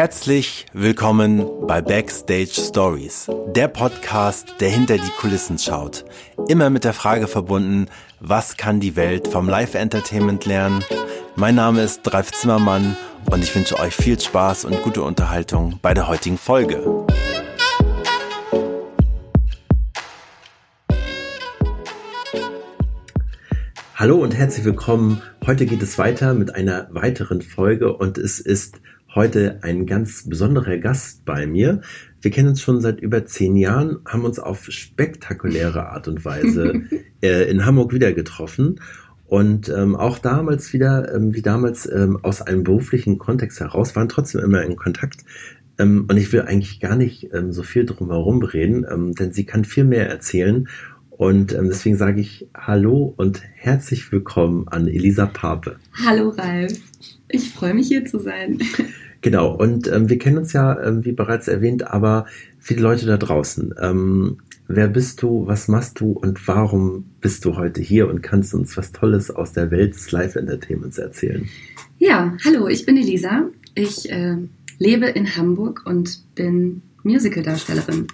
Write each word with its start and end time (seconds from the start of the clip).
Herzlich 0.00 0.64
willkommen 0.72 1.44
bei 1.66 1.82
Backstage 1.82 2.52
Stories, 2.52 3.28
der 3.48 3.66
Podcast, 3.66 4.54
der 4.60 4.68
hinter 4.68 4.96
die 4.96 5.10
Kulissen 5.18 5.58
schaut. 5.58 6.04
Immer 6.46 6.70
mit 6.70 6.84
der 6.84 6.92
Frage 6.92 7.26
verbunden, 7.26 7.86
was 8.20 8.56
kann 8.56 8.78
die 8.78 8.94
Welt 8.94 9.26
vom 9.26 9.48
Live-Entertainment 9.48 10.46
lernen? 10.46 10.84
Mein 11.34 11.56
Name 11.56 11.82
ist 11.82 12.02
Dreif 12.02 12.30
Zimmermann 12.30 12.96
und 13.28 13.42
ich 13.42 13.52
wünsche 13.56 13.76
euch 13.80 13.92
viel 13.92 14.20
Spaß 14.20 14.66
und 14.66 14.80
gute 14.84 15.02
Unterhaltung 15.02 15.80
bei 15.82 15.94
der 15.94 16.06
heutigen 16.06 16.38
Folge. 16.38 17.04
Hallo 23.96 24.18
und 24.18 24.36
herzlich 24.36 24.64
willkommen. 24.64 25.22
Heute 25.44 25.66
geht 25.66 25.82
es 25.82 25.98
weiter 25.98 26.34
mit 26.34 26.54
einer 26.54 26.86
weiteren 26.92 27.42
Folge 27.42 27.92
und 27.92 28.16
es 28.16 28.38
ist 28.38 28.80
heute 29.14 29.58
ein 29.62 29.86
ganz 29.86 30.28
besonderer 30.28 30.78
Gast 30.78 31.24
bei 31.24 31.46
mir. 31.46 31.80
Wir 32.20 32.30
kennen 32.30 32.48
uns 32.48 32.60
schon 32.60 32.80
seit 32.80 33.00
über 33.00 33.24
zehn 33.26 33.56
Jahren, 33.56 33.98
haben 34.06 34.24
uns 34.24 34.38
auf 34.38 34.66
spektakuläre 34.66 35.88
Art 35.88 36.08
und 36.08 36.24
Weise 36.24 36.82
äh, 37.22 37.50
in 37.50 37.64
Hamburg 37.64 37.92
wieder 37.92 38.12
getroffen 38.12 38.80
und 39.28 39.68
ähm, 39.68 39.94
auch 39.94 40.18
damals 40.18 40.72
wieder, 40.72 41.14
ähm, 41.14 41.34
wie 41.34 41.42
damals 41.42 41.90
ähm, 41.90 42.18
aus 42.22 42.40
einem 42.40 42.64
beruflichen 42.64 43.18
Kontext 43.18 43.60
heraus, 43.60 43.94
waren 43.94 44.08
trotzdem 44.08 44.40
immer 44.40 44.62
in 44.62 44.74
Kontakt. 44.76 45.24
Ähm, 45.78 46.06
und 46.08 46.16
ich 46.16 46.32
will 46.32 46.42
eigentlich 46.42 46.80
gar 46.80 46.96
nicht 46.96 47.28
ähm, 47.34 47.52
so 47.52 47.62
viel 47.62 47.84
drum 47.84 48.10
herum 48.10 48.42
reden, 48.42 48.86
ähm, 48.90 49.14
denn 49.14 49.32
sie 49.32 49.44
kann 49.44 49.64
viel 49.64 49.84
mehr 49.84 50.08
erzählen. 50.08 50.68
Und 51.10 51.52
ähm, 51.52 51.68
deswegen 51.68 51.96
sage 51.96 52.20
ich 52.22 52.48
Hallo 52.56 53.12
und 53.16 53.42
herzlich 53.54 54.10
willkommen 54.12 54.66
an 54.68 54.88
Elisa 54.88 55.26
Pape. 55.26 55.76
Hallo 56.06 56.30
Ralf, 56.30 56.72
ich 57.28 57.50
freue 57.50 57.74
mich 57.74 57.88
hier 57.88 58.04
zu 58.04 58.18
sein. 58.18 58.58
Genau, 59.20 59.52
und 59.52 59.88
ähm, 59.88 60.08
wir 60.08 60.18
kennen 60.18 60.38
uns 60.38 60.52
ja, 60.52 60.80
ähm, 60.80 61.04
wie 61.04 61.12
bereits 61.12 61.48
erwähnt, 61.48 61.88
aber 61.88 62.26
viele 62.60 62.82
Leute 62.82 63.06
da 63.06 63.16
draußen. 63.16 63.74
Ähm, 63.80 64.38
wer 64.68 64.86
bist 64.86 65.22
du, 65.22 65.46
was 65.46 65.66
machst 65.66 65.98
du 65.98 66.12
und 66.12 66.46
warum 66.46 67.04
bist 67.20 67.44
du 67.44 67.56
heute 67.56 67.80
hier 67.80 68.08
und 68.08 68.22
kannst 68.22 68.54
uns 68.54 68.76
was 68.76 68.92
Tolles 68.92 69.32
aus 69.32 69.52
der 69.52 69.72
Welt 69.72 69.94
des 69.94 70.12
Live-Entertainments 70.12 70.98
erzählen? 70.98 71.48
Ja, 71.98 72.36
hallo, 72.44 72.68
ich 72.68 72.86
bin 72.86 72.96
Elisa. 72.96 73.48
Ich 73.74 74.08
äh, 74.08 74.36
lebe 74.78 75.06
in 75.06 75.34
Hamburg 75.36 75.82
und 75.84 76.22
bin 76.36 76.82
Musical-Darstellerin. 77.02 78.06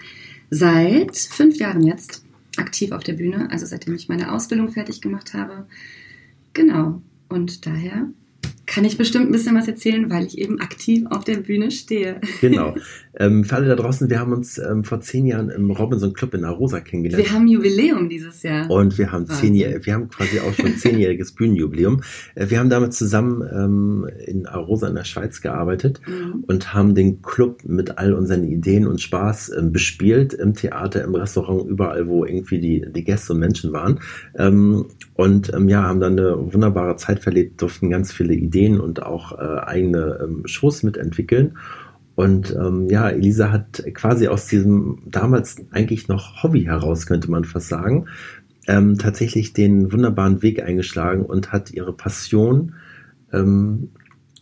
Seit 0.49 1.17
fünf 1.17 1.59
Jahren 1.59 1.83
jetzt 1.83 2.25
aktiv 2.57 2.93
auf 2.93 3.03
der 3.03 3.15
Bühne, 3.15 3.49
also 3.51 3.67
seitdem 3.67 3.95
ich 3.95 4.09
meine 4.09 4.33
Ausbildung 4.33 4.71
fertig 4.71 5.03
gemacht 5.03 5.35
habe. 5.35 5.67
Genau. 6.55 7.03
Und 7.29 7.67
daher 7.67 8.09
kann 8.75 8.85
ich 8.85 8.99
bestimmt 8.99 9.27
ein 9.27 9.33
bisschen 9.33 9.55
was 9.57 9.69
erzählen, 9.69 10.11
weil 10.11 10.27
ich 10.27 10.37
eben 10.37 10.61
aktiv 10.61 11.05
auf 11.09 11.23
der 11.23 11.37
Bühne 11.37 11.71
stehe. 11.71 12.21
Genau. 12.41 12.75
Ähm, 13.17 13.45
für 13.45 13.55
alle 13.55 13.69
da 13.69 13.77
draußen, 13.77 14.11
wir 14.11 14.19
haben 14.19 14.33
uns 14.33 14.59
ähm, 14.59 14.83
vor 14.83 15.01
zehn 15.01 15.25
Jahren 15.25 15.49
im 15.49 15.71
Robinson 15.71 16.15
Club 16.15 16.35
in 16.35 16.45
Arosa 16.45 16.81
kennengelernt. 16.81 17.25
Wir 17.25 17.33
haben 17.33 17.47
Jubiläum 17.47 18.09
dieses 18.09 18.43
Jahr. 18.43 18.69
Und 18.69 18.99
wir 18.99 19.13
haben 19.13 19.29
zehn 19.29 19.55
Jahre, 19.55 19.87
wir 19.87 19.95
haben 19.95 20.09
quasi 20.09 20.41
auch 20.41 20.53
schon 20.53 20.77
zehnjähriges 20.77 21.33
Bühnenjubiläum. 21.37 22.03
Äh, 22.35 22.51
wir 22.51 22.59
haben 22.59 22.71
damals 22.71 22.99
zusammen 22.99 23.43
ähm, 23.53 24.09
in 24.27 24.47
Arosa 24.47 24.89
in 24.89 24.97
der 24.97 25.05
Schweiz 25.05 25.41
gearbeitet 25.41 26.01
mhm. 26.07 26.43
und 26.49 26.75
haben 26.75 26.97
den 26.97 27.23
Club 27.23 27.63
mit 27.65 27.99
all 27.99 28.15
unseren 28.15 28.43
Ideen 28.43 28.89
und 28.89 29.01
Spaß 29.01 29.53
ähm, 29.57 29.71
bespielt 29.71 30.35
im 30.35 30.55
Theater, 30.55 31.05
im 31.05 31.15
Restaurant, 31.15 31.71
überall, 31.71 32.09
wo 32.09 32.25
irgendwie 32.25 32.59
die, 32.59 32.85
die 32.93 33.05
Gäste 33.05 33.35
und 33.35 33.39
Menschen 33.39 33.73
waren. 33.73 34.01
Und 35.15 35.53
ähm, 35.55 35.69
ja, 35.69 35.83
haben 35.85 36.01
dann 36.01 36.19
eine 36.19 36.53
wunderbare 36.53 36.97
Zeit 36.97 37.21
verlebt, 37.21 37.63
durften 37.63 37.89
ganz 37.91 38.13
viele 38.13 38.35
Ideen 38.35 38.81
und 38.81 39.03
auch 39.03 39.39
äh, 39.39 39.61
eigene 39.61 40.19
ähm, 40.23 40.43
Shows 40.47 40.83
mitentwickeln. 40.83 41.57
Und 42.17 42.55
ähm, 42.55 42.89
ja, 42.91 43.09
Elisa 43.09 43.51
hat 43.51 43.83
quasi 43.95 44.29
aus 44.29 44.47
diesem 44.47 45.03
damals 45.07 45.57
eigentlich 45.71 46.09
noch 46.09 46.43
Hobby 46.43 46.65
heraus, 46.65 47.07
könnte 47.07 47.31
man 47.31 47.45
fast 47.45 47.69
sagen, 47.69 48.07
ähm, 48.67 48.99
tatsächlich 48.99 49.53
den 49.53 49.93
wunderbaren 49.93 50.43
Weg 50.43 50.63
eingeschlagen 50.63 51.25
und 51.25 51.53
hat 51.53 51.73
ihre 51.73 51.93
Passion 51.93 52.75
ähm, 53.33 53.91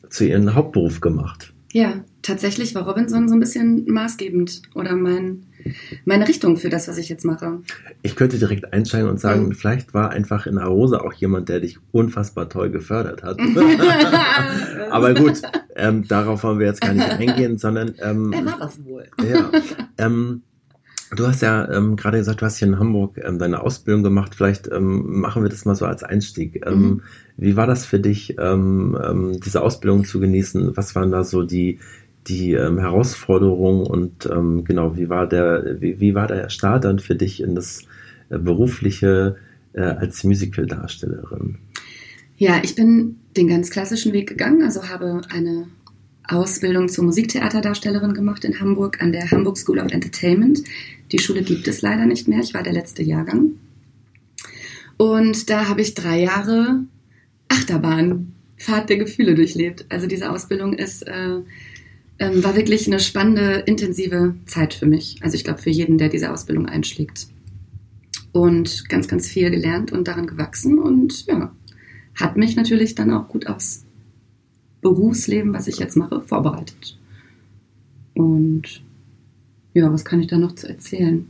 zu 0.09 0.27
ihrem 0.27 0.55
Hauptberuf 0.55 1.01
gemacht. 1.01 1.55
Ja, 1.73 2.05
tatsächlich 2.21 2.75
war 2.75 2.87
Robinson 2.87 3.29
so 3.29 3.35
ein 3.35 3.41
bisschen 3.41 3.87
maßgebend 3.91 4.63
oder 4.75 4.95
mein, 4.95 5.47
meine 6.05 6.29
Richtung 6.29 6.57
für 6.57 6.69
das, 6.69 6.89
was 6.89 6.99
ich 6.99 7.09
jetzt 7.09 7.25
mache. 7.25 7.61
Ich 8.03 8.17
könnte 8.17 8.39
direkt 8.39 8.73
einsteigen 8.73 9.09
und 9.09 9.21
sagen, 9.21 9.47
mhm. 9.47 9.53
vielleicht 9.53 9.95
war 9.95 10.11
einfach 10.11 10.47
in 10.47 10.59
Arosa 10.59 10.99
auch 10.99 11.13
jemand, 11.13 11.49
der 11.49 11.61
dich 11.61 11.79
unfassbar 11.91 12.49
toll 12.49 12.71
gefördert 12.71 13.23
hat. 13.23 13.39
Aber 14.91 15.15
gut, 15.15 15.43
ähm, 15.77 16.07
darauf 16.07 16.43
wollen 16.45 16.59
wir 16.59 16.67
jetzt 16.67 16.81
gar 16.81 16.95
nicht 16.95 17.11
eingehen, 17.11 17.59
sondern... 17.59 17.95
Ähm, 18.01 18.33
er 18.33 18.45
war 18.45 18.59
das 18.59 18.85
wohl. 18.85 19.07
Ja, 19.23 19.51
ähm, 19.99 20.43
Du 21.15 21.27
hast 21.27 21.43
ja 21.43 21.71
ähm, 21.71 21.97
gerade 21.97 22.17
gesagt, 22.17 22.41
du 22.41 22.47
hast 22.47 22.57
hier 22.57 22.69
in 22.69 22.79
Hamburg 22.79 23.21
ähm, 23.23 23.39
deine 23.39 23.61
Ausbildung 23.61 24.03
gemacht. 24.03 24.35
Vielleicht 24.35 24.69
ähm, 24.73 25.21
machen 25.21 25.43
wir 25.43 25.51
das 25.51 25.67
mal 25.67 25.75
so 25.75 25.85
als 25.85 26.03
Einstieg. 26.03 26.65
Ähm, 26.67 26.81
mhm. 26.81 27.03
Wie 27.37 27.55
war 27.55 27.67
das 27.67 27.85
für 27.85 28.01
dich, 28.01 28.37
ähm, 28.39 28.97
ähm, 29.03 29.41
diese 29.41 29.61
Ausbildung 29.61 30.07
zu 30.07 30.21
genießen? 30.21 30.75
Was 30.75 30.95
waren 30.95 31.11
da 31.11 31.23
so 31.23 31.43
die, 31.43 31.81
die 32.29 32.53
ähm, 32.53 32.79
Herausforderungen 32.79 33.87
und 33.87 34.27
ähm, 34.27 34.65
genau, 34.65 34.97
wie 34.97 35.09
war 35.09 35.29
der, 35.29 35.81
wie, 35.81 36.01
wie 36.01 36.15
war 36.15 36.29
der 36.29 36.49
Start 36.51 36.85
dann 36.85 36.99
für 36.99 37.15
dich 37.15 37.43
in 37.43 37.55
das 37.55 37.83
äh, 38.31 38.39
berufliche 38.39 39.37
äh, 39.73 39.83
als 39.83 40.23
Musical-Darstellerin? 40.25 41.59
Ja, 42.37 42.61
ich 42.63 42.75
bin 42.75 43.17
den 43.37 43.49
ganz 43.49 43.71
klassischen 43.71 44.13
Weg 44.13 44.29
gegangen, 44.29 44.63
also 44.63 44.89
habe 44.89 45.23
eine 45.31 45.67
Ausbildung 46.29 46.89
zur 46.89 47.05
Musiktheaterdarstellerin 47.05 48.15
gemacht 48.15 48.45
in 48.45 48.61
Hamburg 48.61 49.03
an 49.03 49.13
der 49.13 49.31
Hamburg 49.31 49.59
School 49.59 49.79
of 49.79 49.93
Entertainment. 49.93 50.63
Die 51.11 51.19
Schule 51.19 51.43
gibt 51.43 51.67
es 51.69 51.83
leider 51.83 52.07
nicht 52.07 52.29
mehr. 52.29 52.41
Ich 52.41 52.55
war 52.55 52.63
der 52.63 52.73
letzte 52.73 53.03
Jahrgang. 53.03 53.53
Und 54.97 55.51
da 55.51 55.69
habe 55.69 55.81
ich 55.81 55.95
drei 55.95 56.21
Jahre 56.21 56.85
Achterbahn, 57.49 58.33
Fahrt 58.57 58.89
der 58.89 58.99
Gefühle 58.99 59.35
durchlebt. 59.35 59.85
Also 59.89 60.07
diese 60.07 60.31
Ausbildung 60.31 60.75
ist, 60.75 61.03
äh, 61.03 61.41
äh, 62.19 62.31
war 62.43 62.57
wirklich 62.57 62.87
eine 62.87 63.01
spannende, 63.01 63.63
intensive 63.67 64.35
Zeit 64.47 64.75
für 64.75 64.87
mich. 64.87 65.19
Also 65.23 65.37
ich 65.37 65.45
glaube 65.45 65.61
für 65.61 65.71
jeden, 65.71 65.99
der 65.99 66.09
diese 66.09 66.33
Ausbildung 66.33 66.67
einschlägt. 66.67 67.29
Und 68.33 68.89
ganz, 68.89 69.09
ganz 69.09 69.29
viel 69.29 69.51
gelernt 69.51 69.93
und 69.93 70.09
daran 70.09 70.27
gewachsen 70.27 70.79
und 70.79 71.27
ja, 71.27 71.53
hat 72.15 72.37
mich 72.37 72.57
natürlich 72.57 72.95
dann 72.95 73.11
auch 73.11 73.29
gut 73.29 73.47
aufs 73.47 73.85
Berufsleben, 74.81 75.53
was 75.53 75.69
ich 75.69 75.79
jetzt 75.79 75.97
mache, 75.97 76.23
vorbereitet. 76.23 76.99
Und 78.15 78.83
ja, 79.75 79.93
was 79.93 80.05
kann 80.05 80.21
ich 80.21 80.27
da 80.27 80.39
noch 80.39 80.55
zu 80.55 80.69
erzählen? 80.69 81.27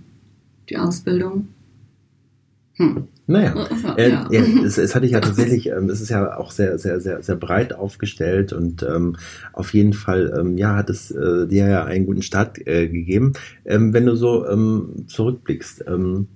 Die 0.69 0.79
Ausbildung. 0.79 1.49
Hm. 2.75 3.09
Naja, 3.27 3.55
äh, 3.97 4.11
ja. 4.11 4.29
ja 4.31 4.41
es, 4.65 4.79
es, 4.79 4.95
hatte 4.95 5.07
ich 5.07 5.13
ja 5.13 5.21
tatsächlich, 5.21 5.69
ähm, 5.69 5.89
es 5.89 6.01
ist 6.01 6.11
ja 6.11 6.37
auch 6.37 6.51
sehr, 6.51 6.79
sehr, 6.79 7.01
sehr, 7.01 7.23
sehr 7.23 7.37
breit 7.37 7.73
aufgestellt 7.73 8.53
und 8.53 8.83
ähm, 8.83 9.17
auf 9.53 9.73
jeden 9.75 9.93
Fall, 9.93 10.35
ähm, 10.39 10.59
ja, 10.59 10.77
hat 10.77 10.91
es 10.91 11.11
äh, 11.11 11.47
dir 11.47 11.69
ja 11.69 11.85
einen 11.85 12.07
guten 12.07 12.23
Start 12.23 12.59
äh, 12.67 12.89
gegeben. 12.89 13.35
Ähm, 13.65 13.93
wenn 13.95 14.07
du 14.07 14.17
so 14.17 14.47
ähm, 14.47 15.05
zurückblickst, 15.07 15.85
ähm, 15.87 16.29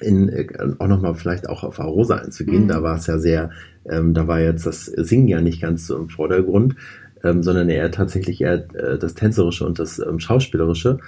in, 0.00 0.28
äh, 0.28 0.46
auch 0.78 0.88
nochmal 0.88 1.14
vielleicht 1.14 1.48
auch 1.48 1.64
auf 1.64 1.80
Arosa 1.80 2.16
einzugehen, 2.16 2.64
mhm. 2.64 2.68
da 2.68 2.82
war 2.82 2.96
es 2.96 3.06
ja 3.06 3.18
sehr, 3.18 3.50
ähm, 3.88 4.12
da 4.12 4.28
war 4.28 4.40
jetzt 4.40 4.66
das 4.66 4.84
Singen 4.86 5.28
ja 5.28 5.40
nicht 5.40 5.62
ganz 5.62 5.86
so 5.86 5.96
im 5.96 6.10
Vordergrund, 6.10 6.76
ähm, 7.22 7.42
sondern 7.42 7.70
eher 7.70 7.90
tatsächlich 7.90 8.42
eher 8.42 8.66
äh, 8.74 8.98
das 8.98 9.14
Tänzerische 9.14 9.66
und 9.66 9.78
das 9.78 9.98
ähm, 9.98 10.20
Schauspielerische. 10.20 10.98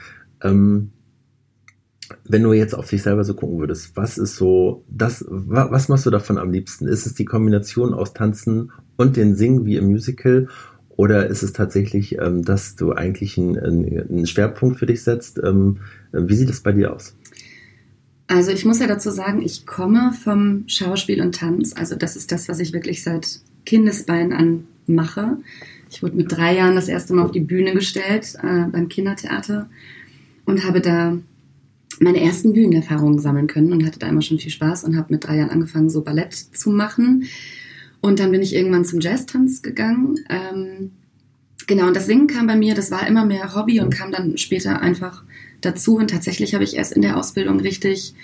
Ähm, 0.43 0.91
wenn 2.25 2.43
du 2.43 2.53
jetzt 2.53 2.75
auf 2.75 2.89
dich 2.89 3.03
selber 3.03 3.25
so 3.25 3.35
gucken 3.35 3.59
würdest, 3.59 3.97
was 3.97 4.19
ist 4.19 4.37
so, 4.37 4.85
das, 4.89 5.25
wa, 5.29 5.69
was 5.71 5.89
machst 5.89 6.07
du 6.07 6.11
davon 6.11 6.39
am 6.39 6.53
liebsten? 6.53 6.87
Ist 6.87 7.07
es 7.07 7.15
die 7.15 7.25
Kombination 7.25 7.95
aus 7.95 8.13
Tanzen 8.13 8.73
und 8.97 9.17
den 9.17 9.35
Singen 9.35 9.67
wie 9.67 9.77
im 9.77 9.87
Musical? 9.87 10.49
Oder 10.97 11.27
ist 11.27 11.43
es 11.43 11.53
tatsächlich, 11.53 12.19
ähm, 12.19 12.43
dass 12.43 12.75
du 12.75 12.93
eigentlich 12.93 13.37
einen, 13.37 13.59
einen, 13.59 14.27
Schwerpunkt 14.27 14.79
für 14.79 14.87
dich 14.87 15.03
setzt? 15.03 15.39
Ähm, 15.43 15.79
wie 16.13 16.35
sieht 16.35 16.49
es 16.49 16.61
bei 16.61 16.73
dir 16.73 16.95
aus? 16.95 17.15
Also 18.29 18.51
ich 18.51 18.65
muss 18.65 18.81
ja 18.81 18.87
dazu 18.87 19.11
sagen, 19.11 19.43
ich 19.43 19.67
komme 19.67 20.13
vom 20.13 20.65
Schauspiel 20.67 21.21
und 21.21 21.35
Tanz. 21.35 21.75
Also 21.77 21.97
das 21.97 22.17
ist 22.17 22.33
das, 22.33 22.49
was 22.49 22.61
ich 22.61 22.73
wirklich 22.73 23.03
seit 23.03 23.41
Kindesbeinen 23.67 24.33
an 24.33 24.65
mache. 24.87 25.37
Ich 25.91 26.03
wurde 26.03 26.17
mit 26.17 26.33
drei 26.33 26.57
Jahren 26.57 26.75
das 26.75 26.89
erste 26.89 27.15
Mal 27.15 27.25
auf 27.25 27.31
die 27.31 27.41
Bühne 27.41 27.73
gestellt 27.73 28.35
äh, 28.43 28.65
beim 28.71 28.89
Kindertheater 28.89 29.69
und 30.45 30.65
habe 30.65 30.81
da 30.81 31.19
meine 32.01 32.21
ersten 32.21 32.53
Bühnenerfahrungen 32.53 33.19
sammeln 33.19 33.47
können 33.47 33.73
und 33.73 33.85
hatte 33.85 33.99
da 33.99 34.09
immer 34.09 34.23
schon 34.23 34.39
viel 34.39 34.51
Spaß 34.51 34.85
und 34.85 34.97
habe 34.97 35.13
mit 35.13 35.25
drei 35.25 35.37
Jahren 35.37 35.51
angefangen, 35.51 35.91
so 35.91 36.03
Ballett 36.03 36.35
zu 36.35 36.71
machen. 36.71 37.25
Und 38.01 38.21
dann 38.21 38.31
bin 38.31 38.43
ich 38.43 38.55
irgendwann 38.55 38.85
zum 38.85 39.01
Jazztanz 39.01 39.63
gegangen. 39.63 40.19
Ähm, 40.29 40.91
genau, 41.67 41.87
und 41.87 41.97
das 41.97 42.07
Singen 42.07 42.27
kam 42.27 42.47
bei 42.47 42.57
mir, 42.57 42.75
das 42.75 42.91
war 42.91 43.07
immer 43.07 43.25
mehr 43.25 43.55
Hobby 43.55 43.81
und 43.81 43.91
kam 43.91 44.13
dann 44.13 44.37
später 44.37 44.81
einfach 44.81 45.25
dazu. 45.61 45.97
Und 45.97 46.11
tatsächlich 46.11 46.55
habe 46.55 46.65
ich 46.65 46.77
erst 46.77 46.93
in 46.93 47.03
der 47.03 47.17
Ausbildung 47.17 47.61
richtig 47.61 48.15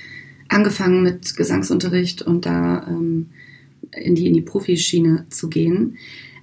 angefangen 0.49 1.03
mit 1.03 1.37
Gesangsunterricht 1.37 2.23
und 2.23 2.47
da 2.47 2.87
ähm, 2.87 3.31
in 3.93 4.15
die, 4.15 4.27
in 4.27 4.35
die 4.35 4.43
Profischiene 4.43 5.27
zu 5.31 5.49
gehen. 5.49 5.97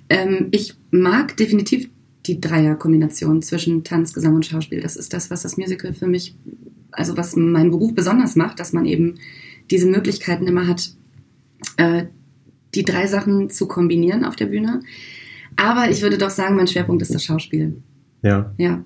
Ähm, 0.10 0.48
ich 0.52 0.76
mag 0.92 1.38
definitiv 1.38 1.90
die 2.26 2.42
Dreierkombination 2.42 3.42
zwischen 3.42 3.84
Tanz, 3.84 4.14
Gesang 4.14 4.36
und 4.36 4.46
Schauspiel. 4.46 4.82
Das 4.82 4.96
ist 4.96 5.14
das, 5.14 5.32
was 5.32 5.44
das 5.44 5.58
Musical 5.58 5.94
für 5.94 6.08
mich, 6.08 6.36
also 6.92 7.18
was 7.18 7.36
meinen 7.36 7.72
Beruf 7.72 7.94
besonders 7.94 8.36
macht, 8.36 8.60
dass 8.60 8.74
man 8.74 8.86
eben 8.86 9.16
diese 9.72 9.88
Möglichkeiten 9.88 10.48
immer 10.48 10.68
hat, 10.68 10.92
äh, 11.78 12.06
die 12.76 12.84
drei 12.84 13.08
Sachen 13.08 13.50
zu 13.50 13.68
kombinieren 13.68 14.26
auf 14.26 14.36
der 14.36 14.48
Bühne. 14.48 14.82
Aber 15.56 15.90
ich 15.90 16.02
würde 16.02 16.18
doch 16.18 16.30
sagen, 16.30 16.56
mein 16.56 16.68
Schwerpunkt 16.68 17.02
ist 17.02 17.14
das 17.14 17.24
Schauspiel. 17.24 17.82
Ja. 18.22 18.54
Ja. 18.58 18.84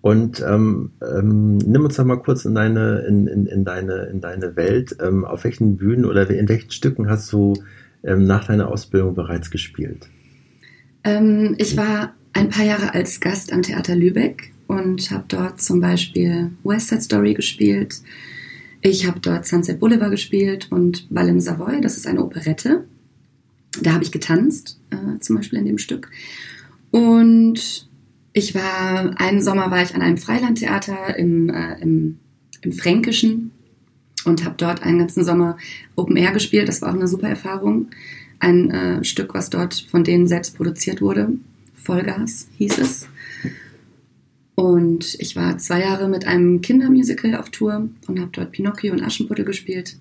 Und 0.00 0.44
ähm, 0.46 0.90
ähm, 1.00 1.56
nimm 1.56 1.82
uns 1.82 1.96
doch 1.96 2.04
mal 2.04 2.16
kurz 2.16 2.44
in 2.44 2.54
deine, 2.54 3.06
in, 3.08 3.26
in, 3.26 3.46
in 3.46 3.64
deine, 3.64 4.02
in 4.12 4.20
deine 4.20 4.54
Welt. 4.54 4.94
Ähm, 5.00 5.24
auf 5.24 5.44
welchen 5.44 5.78
Bühnen 5.78 6.04
oder 6.04 6.28
in 6.28 6.46
welchen 6.46 6.70
Stücken 6.70 7.08
hast 7.08 7.32
du 7.32 7.54
ähm, 8.02 8.26
nach 8.26 8.46
deiner 8.46 8.68
Ausbildung 8.68 9.14
bereits 9.14 9.50
gespielt? 9.50 10.06
Ähm, 11.04 11.54
ich 11.56 11.78
war 11.78 12.12
ein 12.34 12.50
paar 12.50 12.66
Jahre 12.66 12.92
als 12.92 13.18
Gast 13.20 13.50
am 13.50 13.62
Theater 13.62 13.96
Lübeck 13.96 14.52
und 14.66 15.10
habe 15.10 15.24
dort 15.28 15.60
zum 15.60 15.80
Beispiel 15.80 16.50
West 16.62 16.88
Side 16.88 17.02
Story 17.02 17.34
gespielt. 17.34 18.00
Ich 18.80 19.06
habe 19.06 19.20
dort 19.20 19.46
Sunset 19.46 19.80
Boulevard 19.80 20.10
gespielt 20.10 20.68
und 20.70 21.06
Ball 21.08 21.28
im 21.28 21.40
Savoy, 21.40 21.80
das 21.80 21.96
ist 21.96 22.06
eine 22.06 22.22
Operette. 22.22 22.84
Da 23.80 23.94
habe 23.94 24.04
ich 24.04 24.12
getanzt, 24.12 24.78
äh, 24.90 25.18
zum 25.20 25.36
Beispiel 25.36 25.58
in 25.58 25.66
dem 25.66 25.78
Stück. 25.78 26.10
Und 26.90 27.88
ich 28.32 28.54
war, 28.54 29.18
einen 29.20 29.42
Sommer 29.42 29.70
war 29.70 29.82
ich 29.82 29.94
an 29.94 30.02
einem 30.02 30.18
Freilandtheater 30.18 31.16
im, 31.16 31.48
äh, 31.48 31.80
im, 31.80 32.18
im 32.62 32.72
Fränkischen 32.72 33.52
und 34.24 34.44
habe 34.44 34.56
dort 34.56 34.82
einen 34.82 34.98
ganzen 34.98 35.24
Sommer 35.24 35.56
Open 35.96 36.16
Air 36.16 36.32
gespielt. 36.32 36.68
Das 36.68 36.82
war 36.82 36.90
auch 36.90 36.94
eine 36.94 37.08
super 37.08 37.28
Erfahrung. 37.28 37.88
Ein 38.38 38.70
äh, 38.70 39.04
Stück, 39.04 39.34
was 39.34 39.50
dort 39.50 39.74
von 39.74 40.04
denen 40.04 40.26
selbst 40.26 40.56
produziert 40.56 41.00
wurde. 41.00 41.30
Vollgas 41.74 42.48
hieß 42.58 42.78
es. 42.78 43.08
Und 44.54 45.16
ich 45.18 45.34
war 45.34 45.58
zwei 45.58 45.80
Jahre 45.80 46.08
mit 46.08 46.26
einem 46.26 46.60
Kindermusical 46.60 47.34
auf 47.36 47.50
Tour 47.50 47.88
und 48.06 48.20
habe 48.20 48.30
dort 48.32 48.52
Pinocchio 48.52 48.92
und 48.92 49.02
Aschenputtel 49.02 49.44
gespielt. 49.44 49.96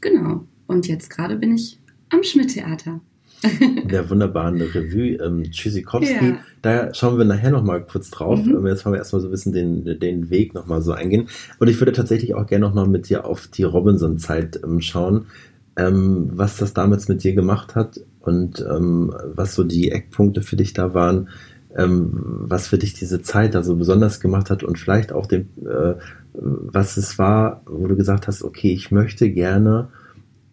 Genau. 0.00 0.44
Und 0.66 0.86
jetzt 0.86 1.10
gerade 1.10 1.36
bin 1.36 1.54
ich 1.54 1.78
am 2.10 2.22
Schmidt-Theater 2.22 3.00
der 3.90 4.08
wunderbaren 4.08 4.60
Revue 4.60 5.16
ähm, 5.16 5.50
Tschüssikowski. 5.50 6.26
Ja. 6.26 6.38
Da 6.62 6.94
schauen 6.94 7.18
wir 7.18 7.24
nachher 7.24 7.50
nochmal 7.50 7.84
kurz 7.84 8.10
drauf. 8.10 8.44
Mhm. 8.44 8.56
Ähm, 8.56 8.66
jetzt 8.66 8.84
wollen 8.84 8.94
wir 8.94 8.98
erstmal 8.98 9.20
so 9.20 9.28
ein 9.28 9.32
bisschen 9.32 9.52
den, 9.52 9.98
den 9.98 10.30
Weg 10.30 10.54
nochmal 10.54 10.82
so 10.82 10.92
eingehen. 10.92 11.28
Und 11.58 11.68
ich 11.68 11.80
würde 11.80 11.92
tatsächlich 11.92 12.34
auch 12.34 12.46
gerne 12.46 12.66
nochmal 12.66 12.86
mit 12.86 13.08
dir 13.08 13.24
auf 13.24 13.48
die 13.48 13.64
Robinson-Zeit 13.64 14.60
ähm, 14.62 14.80
schauen, 14.80 15.26
ähm, 15.76 16.30
was 16.32 16.56
das 16.58 16.74
damals 16.74 17.08
mit 17.08 17.24
dir 17.24 17.34
gemacht 17.34 17.74
hat 17.74 18.00
und 18.20 18.64
ähm, 18.70 19.12
was 19.34 19.54
so 19.54 19.64
die 19.64 19.90
Eckpunkte 19.90 20.42
für 20.42 20.56
dich 20.56 20.72
da 20.72 20.94
waren, 20.94 21.28
was 21.74 22.68
für 22.68 22.78
dich 22.78 22.94
diese 22.94 23.22
Zeit 23.22 23.54
da 23.54 23.62
so 23.62 23.76
besonders 23.76 24.20
gemacht 24.20 24.50
hat 24.50 24.62
und 24.62 24.78
vielleicht 24.78 25.12
auch 25.12 25.26
den, 25.26 25.48
äh, 25.66 25.94
was 26.34 26.96
es 26.96 27.18
war, 27.18 27.62
wo 27.66 27.86
du 27.86 27.96
gesagt 27.96 28.26
hast, 28.26 28.42
okay, 28.42 28.72
ich 28.72 28.90
möchte 28.90 29.30
gerne 29.30 29.88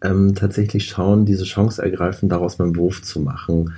ähm, 0.01 0.35
tatsächlich 0.35 0.85
schauen, 0.85 1.25
diese 1.25 1.43
Chance 1.43 1.81
ergreifen, 1.81 2.29
daraus 2.29 2.57
meinen 2.57 2.73
Beruf 2.73 3.01
zu 3.01 3.19
machen. 3.19 3.73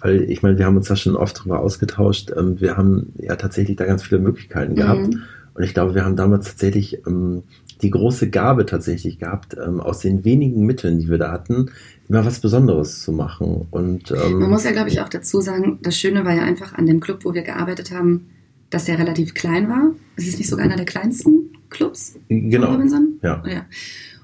Weil 0.00 0.22
ich 0.30 0.42
meine, 0.42 0.58
wir 0.58 0.66
haben 0.66 0.76
uns 0.76 0.88
da 0.88 0.96
schon 0.96 1.16
oft 1.16 1.42
drüber 1.42 1.60
ausgetauscht. 1.60 2.32
Ähm, 2.36 2.60
wir 2.60 2.76
haben 2.76 3.12
ja 3.18 3.36
tatsächlich 3.36 3.76
da 3.76 3.84
ganz 3.84 4.02
viele 4.02 4.20
Möglichkeiten 4.20 4.72
mhm. 4.72 4.76
gehabt. 4.76 5.08
Und 5.54 5.62
ich 5.62 5.74
glaube, 5.74 5.94
wir 5.94 6.04
haben 6.04 6.16
damals 6.16 6.46
tatsächlich 6.46 7.06
ähm, 7.06 7.42
die 7.82 7.90
große 7.90 8.30
Gabe 8.30 8.66
tatsächlich 8.66 9.18
gehabt, 9.18 9.56
ähm, 9.62 9.80
aus 9.80 10.00
den 10.00 10.24
wenigen 10.24 10.64
Mitteln, 10.64 10.98
die 10.98 11.08
wir 11.08 11.18
da 11.18 11.32
hatten, 11.32 11.70
immer 12.08 12.24
was 12.24 12.40
Besonderes 12.40 13.02
zu 13.02 13.12
machen. 13.12 13.66
Und, 13.70 14.10
ähm, 14.10 14.38
Man 14.38 14.50
muss 14.50 14.64
ja, 14.64 14.72
glaube 14.72 14.88
ich, 14.88 15.00
auch 15.00 15.08
dazu 15.08 15.40
sagen, 15.40 15.78
das 15.82 15.98
Schöne 15.98 16.24
war 16.24 16.34
ja 16.34 16.42
einfach 16.42 16.74
an 16.74 16.86
dem 16.86 17.00
Club, 17.00 17.24
wo 17.24 17.34
wir 17.34 17.42
gearbeitet 17.42 17.90
haben, 17.90 18.28
dass 18.70 18.84
der 18.84 18.98
relativ 18.98 19.34
klein 19.34 19.68
war. 19.68 19.92
Es 20.16 20.26
ist 20.26 20.38
nicht 20.38 20.48
sogar 20.48 20.64
einer 20.64 20.76
der 20.76 20.84
kleinsten 20.84 21.50
Clubs. 21.70 22.16
Genau. 22.28 22.72
Robinson. 22.72 23.18
Ja. 23.22 23.42
ja. 23.46 23.66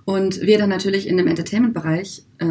Und 0.04 0.40
wir 0.40 0.58
dann 0.58 0.70
natürlich 0.70 1.06
in 1.06 1.16
dem 1.16 1.26
Entertainment-Bereich 1.26 2.24
äh, 2.38 2.46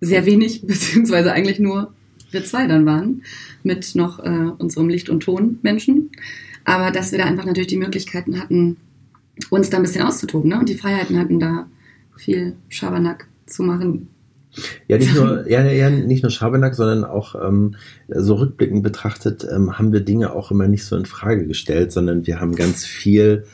sehr 0.00 0.26
wenig, 0.26 0.62
beziehungsweise 0.66 1.32
eigentlich 1.32 1.58
nur 1.58 1.92
wir 2.30 2.44
zwei 2.44 2.66
dann 2.66 2.86
waren, 2.86 3.22
mit 3.62 3.94
noch 3.94 4.20
äh, 4.20 4.50
unserem 4.58 4.88
Licht- 4.88 5.08
und 5.08 5.20
Ton-Menschen. 5.20 6.10
Aber 6.64 6.90
dass 6.90 7.10
wir 7.10 7.18
da 7.18 7.24
einfach 7.24 7.44
natürlich 7.44 7.68
die 7.68 7.76
Möglichkeiten 7.76 8.40
hatten, 8.40 8.76
uns 9.48 9.70
da 9.70 9.78
ein 9.78 9.82
bisschen 9.82 10.04
auszutoben 10.04 10.50
ne? 10.50 10.58
und 10.58 10.68
die 10.68 10.76
Freiheiten 10.76 11.18
hatten, 11.18 11.40
da 11.40 11.66
viel 12.16 12.54
Schabernack 12.68 13.26
zu 13.46 13.62
machen. 13.62 14.08
Ja, 14.88 14.98
nicht 14.98 15.14
nur, 15.14 15.48
ja, 15.48 15.64
ja, 15.64 15.90
nicht 15.90 16.22
nur 16.22 16.30
Schabernack, 16.30 16.74
sondern 16.74 17.04
auch 17.04 17.34
ähm, 17.34 17.76
so 18.08 18.34
rückblickend 18.34 18.82
betrachtet 18.82 19.46
ähm, 19.50 19.78
haben 19.78 19.92
wir 19.92 20.00
Dinge 20.00 20.32
auch 20.32 20.50
immer 20.50 20.66
nicht 20.66 20.84
so 20.84 20.96
in 20.96 21.06
Frage 21.06 21.46
gestellt, 21.46 21.92
sondern 21.92 22.26
wir 22.26 22.40
haben 22.40 22.56
ganz 22.56 22.84
viel 22.84 23.44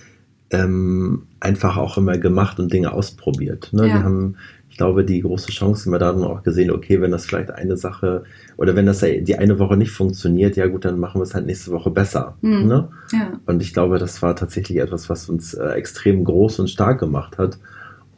ähm, 0.50 1.26
einfach 1.40 1.76
auch 1.76 1.98
immer 1.98 2.18
gemacht 2.18 2.58
und 2.58 2.72
Dinge 2.72 2.92
ausprobiert. 2.92 3.70
Ne? 3.72 3.88
Ja. 3.88 3.94
Wir 3.94 4.02
haben, 4.04 4.36
ich 4.70 4.76
glaube, 4.76 5.04
die 5.04 5.20
große 5.20 5.50
Chance 5.50 5.88
immer 5.88 5.98
darin 5.98 6.22
auch 6.22 6.42
gesehen, 6.42 6.70
okay, 6.70 7.00
wenn 7.00 7.10
das 7.10 7.26
vielleicht 7.26 7.50
eine 7.50 7.76
Sache 7.76 8.24
oder 8.56 8.76
wenn 8.76 8.86
das 8.86 9.00
die 9.00 9.36
eine 9.36 9.58
Woche 9.58 9.76
nicht 9.76 9.90
funktioniert, 9.90 10.56
ja 10.56 10.66
gut, 10.66 10.84
dann 10.84 10.98
machen 10.98 11.20
wir 11.20 11.24
es 11.24 11.34
halt 11.34 11.46
nächste 11.46 11.72
Woche 11.72 11.90
besser. 11.90 12.36
Mhm. 12.40 12.66
Ne? 12.66 12.88
Ja. 13.12 13.32
Und 13.46 13.60
ich 13.60 13.72
glaube, 13.72 13.98
das 13.98 14.22
war 14.22 14.36
tatsächlich 14.36 14.78
etwas, 14.78 15.10
was 15.10 15.28
uns 15.28 15.54
äh, 15.54 15.68
extrem 15.70 16.24
groß 16.24 16.60
und 16.60 16.70
stark 16.70 17.00
gemacht 17.00 17.38
hat. 17.38 17.58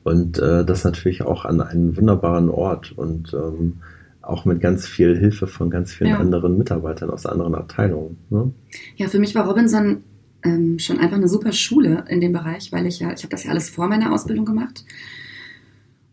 Und 0.09 0.39
äh, 0.39 0.65
das 0.65 0.85
natürlich 0.85 1.21
auch 1.21 1.45
an 1.45 1.61
einem 1.61 1.95
wunderbaren 1.95 2.49
Ort 2.49 2.93
und 2.97 3.35
ähm, 3.35 3.75
auch 4.23 4.47
mit 4.47 4.59
ganz 4.59 4.87
viel 4.87 5.15
Hilfe 5.19 5.47
von 5.47 5.69
ganz 5.69 5.93
vielen 5.93 6.11
ja. 6.11 6.19
anderen 6.19 6.57
Mitarbeitern 6.57 7.11
aus 7.11 7.27
anderen 7.27 7.55
Abteilungen. 7.55 8.17
Ne? 8.31 8.51
Ja, 8.97 9.09
für 9.09 9.19
mich 9.19 9.35
war 9.35 9.47
Robinson 9.47 9.99
ähm, 10.45 10.79
schon 10.79 10.99
einfach 10.99 11.19
eine 11.19 11.29
super 11.29 11.53
Schule 11.53 12.07
in 12.09 12.23
dem 12.23 12.33
Bereich, 12.33 12.73
weil 12.73 12.87
ich 12.87 13.01
ja, 13.01 13.13
ich 13.13 13.23
habe 13.23 13.29
das 13.29 13.45
ja 13.45 13.51
alles 13.51 13.69
vor 13.69 13.87
meiner 13.87 14.11
Ausbildung 14.15 14.47
gemacht 14.47 14.83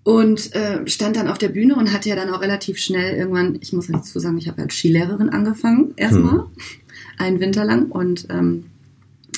und 0.04 0.54
äh, 0.54 0.86
stand 0.88 1.16
dann 1.16 1.30
auf 1.30 1.38
der 1.38 1.50
Bühne 1.50 1.78
und 1.78 1.94
hatte 1.94 2.10
ja 2.10 2.18
dann 2.18 2.30
auch 2.32 2.42
relativ 2.42 2.80
schnell 2.80 3.16
irgendwann, 3.16 3.58
ich 3.62 3.72
muss 3.72 3.88
dazu 3.88 4.20
sagen, 4.20 4.38
ich 4.38 4.50
habe 4.50 4.62
als 4.62 4.74
Skilehrerin 4.74 5.30
angefangen 5.30 5.94
erstmal, 5.96 6.40
hm. 6.40 6.48
einen 7.18 7.40
Winter 7.40 7.64
lang 7.64 7.92
und 7.92 8.28
ähm, 8.30 8.66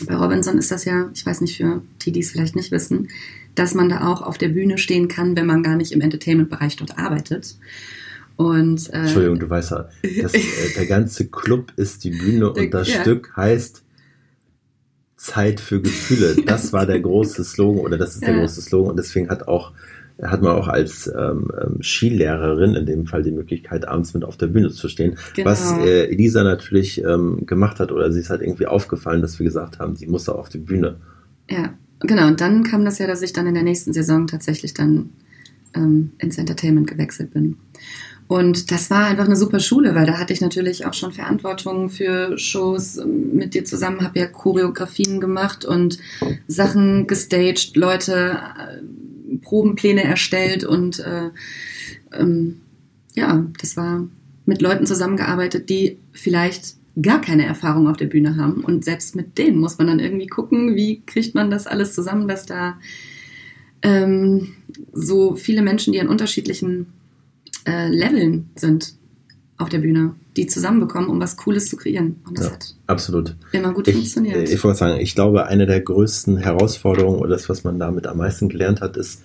bei 0.05 0.15
Robinson 0.15 0.57
ist 0.57 0.71
das 0.71 0.85
ja, 0.85 1.09
ich 1.13 1.25
weiß 1.25 1.41
nicht 1.41 1.57
für 1.57 1.81
die, 2.01 2.11
die 2.11 2.19
es 2.19 2.31
vielleicht 2.31 2.55
nicht 2.55 2.71
wissen, 2.71 3.07
dass 3.55 3.73
man 3.73 3.89
da 3.89 4.07
auch 4.07 4.21
auf 4.21 4.37
der 4.37 4.49
Bühne 4.49 4.77
stehen 4.77 5.07
kann, 5.07 5.35
wenn 5.35 5.45
man 5.45 5.63
gar 5.63 5.75
nicht 5.75 5.91
im 5.91 6.01
Entertainment-Bereich 6.01 6.75
dort 6.75 6.97
arbeitet. 6.99 7.57
Und, 8.35 8.93
äh, 8.93 8.99
Entschuldigung, 8.99 9.39
du 9.39 9.49
weißt 9.49 9.71
ja, 9.71 9.89
das, 10.21 10.33
äh, 10.35 10.41
der 10.77 10.85
ganze 10.85 11.27
Club 11.27 11.73
ist 11.75 12.03
die 12.03 12.11
Bühne 12.11 12.53
und 12.53 12.71
das 12.71 12.87
ja. 12.87 13.01
Stück 13.01 13.35
heißt 13.35 13.83
Zeit 15.15 15.59
für 15.59 15.81
Gefühle. 15.81 16.43
Das 16.45 16.71
war 16.71 16.85
der 16.85 16.99
große 17.01 17.43
Slogan 17.43 17.83
oder 17.83 17.97
das 17.97 18.13
ist 18.13 18.25
der 18.25 18.37
große 18.37 18.61
Slogan 18.61 18.91
und 18.91 18.97
deswegen 18.97 19.29
hat 19.29 19.47
auch 19.47 19.73
hat 20.21 20.41
man 20.41 20.53
auch 20.53 20.67
als 20.67 21.07
ähm, 21.07 21.51
ähm, 21.61 21.81
Skilehrerin 21.81 22.73
in 22.73 22.85
dem 22.85 23.05
Fall 23.05 23.23
die 23.23 23.31
Möglichkeit, 23.31 23.87
abends 23.87 24.13
mit 24.13 24.23
auf 24.23 24.37
der 24.37 24.47
Bühne 24.47 24.69
zu 24.71 24.89
stehen. 24.89 25.15
Genau. 25.35 25.49
Was 25.49 25.71
äh, 25.73 26.07
Elisa 26.07 26.43
natürlich 26.43 27.03
ähm, 27.03 27.45
gemacht 27.45 27.79
hat, 27.79 27.91
oder 27.91 28.11
sie 28.11 28.19
ist 28.19 28.29
halt 28.29 28.41
irgendwie 28.41 28.65
aufgefallen, 28.65 29.21
dass 29.21 29.37
wir 29.37 29.43
gesagt 29.43 29.79
haben, 29.79 29.95
sie 29.95 30.07
muss 30.07 30.27
auch 30.27 30.39
auf 30.39 30.49
die 30.49 30.57
Bühne. 30.57 30.95
Ja, 31.49 31.73
genau. 31.99 32.27
Und 32.27 32.41
dann 32.41 32.63
kam 32.63 32.83
das 32.83 32.97
ja, 32.97 33.07
dass 33.07 33.21
ich 33.21 33.33
dann 33.33 33.47
in 33.47 33.53
der 33.53 33.63
nächsten 33.63 33.93
Saison 33.93 34.25
tatsächlich 34.27 34.73
dann 34.73 35.11
ähm, 35.75 36.11
ins 36.17 36.37
Entertainment 36.37 36.87
gewechselt 36.87 37.31
bin. 37.31 37.57
Und 38.27 38.71
das 38.71 38.89
war 38.89 39.05
einfach 39.05 39.25
eine 39.25 39.37
super 39.37 39.59
Schule, 39.59 39.95
weil 39.95 40.05
da 40.05 40.17
hatte 40.17 40.33
ich 40.33 40.41
natürlich 40.41 40.85
auch 40.85 40.93
schon 40.93 41.13
Verantwortung 41.13 41.89
für 41.89 42.37
Shows 42.37 42.99
mit 43.05 43.53
dir 43.53 43.63
zusammen, 43.63 44.01
habe 44.01 44.19
ja 44.19 44.27
Choreografien 44.27 45.21
gemacht 45.21 45.63
und 45.63 45.97
Sachen 46.45 47.07
gestaged, 47.07 47.77
Leute 47.77 48.37
äh, 48.57 48.81
Probenpläne 49.41 50.03
erstellt 50.03 50.63
und 50.63 50.99
äh, 50.99 51.29
ähm, 52.13 52.61
ja, 53.15 53.45
das 53.59 53.77
war 53.77 54.07
mit 54.45 54.61
Leuten 54.61 54.85
zusammengearbeitet, 54.85 55.69
die 55.69 55.97
vielleicht 56.13 56.75
gar 57.01 57.21
keine 57.21 57.45
Erfahrung 57.45 57.87
auf 57.87 57.97
der 57.97 58.05
Bühne 58.05 58.37
haben. 58.37 58.63
Und 58.63 58.83
selbst 58.85 59.15
mit 59.15 59.37
denen 59.37 59.59
muss 59.59 59.77
man 59.77 59.87
dann 59.87 59.99
irgendwie 59.99 60.27
gucken, 60.27 60.75
wie 60.75 61.01
kriegt 61.05 61.35
man 61.35 61.51
das 61.51 61.67
alles 61.67 61.93
zusammen, 61.93 62.27
dass 62.27 62.45
da 62.45 62.79
ähm, 63.81 64.53
so 64.93 65.35
viele 65.35 65.61
Menschen, 65.61 65.93
die 65.93 66.01
an 66.01 66.07
unterschiedlichen 66.07 66.87
äh, 67.65 67.89
Leveln 67.89 68.49
sind 68.55 68.96
auf 69.57 69.69
der 69.69 69.79
Bühne, 69.79 70.13
die 70.35 70.45
zusammenbekommen, 70.47 71.09
um 71.09 71.19
was 71.19 71.35
Cooles 71.35 71.67
zu 71.69 71.77
kreieren. 71.77 72.17
Und 72.27 72.37
das 72.37 72.45
ja, 72.45 72.51
hat 72.53 72.75
absolut. 72.85 73.35
immer 73.51 73.73
gut 73.73 73.87
ich, 73.87 73.95
funktioniert. 73.95 74.49
Ich 74.49 74.63
wollte 74.63 74.77
sagen, 74.77 74.99
ich 74.99 75.15
glaube, 75.15 75.47
eine 75.47 75.65
der 75.65 75.81
größten 75.81 76.37
Herausforderungen 76.37 77.19
oder 77.19 77.31
das, 77.31 77.49
was 77.49 77.63
man 77.63 77.79
damit 77.79 78.05
am 78.05 78.17
meisten 78.17 78.49
gelernt 78.49 78.81
hat, 78.81 78.97
ist, 78.97 79.23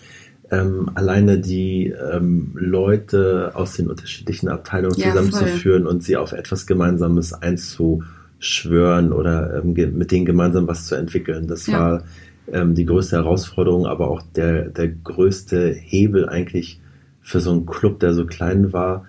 ähm, 0.51 0.91
alleine 0.95 1.39
die 1.39 1.87
ähm, 1.87 2.53
Leute 2.55 3.53
aus 3.55 3.75
den 3.75 3.89
unterschiedlichen 3.89 4.49
Abteilungen 4.49 4.99
ja, 4.99 5.11
zusammenzuführen 5.11 5.85
voll. 5.85 5.93
und 5.93 6.03
sie 6.03 6.17
auf 6.17 6.33
etwas 6.33 6.67
Gemeinsames 6.67 7.33
einzuschwören 7.33 9.13
oder 9.13 9.63
ähm, 9.63 9.73
mit 9.97 10.11
denen 10.13 10.27
gemeinsam 10.27 10.67
was 10.67 10.87
zu 10.87 10.95
entwickeln. 10.95 11.47
Das 11.47 11.67
ja. 11.67 11.79
war 11.79 12.05
ähm, 12.51 12.75
die 12.75 12.85
größte 12.85 13.17
Herausforderung, 13.17 13.87
aber 13.87 14.09
auch 14.09 14.23
der, 14.35 14.69
der 14.69 14.89
größte 14.89 15.73
Hebel 15.73 16.29
eigentlich 16.29 16.81
für 17.21 17.41
so 17.41 17.53
einen 17.53 17.67
Club, 17.67 18.01
der 18.01 18.15
so 18.15 18.27
klein 18.27 18.73
war, 18.73 19.07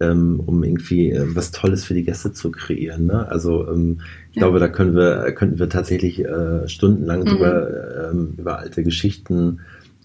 ähm, 0.00 0.40
um 0.44 0.62
irgendwie 0.62 1.10
äh, 1.10 1.24
was 1.34 1.50
Tolles 1.52 1.84
für 1.84 1.94
die 1.94 2.04
Gäste 2.04 2.32
zu 2.32 2.50
kreieren. 2.50 3.06
Ne? 3.06 3.26
Also 3.28 3.68
ähm, 3.68 4.00
ich 4.30 4.36
ja. 4.36 4.42
glaube, 4.42 4.58
da 4.58 4.68
können 4.68 4.94
wir, 4.94 5.32
könnten 5.32 5.58
wir 5.58 5.68
tatsächlich 5.68 6.24
äh, 6.24 6.68
stundenlang 6.68 7.20
mhm. 7.20 7.24
drüber, 7.26 8.10
ähm, 8.10 8.34
über 8.36 8.58
alte 8.58 8.82
Geschichten 8.82 9.60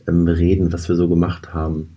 ähm, 0.07 0.27
reden, 0.27 0.71
was 0.71 0.87
wir 0.87 0.95
so 0.95 1.09
gemacht 1.09 1.53
haben. 1.53 1.89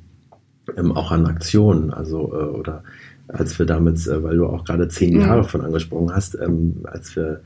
Ähm, 0.77 0.93
auch 0.93 1.13
an 1.13 1.27
Aktionen, 1.27 1.93
also 1.93 2.33
äh, 2.33 2.45
oder 2.47 2.83
als 3.29 3.59
wir 3.59 3.67
damals, 3.67 4.07
äh, 4.07 4.23
weil 4.23 4.37
du 4.37 4.47
auch 4.47 4.65
gerade 4.65 4.89
zehn 4.89 5.21
Jahre 5.21 5.45
von 5.45 5.61
angesprochen 5.61 6.15
hast, 6.15 6.39
ähm, 6.41 6.81
als 6.85 7.15
wir 7.17 7.43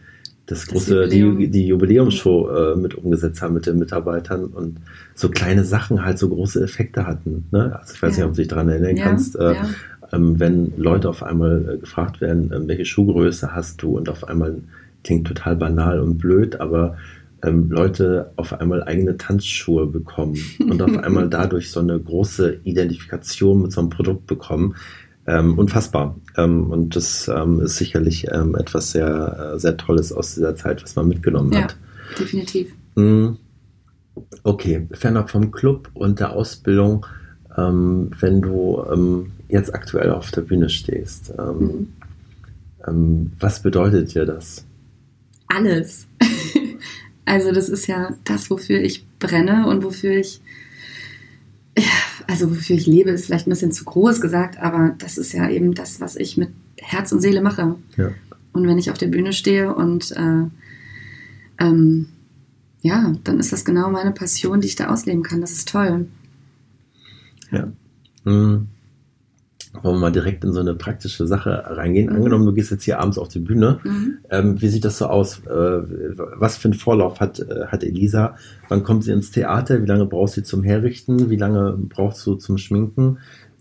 das 0.48 0.66
große, 0.66 0.94
das 0.94 1.14
Jubiläum. 1.14 1.38
die, 1.38 1.50
die 1.50 1.66
Jubiläumsshow 1.66 2.48
äh, 2.48 2.76
mit 2.76 2.94
umgesetzt 2.94 3.42
haben 3.42 3.54
mit 3.54 3.66
den 3.66 3.78
Mitarbeitern 3.78 4.46
und 4.46 4.80
so 5.14 5.28
kleine 5.28 5.64
Sachen 5.64 6.04
halt 6.04 6.18
so 6.18 6.30
große 6.30 6.62
Effekte 6.62 7.06
hatten. 7.06 7.46
Ne? 7.50 7.76
Also 7.78 7.94
ich 7.94 8.02
weiß 8.02 8.16
ja. 8.16 8.24
nicht, 8.24 8.30
ob 8.30 8.34
du 8.34 8.40
dich 8.42 8.48
daran 8.48 8.68
erinnern 8.70 8.96
ja, 8.96 9.04
kannst. 9.04 9.36
Äh, 9.36 9.54
ja. 9.54 9.68
Ähm, 10.12 10.38
wenn 10.40 10.72
Leute 10.76 11.08
auf 11.08 11.22
einmal 11.22 11.68
äh, 11.68 11.78
gefragt 11.78 12.20
werden, 12.20 12.52
äh, 12.52 12.66
welche 12.66 12.84
Schuhgröße 12.84 13.54
hast 13.54 13.82
du 13.82 13.96
und 13.96 14.08
auf 14.08 14.26
einmal 14.28 14.62
klingt 15.04 15.26
total 15.26 15.56
banal 15.56 16.00
und 16.00 16.18
blöd, 16.18 16.60
aber 16.60 16.96
ähm, 17.42 17.70
Leute 17.70 18.32
auf 18.36 18.52
einmal 18.52 18.82
eigene 18.82 19.16
Tanzschuhe 19.16 19.86
bekommen 19.86 20.36
und 20.60 20.82
auf 20.82 20.96
einmal 20.98 21.28
dadurch 21.28 21.70
so 21.70 21.80
eine 21.80 21.98
große 21.98 22.60
Identifikation 22.64 23.62
mit 23.62 23.72
so 23.72 23.80
einem 23.80 23.90
Produkt 23.90 24.26
bekommen, 24.26 24.74
ähm, 25.26 25.58
unfassbar. 25.58 26.16
Ähm, 26.36 26.70
und 26.70 26.96
das 26.96 27.28
ähm, 27.28 27.60
ist 27.60 27.76
sicherlich 27.76 28.26
ähm, 28.32 28.54
etwas 28.56 28.92
sehr, 28.92 29.54
äh, 29.54 29.58
sehr 29.58 29.76
Tolles 29.76 30.12
aus 30.12 30.34
dieser 30.34 30.56
Zeit, 30.56 30.82
was 30.82 30.96
man 30.96 31.06
mitgenommen 31.06 31.52
ja, 31.52 31.62
hat. 31.62 31.76
Definitiv. 32.18 32.74
Mhm. 32.96 33.36
Okay, 34.42 34.88
fernab 34.92 35.30
vom 35.30 35.52
Club 35.52 35.90
und 35.94 36.18
der 36.18 36.32
Ausbildung, 36.32 37.06
ähm, 37.56 38.10
wenn 38.18 38.42
du 38.42 38.82
ähm, 38.92 39.32
jetzt 39.48 39.74
aktuell 39.74 40.10
auf 40.10 40.30
der 40.30 40.42
Bühne 40.42 40.68
stehst, 40.68 41.32
mhm. 41.36 41.88
was 43.38 43.62
bedeutet 43.62 44.14
dir 44.14 44.26
das? 44.26 44.64
Alles. 45.46 46.06
also 47.24 47.52
das 47.52 47.68
ist 47.68 47.86
ja 47.86 48.14
das, 48.24 48.50
wofür 48.50 48.80
ich 48.80 49.06
brenne 49.18 49.66
und 49.66 49.84
wofür 49.84 50.12
ich 50.12 50.40
also 52.26 52.50
wofür 52.50 52.76
ich 52.76 52.86
lebe, 52.86 53.10
ist 53.10 53.26
vielleicht 53.26 53.46
ein 53.46 53.50
bisschen 53.50 53.72
zu 53.72 53.84
groß 53.84 54.20
gesagt, 54.20 54.58
aber 54.58 54.94
das 54.98 55.16
ist 55.16 55.32
ja 55.32 55.48
eben 55.48 55.74
das, 55.74 56.00
was 56.00 56.16
ich 56.16 56.36
mit 56.36 56.50
Herz 56.76 57.10
und 57.12 57.20
Seele 57.20 57.40
mache. 57.40 57.76
Ja. 57.96 58.10
Und 58.52 58.66
wenn 58.66 58.78
ich 58.78 58.90
auf 58.90 58.98
der 58.98 59.06
Bühne 59.06 59.32
stehe 59.32 59.74
und 59.74 60.12
äh, 60.12 60.44
ähm, 61.58 62.08
ja, 62.82 63.14
dann 63.24 63.40
ist 63.40 63.52
das 63.52 63.64
genau 63.64 63.90
meine 63.90 64.12
Passion, 64.12 64.60
die 64.60 64.68
ich 64.68 64.76
da 64.76 64.88
ausleben 64.88 65.22
kann. 65.22 65.40
Das 65.40 65.52
ist 65.52 65.68
toll. 65.68 66.06
Ja. 67.50 67.72
Mhm. 68.24 68.68
Wollen 69.82 69.96
wir 69.96 70.00
mal 70.00 70.12
direkt 70.12 70.44
in 70.44 70.52
so 70.52 70.60
eine 70.60 70.74
praktische 70.74 71.26
Sache 71.26 71.64
reingehen. 71.66 72.10
Mhm. 72.10 72.16
Angenommen, 72.16 72.46
du 72.46 72.52
gehst 72.52 72.70
jetzt 72.70 72.84
hier 72.84 73.00
abends 73.00 73.18
auf 73.18 73.28
die 73.28 73.38
Bühne. 73.38 73.80
Mhm. 73.84 74.18
Ähm, 74.30 74.60
wie 74.60 74.68
sieht 74.68 74.84
das 74.84 74.98
so 74.98 75.06
aus? 75.06 75.40
Äh, 75.46 75.50
was 75.50 76.56
für 76.56 76.66
einen 76.66 76.74
Vorlauf 76.74 77.20
hat, 77.20 77.40
äh, 77.40 77.66
hat 77.66 77.84
Elisa? 77.84 78.36
Wann 78.68 78.82
kommt 78.82 79.04
sie 79.04 79.12
ins 79.12 79.30
Theater? 79.30 79.82
Wie 79.82 79.86
lange 79.86 80.06
brauchst 80.06 80.36
du 80.36 80.42
zum 80.42 80.62
Herrichten? 80.62 81.30
Wie 81.30 81.36
lange 81.36 81.76
brauchst 81.78 82.26
du 82.26 82.34
zum 82.34 82.58
Schminken? 82.58 83.18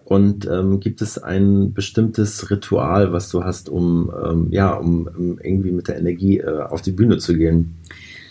Und 0.07 0.47
ähm, 0.47 0.79
gibt 0.79 1.01
es 1.01 1.17
ein 1.17 1.73
bestimmtes 1.73 2.49
Ritual, 2.49 3.11
was 3.11 3.29
du 3.29 3.43
hast, 3.43 3.67
um, 3.67 4.09
ähm, 4.25 4.47
ja, 4.51 4.73
um, 4.73 5.07
um, 5.07 5.37
irgendwie 5.39 5.71
mit 5.71 5.89
der 5.89 5.97
Energie 5.97 6.37
äh, 6.37 6.61
auf 6.61 6.81
die 6.81 6.93
Bühne 6.93 7.17
zu 7.17 7.35
gehen? 7.35 7.75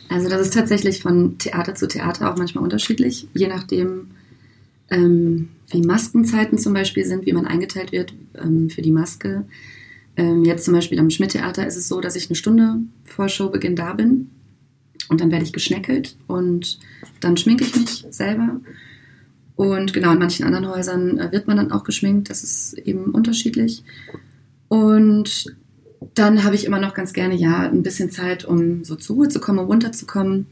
Also 0.09 0.31
das 0.31 0.41
ist 0.41 0.55
tatsächlich 0.55 1.03
von 1.03 1.37
Theater 1.37 1.75
zu 1.75 1.87
Theater 1.87 2.33
auch 2.33 2.39
manchmal 2.39 2.65
unterschiedlich, 2.65 3.29
je 3.35 3.49
nachdem, 3.49 4.07
ähm, 4.91 5.49
wie 5.69 5.83
Maskenzeiten 5.83 6.59
zum 6.59 6.75
Beispiel 6.75 7.05
sind, 7.05 7.27
wie 7.27 7.33
man 7.33 7.47
eingeteilt 7.47 7.93
wird 7.93 8.15
ähm, 8.35 8.71
für 8.71 8.83
die 8.83 8.93
Maske. 8.93 9.45
Ähm, 10.17 10.45
jetzt 10.45 10.65
zum 10.65 10.75
Beispiel 10.75 10.99
am 10.99 11.11
Schmidt-Theater 11.11 11.67
ist 11.67 11.77
es 11.77 11.89
so, 11.89 12.01
dass 12.01 12.17
ich 12.17 12.29
eine 12.29 12.37
Stunde 12.37 12.81
vor 13.05 13.29
Showbeginn 13.29 13.77
da 13.77 13.93
bin 13.93 14.31
und 15.09 15.21
dann 15.21 15.31
werde 15.31 15.45
ich 15.45 15.53
geschneckelt 15.53 16.17
und 16.27 16.79
dann 17.21 17.37
schminke 17.37 17.65
ich 17.65 17.75
mich 17.77 18.07
selber. 18.11 18.61
Und 19.57 19.93
genau, 19.93 20.13
in 20.13 20.19
manchen 20.19 20.45
anderen 20.45 20.69
Häusern 20.69 21.19
äh, 21.19 21.33
wird 21.33 21.47
man 21.47 21.57
dann 21.57 21.73
auch 21.73 21.85
geschminkt, 21.85 22.31
das 22.31 22.43
ist 22.43 22.79
eben 22.79 23.07
unterschiedlich. 23.07 23.83
Und 24.69 25.57
dann 26.15 26.45
habe 26.45 26.55
ich 26.55 26.67
immer 26.67 26.79
noch 26.79 26.95
ganz 26.95 27.13
gerne 27.13 27.35
ja 27.35 27.69
ein 27.69 27.83
bisschen 27.83 28.11
Zeit, 28.11 28.45
um 28.45 28.85
so 28.85 28.97
zur 28.97 29.17
Ruhe 29.17 29.29
zu 29.29 29.41
kommen, 29.41 29.59
runterzukommen 29.59 30.47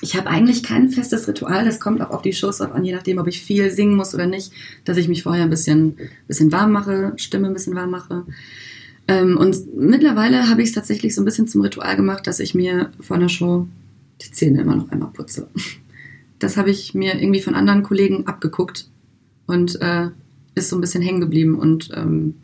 ich 0.00 0.16
habe 0.16 0.28
eigentlich 0.28 0.62
kein 0.62 0.90
festes 0.90 1.26
Ritual. 1.28 1.64
Das 1.64 1.80
kommt 1.80 2.00
auch 2.00 2.10
auf 2.10 2.22
die 2.22 2.32
Shows 2.32 2.60
an, 2.60 2.84
je 2.84 2.94
nachdem, 2.94 3.18
ob 3.18 3.26
ich 3.26 3.42
viel 3.42 3.70
singen 3.70 3.96
muss 3.96 4.14
oder 4.14 4.26
nicht, 4.26 4.52
dass 4.84 4.96
ich 4.96 5.08
mich 5.08 5.22
vorher 5.22 5.44
ein 5.44 5.50
bisschen, 5.50 5.96
bisschen 6.26 6.52
warm 6.52 6.72
mache, 6.72 7.12
Stimme 7.16 7.48
ein 7.48 7.52
bisschen 7.52 7.74
warm 7.74 7.90
mache. 7.90 8.24
Ähm, 9.08 9.36
und 9.36 9.76
mittlerweile 9.76 10.48
habe 10.48 10.62
ich 10.62 10.68
es 10.68 10.74
tatsächlich 10.74 11.14
so 11.14 11.22
ein 11.22 11.24
bisschen 11.24 11.48
zum 11.48 11.62
Ritual 11.62 11.96
gemacht, 11.96 12.26
dass 12.26 12.40
ich 12.40 12.54
mir 12.54 12.90
vor 13.00 13.16
einer 13.16 13.28
Show 13.28 13.66
die 14.20 14.30
Zähne 14.30 14.60
immer 14.60 14.76
noch 14.76 14.90
einmal 14.90 15.10
putze. 15.10 15.48
Das 16.40 16.56
habe 16.56 16.70
ich 16.70 16.94
mir 16.94 17.20
irgendwie 17.20 17.42
von 17.42 17.56
anderen 17.56 17.82
Kollegen 17.82 18.28
abgeguckt 18.28 18.88
und 19.48 19.80
äh, 19.80 20.10
ist 20.54 20.68
so 20.68 20.76
ein 20.76 20.80
bisschen 20.80 21.02
hängen 21.02 21.20
geblieben 21.20 21.56
und 21.56 21.90
ähm, 21.96 22.34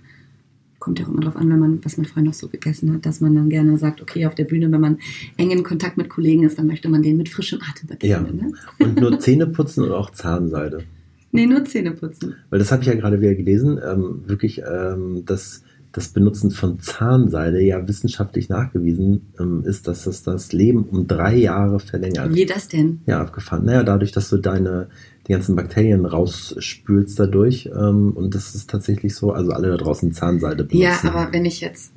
kommt 0.85 0.99
ja 0.99 1.07
auch 1.07 1.09
immer 1.09 1.23
darauf 1.23 1.37
an, 1.37 1.49
wenn 1.49 1.59
man, 1.59 1.83
was 1.83 1.97
man 1.97 2.05
vorher 2.05 2.25
noch 2.25 2.35
so 2.35 2.47
gegessen 2.49 2.93
hat, 2.93 3.07
dass 3.07 3.23
man 3.23 3.35
dann 3.35 3.49
gerne 3.49 3.79
sagt, 3.79 4.03
okay, 4.03 4.27
auf 4.27 4.35
der 4.35 4.45
Bühne, 4.45 4.71
wenn 4.71 4.83
man 4.83 4.99
eng 5.39 5.51
in 5.51 5.63
Kontakt 5.63 5.97
mit 5.97 6.11
Kollegen 6.11 6.45
ist, 6.45 6.59
dann 6.59 6.67
möchte 6.67 6.91
man 6.91 7.03
den 7.03 7.17
mit 7.17 7.31
frischem 7.31 7.59
Atem 7.71 7.89
begegnen. 7.89 8.39
Ja. 8.39 8.47
Ne? 8.47 8.53
Und 8.79 9.01
nur 9.01 9.19
Zähne 9.19 9.47
putzen 9.47 9.83
oder 9.83 9.99
auch 9.99 10.11
Zahnseide? 10.11 10.85
Nee, 11.33 11.47
nur 11.47 11.65
Zähne 11.65 11.93
putzen. 11.93 12.35
Weil 12.51 12.59
das 12.59 12.71
habe 12.71 12.83
ich 12.83 12.89
ja 12.89 12.95
gerade 12.95 13.19
wieder 13.23 13.35
gelesen, 13.35 13.81
ähm, 13.83 14.25
wirklich, 14.27 14.61
ähm, 14.61 15.25
dass 15.25 15.63
das 15.95 16.09
Benutzen 16.09 16.51
von 16.51 16.81
Zahnseide 16.81 17.63
ja 17.63 17.87
wissenschaftlich 17.87 18.49
nachgewiesen 18.49 19.33
ähm, 19.39 19.63
ist, 19.65 19.87
dass 19.87 20.07
es 20.07 20.25
das 20.25 20.53
Leben 20.53 20.83
um 20.83 21.07
drei 21.07 21.37
Jahre 21.37 21.79
verlängert. 21.79 22.35
Wie 22.35 22.47
das 22.47 22.67
denn? 22.67 23.01
Ja, 23.07 23.21
abgefahren. 23.21 23.65
Naja, 23.65 23.85
dadurch, 23.85 24.11
dass 24.11 24.29
du 24.29 24.39
deine 24.39 24.89
die 25.27 25.33
ganzen 25.33 25.55
Bakterien 25.57 26.05
rausspülst 26.05 27.19
dadurch. 27.19 27.71
Ähm, 27.75 28.11
und 28.11 28.35
das 28.35 28.57
ist 28.57 28.69
tatsächlich 28.69 29.15
so, 29.15 29.33
also 29.33 29.53
alle 29.53 29.69
da 29.69 29.77
draußen 29.77 30.13
Zahnseide 30.13 30.65
benutzen. 30.65 31.07
Ja, 31.07 31.15
aber 31.15 31.33
wenn 31.33 31.45
ich 31.45 31.61
jetzt, 31.61 31.93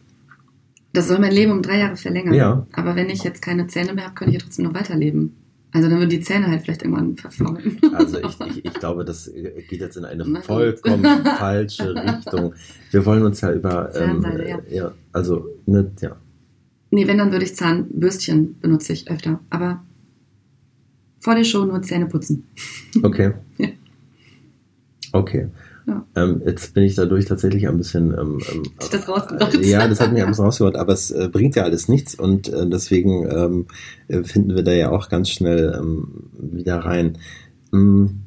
das 0.94 1.08
soll 1.08 1.18
mein 1.20 1.34
Leben 1.34 1.51
um 1.51 1.63
drei 1.63 1.80
Jahre 1.80 1.98
verlängern. 1.98 2.36
Ja. 2.36 2.68
Aber 2.74 2.96
wenn 2.96 3.10
ich 3.10 3.24
jetzt 3.24 3.42
keine 3.42 3.66
Zähne 3.66 3.94
mehr 3.94 4.06
habe, 4.06 4.16
könnte 4.16 4.36
ich 4.36 4.42
ja 4.42 4.46
trotzdem 4.46 4.66
noch 4.66 4.75
weiterleben. 4.75 5.36
Also 5.77 5.91
dann 5.91 6.00
würden 6.00 6.10
die 6.10 6.22
Zähne 6.22 6.48
halt 6.48 6.63
vielleicht 6.63 6.81
irgendwann 6.81 7.15
verfaulen. 7.15 7.79
Also 7.93 8.17
ich, 8.17 8.39
ich, 8.48 8.65
ich 8.65 8.74
glaube, 8.74 9.05
das 9.05 9.31
geht 9.31 9.79
jetzt 9.79 9.96
in 9.96 10.05
eine 10.05 10.41
vollkommen 10.41 11.03
falsche 11.24 11.93
Richtung. 11.96 12.55
Wir 12.89 13.05
wollen 13.05 13.22
uns 13.22 13.41
ja 13.41 13.53
über 13.53 13.96
ähm, 13.96 14.25
ja. 14.48 14.60
ja. 14.72 14.91
Also, 15.13 15.46
ne, 15.67 15.91
ja. 16.01 16.15
Nee, 16.89 17.07
wenn, 17.07 17.19
dann 17.19 17.31
würde 17.31 17.46
ich 17.46 17.55
Zahnbürstchen 17.55 18.60
benutze 18.60 18.91
ich 18.91 19.07
öfter. 19.12 19.39
Aber 19.51 19.84
vor 21.19 21.36
der 21.36 21.43
Show 21.43 21.63
nur 21.63 21.84
Zähne 21.84 22.07
putzen. 22.07 22.48
Okay. 23.03 23.34
ja. 23.60 23.67
Okay. 25.12 25.50
Ja. 25.88 26.06
Ähm, 26.15 26.41
jetzt 26.46 26.74
bin 26.74 26.84
ich 26.84 26.96
dadurch 26.96 27.25
tatsächlich 27.25 27.67
ein 27.67 27.77
bisschen. 27.77 28.12
Ähm, 28.12 28.39
ähm, 28.51 28.63
das 28.91 29.08
rausgebracht? 29.08 29.56
Äh, 29.56 29.70
ja, 29.70 29.88
das 29.88 30.01
hat 30.01 30.12
mich 30.12 30.22
ein 30.22 30.27
bisschen 30.27 30.44
rausgebracht, 30.44 30.75
aber 30.75 30.91
es 30.91 31.12
äh, 31.12 31.29
bringt 31.32 31.56
ja 31.56 31.63
alles 31.63 31.88
nichts 31.88 32.13
und 32.13 32.50
äh, 32.50 32.67
deswegen 32.70 33.25
ähm, 33.32 33.65
äh, 34.10 34.24
finden 34.24 34.53
wir 34.53 34.63
da 34.63 34.74
ja 34.74 34.91
auch 34.91 35.08
ganz 35.08 35.29
schnell 35.29 35.74
ähm, 35.79 36.29
wieder 36.38 36.79
rein. 36.79 37.17
Hm, 37.72 38.20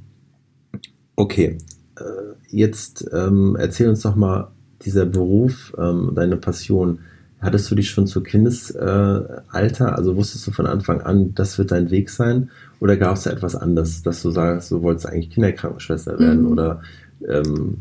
okay, 1.17 1.59
äh, 1.99 2.03
jetzt 2.49 3.07
ähm, 3.13 3.57
erzähl 3.61 3.91
uns 3.91 4.01
doch 4.01 4.17
mal 4.17 4.53
dieser 4.83 5.05
Beruf, 5.05 5.75
deine 5.77 6.39
Passion. 6.39 7.01
Hattest 7.39 7.71
du 7.71 7.75
dich 7.75 7.91
schon 7.91 8.07
zu 8.07 8.23
Kindesalter, 8.23 9.95
also 9.95 10.17
wusstest 10.17 10.47
du 10.47 10.53
von 10.53 10.65
Anfang 10.65 11.03
an, 11.03 11.35
das 11.35 11.59
wird 11.59 11.71
dein 11.71 11.91
Weg 11.91 12.09
sein? 12.09 12.49
Oder 12.81 12.97
gab 12.97 13.19
es 13.19 13.25
da 13.25 13.31
etwas 13.31 13.55
anderes, 13.55 14.03
dass 14.03 14.23
du 14.23 14.31
sagst, 14.31 14.71
du 14.71 14.81
wolltest 14.81 15.07
eigentlich 15.07 15.29
Kinderkrankenschwester 15.29 16.19
werden? 16.19 16.45
Mhm. 16.45 16.53
Oder 16.53 16.81
ähm 17.29 17.79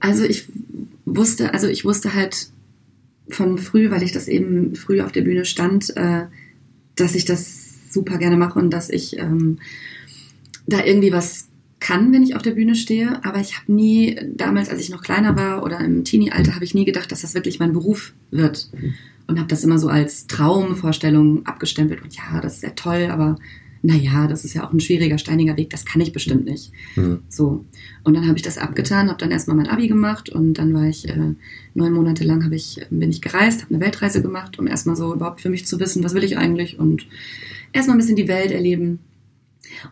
also 0.00 0.24
ich 0.24 0.48
wusste, 1.04 1.52
also 1.52 1.66
ich 1.66 1.84
wusste 1.84 2.14
halt 2.14 2.50
von 3.28 3.58
früh, 3.58 3.90
weil 3.90 4.02
ich 4.02 4.12
das 4.12 4.28
eben 4.28 4.74
früh 4.74 5.00
auf 5.00 5.12
der 5.12 5.22
Bühne 5.22 5.44
stand, 5.44 5.96
äh, 5.96 6.26
dass 6.96 7.14
ich 7.14 7.24
das 7.24 7.92
super 7.92 8.18
gerne 8.18 8.36
mache 8.36 8.58
und 8.58 8.70
dass 8.70 8.90
ich 8.90 9.18
ähm, 9.18 9.58
da 10.66 10.84
irgendwie 10.84 11.12
was 11.12 11.48
kann, 11.80 12.12
wenn 12.12 12.22
ich 12.22 12.34
auf 12.34 12.42
der 12.42 12.52
Bühne 12.52 12.74
stehe. 12.74 13.24
Aber 13.24 13.38
ich 13.40 13.56
habe 13.58 13.72
nie, 13.72 14.18
damals, 14.34 14.68
als 14.68 14.80
ich 14.80 14.90
noch 14.90 15.02
kleiner 15.02 15.36
war 15.36 15.62
oder 15.62 15.80
im 15.80 16.04
Teenie-Alter, 16.04 16.54
habe 16.54 16.64
ich 16.64 16.74
nie 16.74 16.84
gedacht, 16.84 17.10
dass 17.12 17.22
das 17.22 17.34
wirklich 17.34 17.58
mein 17.58 17.72
Beruf 17.72 18.12
wird. 18.30 18.70
Und 19.26 19.38
habe 19.38 19.48
das 19.48 19.62
immer 19.62 19.78
so 19.78 19.88
als 19.88 20.26
Traumvorstellung 20.26 21.46
abgestempelt. 21.46 22.02
Und 22.02 22.16
ja, 22.16 22.40
das 22.40 22.54
ist 22.54 22.60
sehr 22.62 22.74
toll, 22.74 23.08
aber 23.10 23.36
naja, 23.82 24.26
das 24.26 24.44
ist 24.44 24.54
ja 24.54 24.66
auch 24.66 24.72
ein 24.72 24.80
schwieriger, 24.80 25.18
steiniger 25.18 25.56
Weg, 25.56 25.70
das 25.70 25.84
kann 25.84 26.00
ich 26.00 26.12
bestimmt 26.12 26.44
nicht. 26.44 26.72
Mhm. 26.96 27.20
So. 27.28 27.64
Und 28.04 28.14
dann 28.14 28.26
habe 28.26 28.36
ich 28.36 28.42
das 28.42 28.58
abgetan, 28.58 29.08
habe 29.08 29.18
dann 29.18 29.30
erstmal 29.30 29.56
mein 29.56 29.68
Abi 29.68 29.86
gemacht 29.86 30.28
und 30.28 30.54
dann 30.54 30.74
war 30.74 30.86
ich 30.86 31.08
äh, 31.08 31.34
neun 31.74 31.92
Monate 31.92 32.24
lang 32.24 32.50
ich, 32.52 32.80
bin 32.90 33.10
ich 33.10 33.22
gereist, 33.22 33.62
habe 33.62 33.74
eine 33.74 33.84
Weltreise 33.84 34.22
gemacht, 34.22 34.58
um 34.58 34.66
erstmal 34.66 34.96
so 34.96 35.14
überhaupt 35.14 35.40
für 35.40 35.50
mich 35.50 35.66
zu 35.66 35.78
wissen, 35.80 36.02
was 36.02 36.14
will 36.14 36.24
ich 36.24 36.38
eigentlich 36.38 36.78
und 36.78 37.06
erstmal 37.72 37.96
ein 37.96 38.00
bisschen 38.00 38.16
die 38.16 38.28
Welt 38.28 38.50
erleben. 38.50 38.98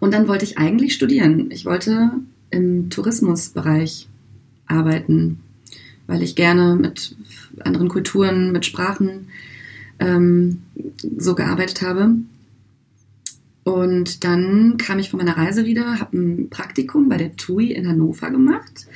Und 0.00 0.14
dann 0.14 0.26
wollte 0.28 0.44
ich 0.44 0.58
eigentlich 0.58 0.94
studieren. 0.94 1.50
Ich 1.50 1.64
wollte 1.64 2.12
im 2.50 2.90
Tourismusbereich 2.90 4.08
arbeiten. 4.66 5.40
weil 6.08 6.22
ich 6.22 6.36
gerne 6.36 6.76
mit 6.76 7.16
anderen 7.60 7.88
Kulturen, 7.88 8.52
mit 8.52 8.64
Sprachen 8.64 9.28
ähm, 9.98 10.62
so 11.16 11.34
gearbeitet 11.34 11.82
habe. 11.82 12.14
Und 13.66 14.22
dann 14.22 14.76
kam 14.76 15.00
ich 15.00 15.10
von 15.10 15.18
meiner 15.18 15.36
Reise 15.36 15.64
wieder, 15.64 15.98
habe 15.98 16.16
ein 16.16 16.50
Praktikum 16.50 17.08
bei 17.08 17.16
der 17.16 17.34
TUI 17.34 17.72
in 17.72 17.88
Hannover 17.88 18.30
gemacht. 18.30 18.86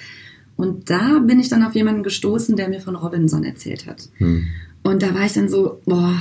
Und 0.55 0.91
da 0.91 1.19
bin 1.19 1.41
ich 1.41 1.49
dann 1.49 1.65
auf 1.65 1.75
jemanden 1.75 2.05
gestoßen, 2.05 2.55
der 2.55 2.69
mir 2.69 2.81
von 2.81 2.95
Robinson 2.95 3.43
erzählt 3.43 3.89
hat. 3.89 4.09
Hm. 4.19 4.47
Und 4.85 5.03
da 5.03 5.13
war 5.13 5.27
ich 5.27 5.33
dann 5.33 5.49
so, 5.49 5.81
boah, 5.87 6.17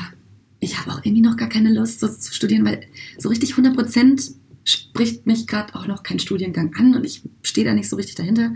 ich 0.60 0.80
habe 0.80 0.90
auch 0.92 1.06
irgendwie 1.06 1.22
noch 1.22 1.38
gar 1.38 1.48
keine 1.48 1.72
Lust, 1.72 2.00
so 2.00 2.08
zu 2.08 2.34
studieren, 2.34 2.66
weil 2.66 2.82
so 3.20 3.30
richtig 3.30 3.52
100 3.52 3.76
Prozent 3.76 4.32
spricht 4.64 5.28
mich 5.28 5.46
gerade 5.46 5.76
auch 5.76 5.86
noch 5.86 6.02
kein 6.02 6.18
Studiengang 6.18 6.74
an 6.74 6.96
und 6.96 7.06
ich 7.06 7.22
stehe 7.44 7.68
da 7.68 7.76
nicht 7.76 7.88
so 7.88 7.98
richtig 7.98 8.16
dahinter. 8.16 8.56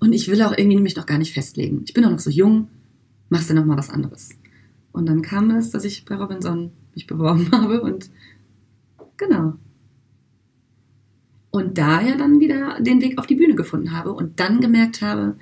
Und 0.00 0.14
ich 0.14 0.26
will 0.26 0.42
auch 0.42 0.58
irgendwie 0.58 0.80
mich 0.80 0.96
noch 0.96 1.06
gar 1.06 1.18
nicht 1.18 1.32
festlegen. 1.32 1.82
Ich 1.86 1.94
bin 1.94 2.04
auch 2.04 2.10
noch 2.10 2.18
so 2.18 2.30
jung, 2.30 2.66
machst 3.28 3.50
du 3.50 3.54
noch 3.54 3.66
mal 3.66 3.78
was 3.78 3.90
anderes. 3.90 4.30
Und 4.90 5.06
dann 5.06 5.22
kam 5.22 5.48
es, 5.52 5.70
dass 5.70 5.84
ich 5.84 6.04
bei 6.06 6.16
Robinson 6.16 6.72
mich 6.92 7.06
beworben 7.06 7.48
habe 7.52 7.82
und 7.82 8.10
Genau. 9.22 9.54
Und 11.50 11.78
daher 11.78 12.16
dann 12.16 12.40
wieder 12.40 12.78
den 12.80 13.00
Weg 13.00 13.18
auf 13.18 13.26
die 13.26 13.34
Bühne 13.34 13.54
gefunden 13.54 13.92
habe 13.92 14.12
und 14.12 14.40
dann 14.40 14.60
gemerkt 14.60 15.02
habe, 15.02 15.34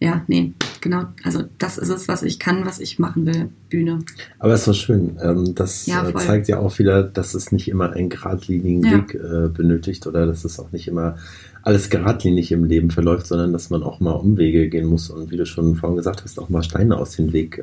ja, 0.00 0.24
nee, 0.26 0.52
genau, 0.80 1.04
also 1.22 1.44
das 1.58 1.78
ist 1.78 1.90
es, 1.90 2.08
was 2.08 2.24
ich 2.24 2.40
kann, 2.40 2.66
was 2.66 2.80
ich 2.80 2.98
machen 2.98 3.24
will, 3.24 3.50
Bühne. 3.70 4.00
Aber 4.40 4.52
es 4.52 4.66
war 4.66 4.74
schön. 4.74 5.16
Ähm, 5.22 5.54
das 5.54 5.86
ja, 5.86 6.06
äh, 6.06 6.12
zeigt 6.14 6.48
ja 6.48 6.58
auch 6.58 6.76
wieder, 6.80 7.04
dass 7.04 7.34
es 7.34 7.52
nicht 7.52 7.68
immer 7.68 7.92
einen 7.92 8.08
geradlinigen 8.08 8.84
ja. 8.84 8.92
Weg 8.94 9.14
äh, 9.14 9.48
benötigt 9.48 10.08
oder 10.08 10.26
dass 10.26 10.44
es 10.44 10.58
auch 10.58 10.72
nicht 10.72 10.88
immer 10.88 11.16
alles 11.62 11.88
geradlinig 11.88 12.50
im 12.50 12.64
Leben 12.64 12.90
verläuft, 12.90 13.28
sondern 13.28 13.52
dass 13.52 13.70
man 13.70 13.84
auch 13.84 14.00
mal 14.00 14.12
Umwege 14.12 14.68
gehen 14.68 14.86
muss 14.86 15.08
und 15.08 15.30
wie 15.30 15.36
du 15.36 15.46
schon 15.46 15.76
vorhin 15.76 15.96
gesagt 15.96 16.24
hast, 16.24 16.38
auch 16.40 16.48
mal 16.48 16.64
Steine 16.64 16.96
aus 16.98 17.14
dem 17.14 17.32
Weg 17.32 17.62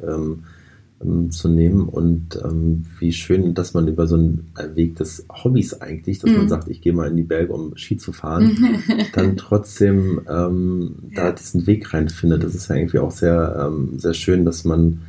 ähm, 1.04 1.32
zu 1.32 1.48
nehmen 1.48 1.88
und 1.88 2.40
ähm, 2.44 2.86
wie 3.00 3.14
schön, 3.14 3.54
dass 3.54 3.74
man 3.74 3.88
über 3.88 4.08
so 4.08 4.16
einen 4.16 4.52
Weg 4.76 4.96
des 4.96 5.26
Hobbys 5.32 5.76
eigentlich, 5.76 6.20
dass 6.20 6.32
mhm. 6.32 6.38
man 6.38 6.50
sagt, 6.50 6.68
ich 6.70 6.82
gehe 6.82 6.94
mal 6.94 7.10
in 7.10 7.18
die 7.18 7.24
Berge, 7.24 7.54
um 7.54 7.76
Ski 7.78 7.98
zu 7.98 8.12
fahren, 8.12 8.58
dann 9.14 9.38
trotzdem 9.38 10.22
ähm, 10.30 10.96
ja. 11.12 11.24
da 11.24 11.32
diesen 11.32 11.68
Weg 11.68 11.94
reinfindet. 11.94 12.44
Das 12.44 12.56
ist 12.56 12.70
ja 12.70 12.76
irgendwie 12.76 13.00
auch 13.00 13.12
sehr, 13.12 13.68
ähm, 13.68 14.00
sehr 14.00 14.14
schön, 14.14 14.46
dass 14.46 14.66
man 14.66 15.00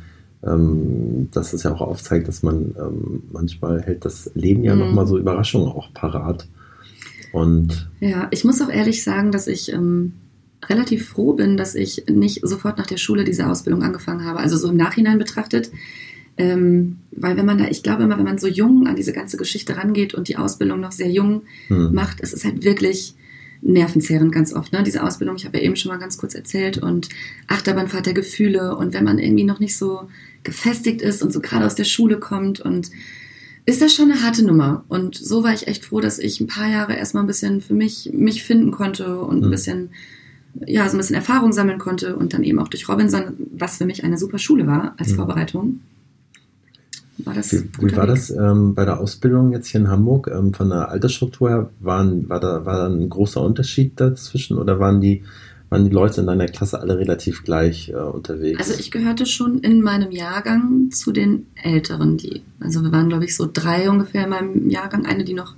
ähm, 0.43 1.29
dass 1.31 1.53
es 1.53 1.63
ja 1.63 1.73
auch 1.73 1.81
aufzeigt, 1.81 2.27
dass 2.27 2.41
man 2.41 2.75
ähm, 2.77 3.23
manchmal 3.31 3.81
hält 3.81 4.05
das 4.05 4.31
Leben 4.33 4.63
ja 4.63 4.73
mhm. 4.73 4.81
nochmal 4.81 5.07
so 5.07 5.17
Überraschungen 5.17 5.67
auch 5.67 5.93
parat. 5.93 6.47
Und 7.31 7.89
ja, 7.99 8.27
ich 8.31 8.43
muss 8.43 8.61
auch 8.61 8.69
ehrlich 8.69 9.03
sagen, 9.03 9.31
dass 9.31 9.47
ich 9.47 9.71
ähm, 9.71 10.13
relativ 10.69 11.09
froh 11.09 11.33
bin, 11.33 11.57
dass 11.57 11.75
ich 11.75 12.05
nicht 12.09 12.41
sofort 12.43 12.77
nach 12.77 12.87
der 12.87 12.97
Schule 12.97 13.23
diese 13.23 13.47
Ausbildung 13.47 13.83
angefangen 13.83 14.25
habe. 14.25 14.39
Also 14.39 14.57
so 14.57 14.69
im 14.69 14.77
Nachhinein 14.77 15.17
betrachtet. 15.17 15.71
Ähm, 16.37 16.97
weil 17.11 17.37
wenn 17.37 17.45
man 17.45 17.57
da, 17.57 17.67
ich 17.67 17.83
glaube 17.83 18.03
immer, 18.03 18.17
wenn 18.17 18.25
man 18.25 18.37
so 18.37 18.47
jung 18.47 18.87
an 18.87 18.95
diese 18.95 19.13
ganze 19.13 19.37
Geschichte 19.37 19.77
rangeht 19.77 20.13
und 20.13 20.27
die 20.27 20.37
Ausbildung 20.37 20.79
noch 20.79 20.91
sehr 20.91 21.09
jung 21.09 21.43
hm. 21.67 21.93
macht, 21.93 22.17
es 22.21 22.33
ist 22.33 22.45
halt 22.45 22.63
wirklich 22.63 23.15
nervenzehrend 23.61 24.31
ganz 24.31 24.53
oft. 24.53 24.73
Ne? 24.73 24.83
Diese 24.83 25.03
Ausbildung, 25.03 25.35
ich 25.35 25.45
habe 25.45 25.57
ja 25.57 25.63
eben 25.63 25.75
schon 25.75 25.91
mal 25.91 25.99
ganz 25.99 26.17
kurz 26.17 26.33
erzählt 26.33 26.77
und 26.77 27.09
Achterbahnfahrt 27.47 28.07
der 28.07 28.13
Gefühle 28.13 28.75
und 28.75 28.93
wenn 28.93 29.03
man 29.03 29.19
irgendwie 29.19 29.43
noch 29.43 29.59
nicht 29.59 29.77
so 29.77 30.09
gefestigt 30.43 31.01
ist 31.01 31.21
und 31.21 31.31
so 31.31 31.41
gerade 31.41 31.65
aus 31.65 31.75
der 31.75 31.83
Schule 31.83 32.17
kommt 32.17 32.59
und 32.59 32.89
ist 33.65 33.81
das 33.81 33.93
schon 33.93 34.11
eine 34.11 34.23
harte 34.23 34.43
Nummer. 34.43 34.83
Und 34.87 35.15
so 35.15 35.43
war 35.43 35.53
ich 35.53 35.67
echt 35.67 35.85
froh, 35.85 35.99
dass 35.99 36.17
ich 36.17 36.41
ein 36.41 36.47
paar 36.47 36.67
Jahre 36.67 36.95
erstmal 36.95 37.23
ein 37.23 37.27
bisschen 37.27 37.61
für 37.61 37.75
mich, 37.75 38.09
mich 38.13 38.43
finden 38.43 38.71
konnte 38.71 39.19
und 39.19 39.39
ein 39.39 39.43
hm. 39.43 39.51
bisschen 39.51 39.89
ja, 40.65 40.87
so 40.87 40.95
ein 40.95 40.97
bisschen 40.97 41.15
Erfahrung 41.15 41.53
sammeln 41.53 41.79
konnte 41.79 42.15
und 42.15 42.33
dann 42.33 42.43
eben 42.43 42.59
auch 42.59 42.67
durch 42.67 42.87
Robinson, 42.87 43.33
was 43.57 43.77
für 43.77 43.85
mich 43.85 44.03
eine 44.03 44.17
super 44.17 44.37
Schule 44.37 44.67
war 44.67 44.95
als 44.97 45.11
mhm. 45.11 45.15
Vorbereitung. 45.15 45.79
War 47.25 47.33
das 47.33 47.51
wie, 47.51 47.69
wie 47.79 47.95
war 47.95 48.07
Weg? 48.07 48.15
das 48.15 48.29
ähm, 48.31 48.73
bei 48.73 48.85
der 48.85 48.99
Ausbildung 48.99 49.51
jetzt 49.51 49.67
hier 49.67 49.81
in 49.81 49.87
Hamburg? 49.89 50.29
Ähm, 50.33 50.53
von 50.53 50.69
der 50.69 50.89
Altersstruktur 50.89 51.49
her, 51.49 51.69
waren, 51.79 52.27
war, 52.29 52.39
da, 52.39 52.65
war 52.65 52.77
da 52.77 52.87
ein 52.87 53.09
großer 53.09 53.41
Unterschied 53.41 53.99
dazwischen 53.99 54.57
oder 54.57 54.79
waren 54.79 55.01
die, 55.01 55.23
waren 55.69 55.85
die 55.85 55.91
Leute 55.91 56.21
in 56.21 56.27
deiner 56.27 56.47
Klasse 56.47 56.79
alle 56.79 56.97
relativ 56.97 57.43
gleich 57.43 57.89
äh, 57.89 57.93
unterwegs? 57.93 58.59
Also 58.59 58.79
ich 58.79 58.91
gehörte 58.91 59.25
schon 59.25 59.59
in 59.59 59.81
meinem 59.81 60.11
Jahrgang 60.11 60.89
zu 60.91 61.11
den 61.11 61.47
Älteren, 61.61 62.17
die, 62.17 62.41
also 62.59 62.81
wir 62.81 62.91
waren 62.91 63.09
glaube 63.09 63.25
ich 63.25 63.35
so 63.35 63.49
drei 63.51 63.89
ungefähr 63.89 64.23
in 64.23 64.29
meinem 64.29 64.69
Jahrgang, 64.69 65.05
eine, 65.05 65.23
die 65.23 65.33
noch, 65.33 65.55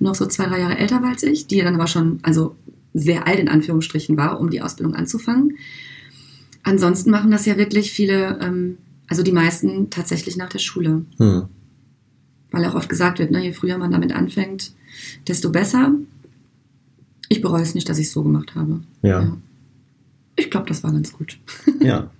noch 0.00 0.14
so 0.14 0.26
zwei, 0.26 0.46
drei 0.46 0.60
Jahre 0.60 0.78
älter 0.78 1.02
war 1.02 1.10
als 1.10 1.22
ich, 1.22 1.46
die 1.46 1.60
dann 1.60 1.74
aber 1.74 1.86
schon, 1.86 2.18
also 2.22 2.56
sehr 2.96 3.26
alt 3.26 3.38
in 3.38 3.48
Anführungsstrichen 3.48 4.16
war, 4.16 4.40
um 4.40 4.50
die 4.50 4.62
Ausbildung 4.62 4.94
anzufangen. 4.94 5.58
Ansonsten 6.62 7.10
machen 7.10 7.30
das 7.30 7.46
ja 7.46 7.56
wirklich 7.56 7.92
viele, 7.92 8.40
ähm, 8.40 8.78
also 9.06 9.22
die 9.22 9.32
meisten 9.32 9.90
tatsächlich 9.90 10.36
nach 10.36 10.48
der 10.48 10.58
Schule. 10.58 11.04
Hm. 11.18 11.44
Weil 12.50 12.64
auch 12.64 12.74
oft 12.74 12.88
gesagt 12.88 13.18
wird, 13.18 13.30
ne, 13.30 13.44
je 13.44 13.52
früher 13.52 13.78
man 13.78 13.92
damit 13.92 14.12
anfängt, 14.12 14.72
desto 15.28 15.50
besser. 15.50 15.92
Ich 17.28 17.42
bereue 17.42 17.62
es 17.62 17.74
nicht, 17.74 17.88
dass 17.88 17.98
ich 17.98 18.06
es 18.06 18.12
so 18.12 18.22
gemacht 18.22 18.54
habe. 18.54 18.80
Ja. 19.02 19.22
ja. 19.22 19.36
Ich 20.36 20.50
glaube, 20.50 20.68
das 20.68 20.82
war 20.82 20.92
ganz 20.92 21.12
gut. 21.12 21.38
Ja. 21.80 22.10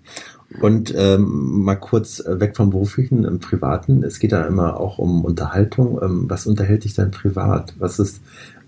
Und 0.61 0.95
ähm, 0.97 1.65
mal 1.65 1.75
kurz 1.75 2.21
äh, 2.21 2.39
weg 2.39 2.57
vom 2.57 2.71
Beruflichen 2.71 3.25
im 3.25 3.41
Privaten. 3.41 4.05
Es 4.05 4.21
geht 4.21 4.31
da 4.31 4.47
immer 4.47 4.79
auch 4.79 4.99
um 4.99 5.25
Unterhaltung. 5.25 5.99
Ähm, 6.01 6.31
was 6.31 6.47
unterhält 6.47 6.85
dich 6.85 6.95
denn 6.95 7.11
privat? 7.11 7.75
Was 7.79 7.99
ist, 7.99 8.21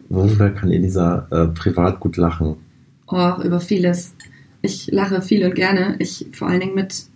Worüber 0.08 0.50
kann 0.50 0.70
Elisa 0.70 1.26
äh, 1.30 1.46
privat 1.48 2.00
gut 2.00 2.16
lachen? 2.16 2.56
Oh, 3.06 3.32
über 3.42 3.60
vieles. 3.60 4.14
Ich 4.62 4.88
lache 4.90 5.22
viel 5.22 5.44
und 5.44 5.54
gerne. 5.54 5.96
Ich 5.98 6.28
vor 6.32 6.48
allen 6.48 6.60
Dingen 6.60 6.74
mit, 6.74 7.06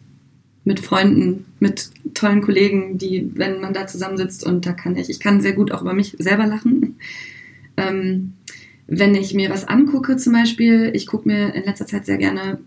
mit 0.65 0.81
Freunden, 0.81 1.47
mit 1.59 1.91
tollen 2.15 2.43
Kollegen, 2.43 2.99
die, 2.99 3.31
wenn 3.35 3.61
man 3.61 3.73
da 3.73 3.87
zusammensitzt 3.87 4.45
und 4.45 4.67
da 4.67 4.73
kann 4.73 4.97
ich, 4.97 5.11
ich 5.11 5.21
kann 5.21 5.41
sehr 5.41 5.53
gut 5.53 5.73
auch 5.73 5.83
über 5.83 5.95
mich 5.95 6.17
selber 6.19 6.47
lachen. 6.47 6.97
Ähm, 7.79 8.35
wenn 8.87 9.15
ich 9.15 9.33
mir 9.33 9.49
was 9.49 9.67
angucke, 9.67 10.19
zum 10.19 10.35
Beispiel, 10.35 10.91
ich 10.95 11.07
gucke 11.07 11.27
mir 11.27 11.55
in 11.55 11.65
letzter 11.65 11.87
Zeit 11.87 12.05
sehr 12.05 12.19
gerne 12.19 12.59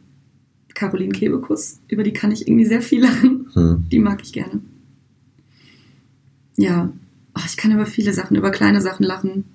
Caroline 0.73 1.11
Kebekus, 1.11 1.79
über 1.87 2.01
die 2.01 2.11
kann 2.11 2.31
ich 2.31 2.47
irgendwie 2.47 2.65
sehr 2.65 2.81
viel 2.81 3.03
lachen. 3.03 3.47
Hm. 3.53 3.85
Die 3.91 3.99
mag 3.99 4.23
ich 4.23 4.33
gerne. 4.33 4.61
Ja, 6.57 6.91
oh, 7.35 7.41
ich 7.45 7.55
kann 7.55 7.71
über 7.71 7.85
viele 7.85 8.13
Sachen, 8.13 8.35
über 8.35 8.49
kleine 8.49 8.81
Sachen 8.81 9.03
lachen. 9.03 9.45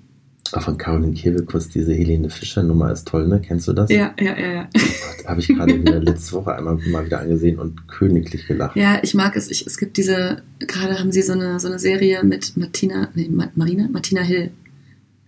Auch 0.53 0.63
von 0.63 0.79
Caroline 0.79 1.15
Kebekus, 1.15 1.69
diese 1.69 1.93
Helene 1.93 2.29
Fischer-Nummer 2.29 2.91
ist 2.91 3.07
toll, 3.07 3.29
ne? 3.29 3.41
Kennst 3.41 3.69
du 3.69 3.73
das? 3.73 3.91
Ja, 3.91 4.15
ja, 4.19 4.39
ja. 4.39 4.53
ja. 4.55 4.69
Oh 4.75 5.29
Habe 5.29 5.41
ich 5.41 5.49
gerade 5.49 5.75
letzte 5.77 6.33
Woche 6.33 6.55
einmal 6.55 6.77
mal 6.89 7.05
wieder 7.05 7.21
angesehen 7.21 7.59
und 7.59 7.87
königlich 7.89 8.47
gelacht. 8.47 8.77
Ja, 8.77 8.99
ich 9.03 9.15
mag 9.15 9.37
es. 9.37 9.51
Ich, 9.51 9.67
es 9.67 9.79
gibt 9.79 9.97
diese, 9.97 10.43
gerade 10.59 10.99
haben 10.99 11.13
sie 11.13 11.23
so 11.23 11.33
eine, 11.33 11.61
so 11.61 11.69
eine 11.69 11.79
Serie 11.79 12.25
mit 12.25 12.57
Martina, 12.57 13.09
nee, 13.15 13.31
Marina? 13.55 13.89
Martina 13.91 14.23
Hill. 14.23 14.51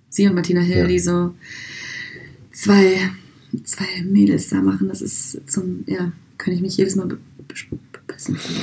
Sie 0.08 0.26
und 0.26 0.35
Martina 0.35 0.61
Hill, 0.61 0.78
ja. 0.78 0.87
die 0.87 0.98
so 0.98 1.35
zwei, 2.52 2.96
zwei 3.64 4.02
Mädels 4.04 4.48
da 4.48 4.61
machen. 4.61 4.88
Das 4.88 5.02
ist 5.02 5.50
zum, 5.50 5.85
ja, 5.87 6.12
kann 6.38 6.52
ich 6.52 6.61
mich 6.61 6.76
jedes 6.76 6.96
Mal 6.96 7.06
bepissen. 7.06 7.78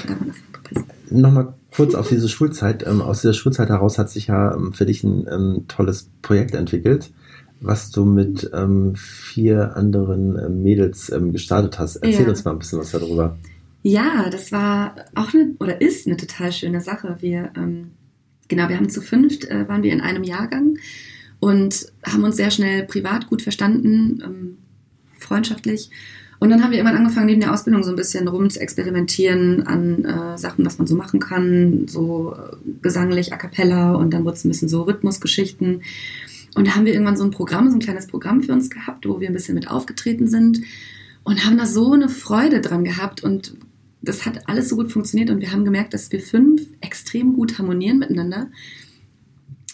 Darf 0.07 0.19
man 0.19 0.29
das 0.29 0.83
Nochmal 1.11 1.53
kurz 1.75 1.95
auf 1.95 2.09
diese 2.09 2.29
Schulzeit. 2.29 2.85
Ähm, 2.85 3.01
aus 3.01 3.21
dieser 3.21 3.33
Schulzeit 3.33 3.69
heraus 3.69 3.97
hat 3.97 4.09
sich 4.09 4.27
ja 4.27 4.53
ähm, 4.53 4.73
für 4.73 4.85
dich 4.85 5.03
ein, 5.03 5.27
ein, 5.27 5.67
tolles 5.67 6.09
Projekt 6.21 6.55
entwickelt, 6.55 7.11
was 7.61 7.91
du 7.91 8.05
mit 8.05 8.49
ähm, 8.53 8.95
vier 8.95 9.75
anderen 9.75 10.35
äh, 10.37 10.49
Mädels 10.49 11.11
ähm, 11.11 11.31
gestartet 11.31 11.79
hast. 11.79 11.97
Erzähl 11.97 12.23
ja. 12.23 12.29
uns 12.29 12.45
mal 12.45 12.51
ein 12.51 12.59
bisschen 12.59 12.79
was 12.79 12.91
darüber. 12.91 13.37
Ja, 13.81 14.29
das 14.29 14.51
war 14.51 14.95
auch 15.15 15.33
eine 15.33 15.55
oder 15.59 15.79
ist 15.79 16.05
eine 16.05 16.17
total 16.17 16.51
schöne 16.51 16.81
Sache. 16.81 17.17
Wir 17.19 17.51
ähm, 17.55 17.91
genau, 18.47 18.67
wir 18.67 18.75
haben 18.75 18.89
zu 18.89 19.01
fünft 19.01 19.45
äh, 19.45 19.67
waren 19.69 19.83
wir 19.83 19.93
in 19.93 20.01
einem 20.01 20.23
Jahrgang 20.23 20.77
und 21.39 21.91
haben 22.05 22.23
uns 22.23 22.35
sehr 22.35 22.51
schnell 22.51 22.83
privat 22.83 23.27
gut 23.27 23.41
verstanden, 23.41 24.21
ähm, 24.25 24.57
freundschaftlich 25.17 25.89
und 26.39 26.49
dann 26.49 26.63
haben 26.63 26.71
wir 26.71 26.77
irgendwann 26.77 26.97
angefangen, 26.97 27.25
neben 27.25 27.41
der 27.41 27.53
Ausbildung 27.53 27.83
so 27.83 27.89
ein 27.89 27.97
bisschen 27.97 28.27
rum 28.29 28.49
zu 28.49 28.61
experimentieren 28.61 29.67
an 29.67 30.05
äh, 30.05 30.37
Sachen, 30.37 30.65
was 30.65 30.77
man 30.77 30.87
so 30.87 30.95
machen 30.95 31.19
kann, 31.19 31.85
so 31.87 32.33
äh, 32.33 32.55
gesanglich, 32.81 33.33
a 33.33 33.37
cappella 33.37 33.95
und 33.95 34.13
dann 34.13 34.23
wurde 34.23 34.35
es 34.35 34.45
ein 34.45 34.49
bisschen 34.49 34.69
so 34.69 34.83
Rhythmusgeschichten. 34.83 35.81
Und 36.55 36.67
da 36.67 36.75
haben 36.75 36.85
wir 36.85 36.93
irgendwann 36.93 37.17
so 37.17 37.25
ein 37.25 37.31
Programm, 37.31 37.69
so 37.69 37.75
ein 37.75 37.81
kleines 37.81 38.07
Programm 38.07 38.41
für 38.41 38.53
uns 38.53 38.69
gehabt, 38.69 39.07
wo 39.07 39.19
wir 39.19 39.27
ein 39.27 39.33
bisschen 39.33 39.53
mit 39.53 39.69
aufgetreten 39.69 40.27
sind 40.27 40.61
und 41.23 41.45
haben 41.45 41.57
da 41.57 41.65
so 41.65 41.91
eine 41.91 42.07
Freude 42.07 42.61
dran 42.61 42.85
gehabt 42.85 43.21
und 43.21 43.55
das 44.01 44.25
hat 44.25 44.47
alles 44.47 44.69
so 44.69 44.77
gut 44.77 44.93
funktioniert 44.93 45.29
und 45.29 45.41
wir 45.41 45.51
haben 45.51 45.65
gemerkt, 45.65 45.93
dass 45.93 46.09
wir 46.11 46.21
fünf 46.21 46.61
extrem 46.79 47.33
gut 47.33 47.59
harmonieren 47.59 47.99
miteinander 47.99 48.49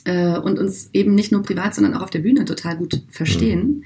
äh, 0.05 0.39
und 0.39 0.57
uns 0.57 0.89
eben 0.93 1.13
nicht 1.13 1.31
nur 1.31 1.43
privat, 1.43 1.75
sondern 1.75 1.93
auch 1.93 2.01
auf 2.01 2.09
der 2.09 2.19
Bühne 2.19 2.43
total 2.43 2.75
gut 2.75 3.03
verstehen. 3.09 3.67
Mhm. 3.67 3.83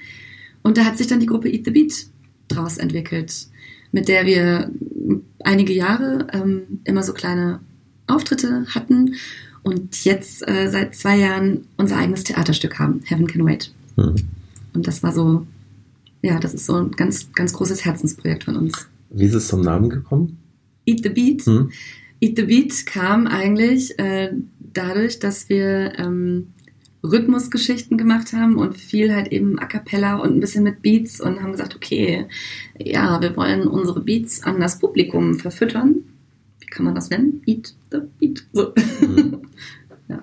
Und 0.63 0.77
da 0.77 0.85
hat 0.85 0.97
sich 0.97 1.07
dann 1.07 1.19
die 1.19 1.25
Gruppe 1.25 1.49
Eat 1.49 1.65
the 1.65 1.71
Beat 1.71 2.07
draus 2.49 2.77
entwickelt, 2.77 3.47
mit 3.91 4.07
der 4.07 4.25
wir 4.25 4.71
einige 5.43 5.73
Jahre 5.73 6.27
ähm, 6.33 6.81
immer 6.83 7.03
so 7.03 7.13
kleine 7.13 7.61
Auftritte 8.07 8.65
hatten 8.69 9.15
und 9.63 10.03
jetzt 10.03 10.47
äh, 10.47 10.67
seit 10.69 10.95
zwei 10.95 11.17
Jahren 11.17 11.67
unser 11.77 11.97
eigenes 11.97 12.23
Theaterstück 12.23 12.79
haben, 12.79 13.01
Heaven 13.05 13.27
Can 13.27 13.45
Wait. 13.45 13.71
Mhm. 13.95 14.15
Und 14.73 14.87
das 14.87 15.01
war 15.03 15.11
so 15.11 15.45
ja, 16.21 16.39
das 16.39 16.53
ist 16.53 16.65
so 16.65 16.75
ein 16.75 16.91
ganz, 16.91 17.31
ganz 17.33 17.53
großes 17.53 17.85
Herzensprojekt 17.85 18.43
von 18.43 18.55
uns. 18.55 18.87
Wie 19.09 19.25
ist 19.25 19.33
es 19.33 19.47
zum 19.47 19.61
Namen 19.61 19.89
gekommen? 19.89 20.37
Eat 20.85 21.03
the 21.03 21.09
Beat. 21.09 21.43
Hm. 21.43 21.71
Eat 22.19 22.37
the 22.37 22.43
Beat 22.43 22.85
kam 22.85 23.27
eigentlich 23.27 23.97
äh, 23.99 24.31
dadurch, 24.73 25.19
dass 25.19 25.49
wir 25.49 25.93
ähm, 25.97 26.47
Rhythmusgeschichten 27.03 27.97
gemacht 27.97 28.33
haben 28.33 28.57
und 28.57 28.75
viel 28.75 29.13
halt 29.13 29.29
eben 29.29 29.57
a 29.59 29.65
cappella 29.65 30.17
und 30.17 30.35
ein 30.35 30.39
bisschen 30.39 30.63
mit 30.63 30.81
Beats 30.81 31.21
und 31.21 31.41
haben 31.41 31.53
gesagt, 31.53 31.75
okay, 31.75 32.25
ja, 32.77 33.21
wir 33.21 33.35
wollen 33.37 33.67
unsere 33.67 34.01
Beats 34.01 34.43
an 34.43 34.59
das 34.59 34.79
Publikum 34.79 35.35
verfüttern. 35.35 35.95
Wie 36.59 36.65
kann 36.65 36.85
man 36.85 36.95
das 36.95 37.09
nennen? 37.09 37.41
Eat 37.45 37.73
the 37.91 37.99
Beat. 38.19 38.45
So. 38.51 38.73
Mhm. 39.01 39.41
ja. 40.09 40.21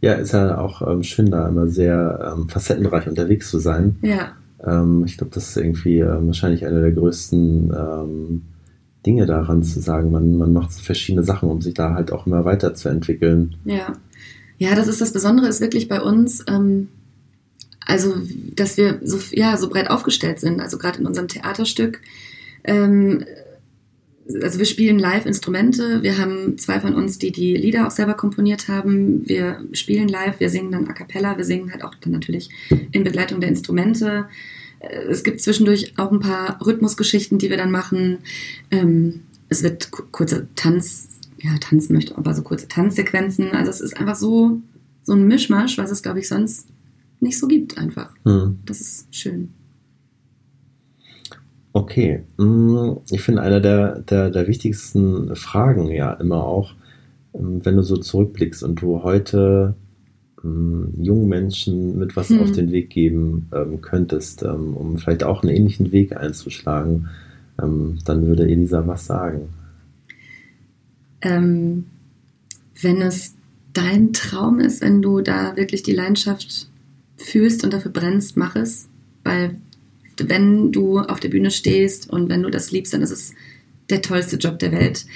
ja, 0.00 0.14
ist 0.14 0.32
ja 0.32 0.58
auch 0.58 0.86
ähm, 0.86 1.04
schön, 1.04 1.30
da 1.30 1.48
immer 1.48 1.68
sehr 1.68 2.34
ähm, 2.36 2.48
facettenreich 2.48 3.06
unterwegs 3.06 3.48
zu 3.50 3.58
sein. 3.58 3.96
Ja. 4.02 4.32
Ähm, 4.64 5.04
ich 5.06 5.16
glaube, 5.16 5.32
das 5.34 5.50
ist 5.50 5.56
irgendwie 5.56 6.00
äh, 6.00 6.26
wahrscheinlich 6.26 6.66
eine 6.66 6.80
der 6.80 6.92
größten 6.92 7.72
ähm, 7.72 8.42
Dinge 9.06 9.26
daran 9.26 9.62
zu 9.62 9.80
sagen. 9.80 10.10
Man, 10.10 10.36
man 10.36 10.52
macht 10.52 10.72
verschiedene 10.72 11.22
Sachen, 11.22 11.48
um 11.48 11.62
sich 11.62 11.74
da 11.74 11.94
halt 11.94 12.12
auch 12.12 12.26
immer 12.26 12.44
weiterzuentwickeln. 12.44 13.54
Ja. 13.64 13.92
Ja, 14.60 14.74
das 14.74 14.88
ist 14.88 15.00
das 15.00 15.14
Besondere, 15.14 15.48
ist 15.48 15.62
wirklich 15.62 15.88
bei 15.88 16.02
uns, 16.02 16.44
ähm, 16.46 16.88
also, 17.86 18.14
dass 18.54 18.76
wir 18.76 19.00
so, 19.02 19.18
ja, 19.32 19.56
so 19.56 19.70
breit 19.70 19.88
aufgestellt 19.88 20.38
sind. 20.38 20.60
Also 20.60 20.76
gerade 20.76 20.98
in 20.98 21.06
unserem 21.06 21.28
Theaterstück. 21.28 22.02
Ähm, 22.64 23.24
also 24.42 24.58
wir 24.58 24.66
spielen 24.66 24.98
live 24.98 25.24
Instrumente. 25.24 26.02
Wir 26.02 26.18
haben 26.18 26.58
zwei 26.58 26.78
von 26.78 26.94
uns, 26.94 27.18
die 27.18 27.32
die 27.32 27.56
Lieder 27.56 27.86
auch 27.86 27.90
selber 27.90 28.12
komponiert 28.12 28.68
haben. 28.68 29.26
Wir 29.26 29.64
spielen 29.72 30.08
live, 30.08 30.40
wir 30.40 30.50
singen 30.50 30.72
dann 30.72 30.88
a 30.88 30.92
cappella, 30.92 31.38
wir 31.38 31.44
singen 31.44 31.72
halt 31.72 31.82
auch 31.82 31.94
dann 31.94 32.12
natürlich 32.12 32.50
in 32.92 33.02
Begleitung 33.02 33.40
der 33.40 33.48
Instrumente. 33.48 34.26
Äh, 34.80 35.04
es 35.08 35.22
gibt 35.22 35.40
zwischendurch 35.40 35.94
auch 35.96 36.12
ein 36.12 36.20
paar 36.20 36.60
Rhythmusgeschichten, 36.64 37.38
die 37.38 37.48
wir 37.48 37.56
dann 37.56 37.70
machen. 37.70 38.18
Ähm, 38.70 39.22
es 39.48 39.62
wird 39.62 39.90
kurze 39.90 40.48
Tanz, 40.54 41.08
ja, 41.42 41.56
tanzen 41.60 41.94
möchte, 41.94 42.16
aber 42.16 42.34
so 42.34 42.42
kurze 42.42 42.68
Tanzsequenzen. 42.68 43.52
Also 43.52 43.70
es 43.70 43.80
ist 43.80 43.96
einfach 43.98 44.16
so, 44.16 44.60
so 45.02 45.12
ein 45.14 45.26
Mischmasch, 45.26 45.78
was 45.78 45.90
es, 45.90 46.02
glaube 46.02 46.20
ich, 46.20 46.28
sonst 46.28 46.68
nicht 47.20 47.38
so 47.38 47.48
gibt 47.48 47.78
einfach. 47.78 48.10
Hm. 48.24 48.58
Das 48.64 48.80
ist 48.80 49.14
schön. 49.14 49.50
Okay. 51.72 52.24
Hm, 52.38 52.98
ich 53.10 53.22
finde, 53.22 53.42
eine 53.42 53.60
der, 53.60 54.00
der, 54.00 54.30
der 54.30 54.48
wichtigsten 54.48 55.34
Fragen 55.36 55.88
ja 55.88 56.12
immer 56.14 56.44
auch, 56.44 56.74
ähm, 57.34 57.64
wenn 57.64 57.76
du 57.76 57.82
so 57.82 57.96
zurückblickst 57.96 58.62
und 58.62 58.82
du 58.82 59.02
heute 59.02 59.74
ähm, 60.42 60.92
jungen 60.96 61.28
Menschen 61.28 61.98
mit 61.98 62.16
was 62.16 62.30
hm. 62.30 62.40
auf 62.40 62.52
den 62.52 62.72
Weg 62.72 62.90
geben 62.90 63.48
ähm, 63.54 63.80
könntest, 63.80 64.42
ähm, 64.42 64.74
um 64.74 64.98
vielleicht 64.98 65.24
auch 65.24 65.42
einen 65.42 65.54
ähnlichen 65.54 65.92
Weg 65.92 66.16
einzuschlagen, 66.16 67.08
ähm, 67.62 67.98
dann 68.04 68.26
würde 68.26 68.44
Elisa 68.44 68.86
was 68.86 69.06
sagen. 69.06 69.48
Ähm, 71.22 71.86
wenn 72.80 73.02
es 73.02 73.34
dein 73.72 74.12
Traum 74.12 74.58
ist, 74.58 74.80
wenn 74.80 75.02
du 75.02 75.20
da 75.20 75.56
wirklich 75.56 75.82
die 75.82 75.92
Leidenschaft 75.92 76.68
fühlst 77.16 77.64
und 77.64 77.72
dafür 77.72 77.90
brennst, 77.90 78.36
mach 78.36 78.56
es. 78.56 78.88
Weil 79.22 79.56
wenn 80.16 80.72
du 80.72 80.98
auf 81.00 81.20
der 81.20 81.28
Bühne 81.28 81.50
stehst 81.50 82.10
und 82.10 82.28
wenn 82.28 82.42
du 82.42 82.50
das 82.50 82.70
liebst, 82.70 82.92
dann 82.92 83.02
ist 83.02 83.10
es 83.10 83.34
der 83.90 84.02
tollste 84.02 84.36
Job 84.36 84.58
der 84.58 84.72
Welt. 84.72 85.06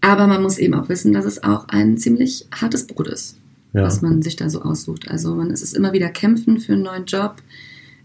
Aber 0.00 0.26
man 0.26 0.42
muss 0.42 0.58
eben 0.58 0.74
auch 0.74 0.88
wissen, 0.88 1.12
dass 1.12 1.24
es 1.24 1.42
auch 1.42 1.68
ein 1.68 1.98
ziemlich 1.98 2.46
hartes 2.52 2.86
Brot 2.86 3.08
ist, 3.08 3.36
ja. 3.72 3.82
was 3.82 4.02
man 4.02 4.22
sich 4.22 4.36
da 4.36 4.48
so 4.48 4.62
aussucht. 4.62 5.08
Also 5.10 5.34
man 5.34 5.50
ist 5.50 5.62
es 5.62 5.72
immer 5.72 5.92
wieder 5.92 6.08
kämpfen 6.08 6.60
für 6.60 6.74
einen 6.74 6.82
neuen 6.82 7.04
Job, 7.04 7.42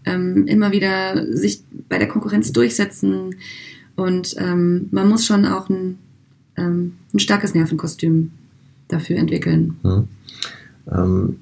ähm, 0.04 0.46
immer 0.46 0.72
wieder 0.72 1.32
sich 1.32 1.62
bei 1.88 1.98
der 1.98 2.08
Konkurrenz 2.08 2.52
durchsetzen 2.52 3.36
und 3.96 4.34
ähm, 4.38 4.88
man 4.90 5.08
muss 5.08 5.24
schon 5.24 5.46
auch 5.46 5.68
ein 5.68 5.98
ähm, 6.56 6.94
ein 7.12 7.18
starkes 7.18 7.54
Nervenkostüm 7.54 8.32
dafür 8.88 9.16
entwickeln. 9.16 9.76
Hm. 9.82 10.08
Ähm, 10.90 11.36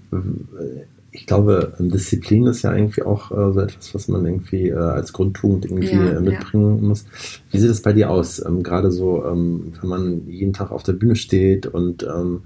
ich 1.15 1.27
glaube, 1.27 1.75
Disziplin 1.79 2.47
ist 2.47 2.63
ja 2.63 2.75
irgendwie 2.75 3.03
auch 3.03 3.31
äh, 3.31 3.53
so 3.53 3.61
etwas, 3.61 3.95
was 3.95 4.09
man 4.09 4.25
irgendwie 4.25 4.69
äh, 4.69 4.75
als 4.75 5.13
Grundtugend 5.13 5.67
irgendwie 5.67 5.91
ja, 5.91 6.13
äh, 6.13 6.21
mitbringen 6.21 6.79
ja. 6.79 6.89
muss. 6.89 7.05
Wie 7.51 7.59
sieht 7.59 7.71
es 7.71 7.83
bei 7.83 7.93
dir 7.93 8.11
aus? 8.11 8.45
Ähm, 8.45 8.63
gerade 8.63 8.91
so, 8.91 9.25
ähm, 9.27 9.75
wenn 9.81 9.91
man 9.91 10.29
jeden 10.29 10.55
Tag 10.55 10.71
auf 10.71 10.83
der 10.83 10.95
Bühne 10.95 11.17
steht 11.17 11.67
und 11.67 12.03
ähm, 12.05 12.43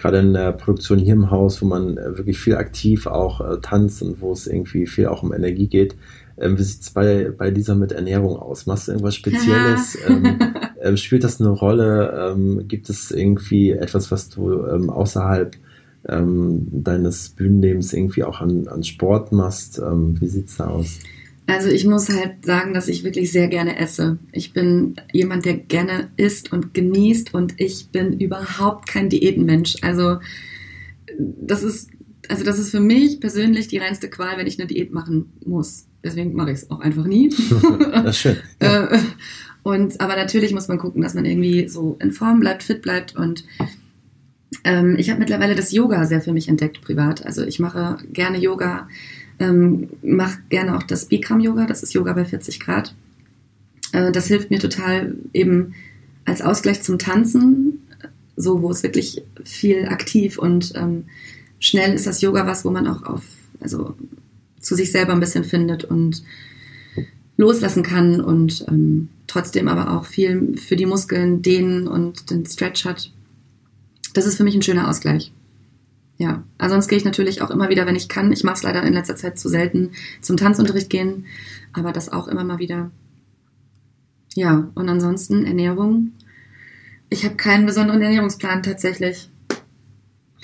gerade 0.00 0.18
in 0.18 0.32
der 0.32 0.52
Produktion 0.52 0.98
hier 0.98 1.14
im 1.14 1.30
Haus, 1.30 1.60
wo 1.62 1.66
man 1.66 1.96
äh, 1.96 2.16
wirklich 2.16 2.38
viel 2.38 2.56
aktiv 2.56 3.06
auch 3.06 3.40
äh, 3.40 3.60
tanzt 3.60 4.02
und 4.02 4.20
wo 4.20 4.32
es 4.32 4.46
irgendwie 4.46 4.86
viel 4.86 5.06
auch 5.06 5.22
um 5.22 5.32
Energie 5.32 5.68
geht, 5.68 5.96
ähm, 6.40 6.58
wie 6.58 6.62
sieht 6.62 6.80
es 6.80 6.90
bei, 6.90 7.30
bei 7.36 7.50
dieser 7.50 7.74
mit 7.74 7.92
Ernährung 7.92 8.36
aus? 8.36 8.66
Machst 8.66 8.88
du 8.88 8.92
irgendwas 8.92 9.14
Spezielles? 9.14 9.98
ähm, 10.08 10.38
äh, 10.80 10.96
spielt 10.96 11.22
das 11.22 11.40
eine 11.40 11.50
Rolle? 11.50 12.32
Ähm, 12.32 12.66
gibt 12.66 12.88
es 12.88 13.10
irgendwie 13.10 13.70
etwas, 13.72 14.10
was 14.10 14.30
du 14.30 14.66
ähm, 14.66 14.88
außerhalb 14.88 15.54
ähm, 16.08 16.66
deines 16.70 17.28
Bühnenlebens 17.30 17.92
irgendwie 17.92 18.24
auch 18.24 18.40
an, 18.40 18.68
an 18.68 18.82
Sport 18.82 19.32
machst? 19.32 19.78
Ähm, 19.78 20.18
wie 20.20 20.28
sieht 20.28 20.48
es 20.48 20.56
da 20.56 20.68
aus? 20.68 20.98
Also 21.50 21.68
ich 21.68 21.84
muss 21.84 22.08
halt 22.08 22.44
sagen, 22.44 22.74
dass 22.74 22.86
ich 22.86 23.02
wirklich 23.02 23.32
sehr 23.32 23.48
gerne 23.48 23.78
esse. 23.78 24.18
Ich 24.30 24.52
bin 24.52 24.94
jemand, 25.12 25.44
der 25.44 25.54
gerne 25.54 26.10
isst 26.16 26.52
und 26.52 26.74
genießt 26.74 27.34
und 27.34 27.54
ich 27.56 27.88
bin 27.90 28.20
überhaupt 28.20 28.88
kein 28.88 29.08
Diätenmensch. 29.08 29.76
Also 29.82 30.18
das 31.18 31.64
ist, 31.64 31.90
also 32.28 32.44
das 32.44 32.58
ist 32.58 32.70
für 32.70 32.80
mich 32.80 33.20
persönlich 33.20 33.66
die 33.66 33.78
reinste 33.78 34.08
Qual, 34.08 34.38
wenn 34.38 34.46
ich 34.46 34.60
eine 34.60 34.68
Diät 34.68 34.92
machen 34.92 35.32
muss. 35.44 35.86
Deswegen 36.04 36.34
mache 36.34 36.52
ich 36.52 36.58
es 36.58 36.70
auch 36.70 36.80
einfach 36.80 37.04
nie. 37.04 37.30
das 37.90 38.16
ist 38.16 38.18
schön. 38.18 38.36
Ja. 38.62 38.86
Äh, 38.86 38.98
und, 39.62 40.00
aber 40.00 40.16
natürlich 40.16 40.52
muss 40.52 40.68
man 40.68 40.78
gucken, 40.78 41.02
dass 41.02 41.14
man 41.14 41.24
irgendwie 41.24 41.68
so 41.68 41.98
in 42.00 42.12
Form 42.12 42.40
bleibt, 42.40 42.62
fit 42.62 42.80
bleibt. 42.80 43.16
Und 43.16 43.44
ähm, 44.64 44.96
ich 44.98 45.10
habe 45.10 45.18
mittlerweile 45.18 45.54
das 45.54 45.72
Yoga 45.72 46.04
sehr 46.06 46.20
für 46.20 46.32
mich 46.32 46.48
entdeckt, 46.48 46.80
privat. 46.80 47.26
Also 47.26 47.44
ich 47.44 47.58
mache 47.58 47.98
gerne 48.12 48.38
Yoga, 48.38 48.88
ähm, 49.40 49.88
mache 50.02 50.38
gerne 50.50 50.76
auch 50.76 50.82
das 50.84 51.06
Bikram-Yoga, 51.06 51.66
das 51.66 51.82
ist 51.82 51.94
Yoga 51.94 52.12
bei 52.12 52.24
40 52.24 52.60
Grad. 52.60 52.94
Äh, 53.92 54.12
das 54.12 54.28
hilft 54.28 54.50
mir 54.50 54.60
total 54.60 55.16
eben 55.32 55.74
als 56.24 56.42
Ausgleich 56.42 56.82
zum 56.82 56.98
Tanzen, 56.98 57.80
so 58.36 58.62
wo 58.62 58.70
es 58.70 58.82
wirklich 58.82 59.22
viel 59.44 59.88
aktiv 59.88 60.38
und 60.38 60.72
ähm, 60.76 61.04
schnell 61.58 61.94
ist 61.94 62.06
das 62.06 62.20
Yoga 62.20 62.46
was, 62.46 62.64
wo 62.64 62.70
man 62.70 62.86
auch 62.86 63.02
auf, 63.02 63.22
also 63.60 63.96
zu 64.60 64.74
sich 64.74 64.92
selber 64.92 65.12
ein 65.12 65.20
bisschen 65.20 65.44
findet 65.44 65.84
und 65.84 66.22
loslassen 67.36 67.82
kann 67.82 68.20
und 68.20 68.64
ähm, 68.68 69.08
trotzdem 69.26 69.68
aber 69.68 69.96
auch 69.96 70.04
viel 70.04 70.56
für 70.58 70.76
die 70.76 70.86
Muskeln 70.86 71.40
dehnen 71.40 71.88
und 71.88 72.30
den 72.30 72.44
Stretch 72.44 72.84
hat. 72.84 73.10
Das 74.12 74.26
ist 74.26 74.36
für 74.36 74.44
mich 74.44 74.54
ein 74.54 74.62
schöner 74.62 74.88
Ausgleich. 74.88 75.32
Ja, 76.20 76.44
ansonsten 76.58 76.90
gehe 76.90 76.98
ich 76.98 77.06
natürlich 77.06 77.40
auch 77.40 77.48
immer 77.48 77.70
wieder, 77.70 77.86
wenn 77.86 77.96
ich 77.96 78.10
kann. 78.10 78.30
Ich 78.30 78.44
mache 78.44 78.56
es 78.56 78.62
leider 78.62 78.82
in 78.82 78.92
letzter 78.92 79.16
Zeit 79.16 79.38
zu 79.38 79.48
selten 79.48 79.92
zum 80.20 80.36
Tanzunterricht 80.36 80.90
gehen, 80.90 81.24
aber 81.72 81.92
das 81.92 82.12
auch 82.12 82.28
immer 82.28 82.44
mal 82.44 82.58
wieder. 82.58 82.90
Ja, 84.34 84.68
und 84.74 84.86
ansonsten 84.90 85.46
Ernährung. 85.46 86.12
Ich 87.08 87.24
habe 87.24 87.36
keinen 87.36 87.64
besonderen 87.64 88.02
Ernährungsplan 88.02 88.62
tatsächlich 88.62 89.30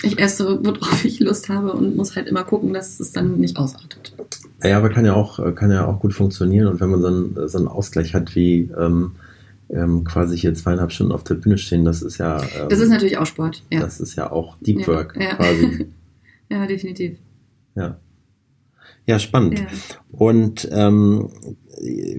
ich 0.01 0.17
esse, 0.17 0.59
worauf 0.65 1.05
ich 1.05 1.19
Lust 1.19 1.47
habe 1.47 1.73
und 1.73 1.95
muss 1.95 2.15
halt 2.15 2.27
immer 2.27 2.43
gucken, 2.43 2.73
dass 2.73 2.99
es 2.99 3.11
dann 3.11 3.37
nicht 3.37 3.57
ausartet. 3.57 4.15
Ja, 4.63 4.79
aber 4.79 4.89
kann 4.89 5.05
ja 5.05 5.13
auch, 5.13 5.53
kann 5.53 5.69
ja 5.69 5.85
auch 5.85 5.99
gut 5.99 6.15
funktionieren 6.15 6.69
und 6.69 6.81
wenn 6.81 6.89
man 6.89 7.01
so 7.03 7.07
einen, 7.07 7.47
so 7.47 7.59
einen 7.59 7.67
Ausgleich 7.67 8.15
hat 8.15 8.33
wie 8.33 8.71
ähm, 8.75 9.11
ähm, 9.69 10.03
quasi 10.03 10.37
hier 10.37 10.53
zweieinhalb 10.53 10.91
Stunden 10.91 11.11
auf 11.11 11.23
der 11.23 11.35
Bühne 11.35 11.57
stehen, 11.57 11.85
das 11.85 12.01
ist 12.01 12.17
ja. 12.17 12.41
Ähm, 12.41 12.69
das 12.69 12.79
ist 12.79 12.89
natürlich 12.89 13.17
auch 13.17 13.25
Sport, 13.25 13.63
ja. 13.71 13.81
Das 13.81 13.99
ist 13.99 14.15
ja 14.15 14.31
auch 14.31 14.57
Deep 14.59 14.81
ja, 14.81 14.87
Work 14.87 15.17
ja. 15.19 15.35
quasi. 15.35 15.87
ja, 16.49 16.65
definitiv. 16.65 17.17
Ja. 17.75 17.97
Ja, 19.05 19.19
spannend. 19.19 19.59
Ja. 19.59 19.67
Und 20.11 20.67
ähm, 20.71 21.29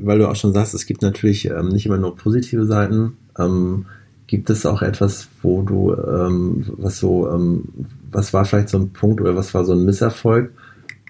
weil 0.03 0.19
du 0.19 0.29
auch 0.29 0.37
schon 0.37 0.53
sagst, 0.53 0.75
es 0.75 0.87
gibt 0.87 1.03
natürlich 1.03 1.47
ähm, 1.47 1.69
nicht 1.69 1.87
immer 1.87 1.99
nur 1.99 2.17
positive 2.17 2.65
Seiten. 2.65 3.17
Ähm, 3.39 3.87
Gibt 4.27 4.51
es 4.51 4.67
auch 4.67 4.83
etwas, 4.83 5.29
wo 5.43 5.63
du, 5.63 5.95
ähm, 5.95 6.65
was 6.77 6.99
so, 6.99 7.31
ähm, 7.31 7.65
was 8.11 8.35
war 8.35 8.45
vielleicht 8.45 8.69
so 8.69 8.79
ein 8.79 8.91
Punkt 8.91 9.21
oder 9.23 9.37
was 9.37 9.55
war 9.55 9.65
so 9.65 9.73
ein 9.73 9.87
Misserfolg, 9.87 10.53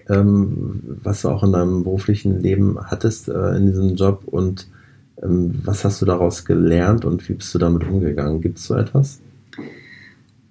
ähm, 0.07 0.81
was 1.03 1.21
du 1.21 1.29
auch 1.29 1.43
in 1.43 1.51
deinem 1.51 1.83
beruflichen 1.83 2.39
Leben 2.39 2.77
hattest 2.81 3.27
äh, 3.27 3.57
in 3.57 3.67
diesem 3.67 3.95
Job 3.95 4.23
und 4.25 4.67
was 5.21 5.83
hast 5.83 6.01
du 6.01 6.05
daraus 6.05 6.45
gelernt 6.45 7.05
und 7.05 7.27
wie 7.27 7.33
bist 7.33 7.53
du 7.53 7.59
damit 7.59 7.83
umgegangen? 7.83 8.41
Gibt 8.41 8.57
es 8.57 8.65
so 8.65 8.75
etwas? 8.75 9.19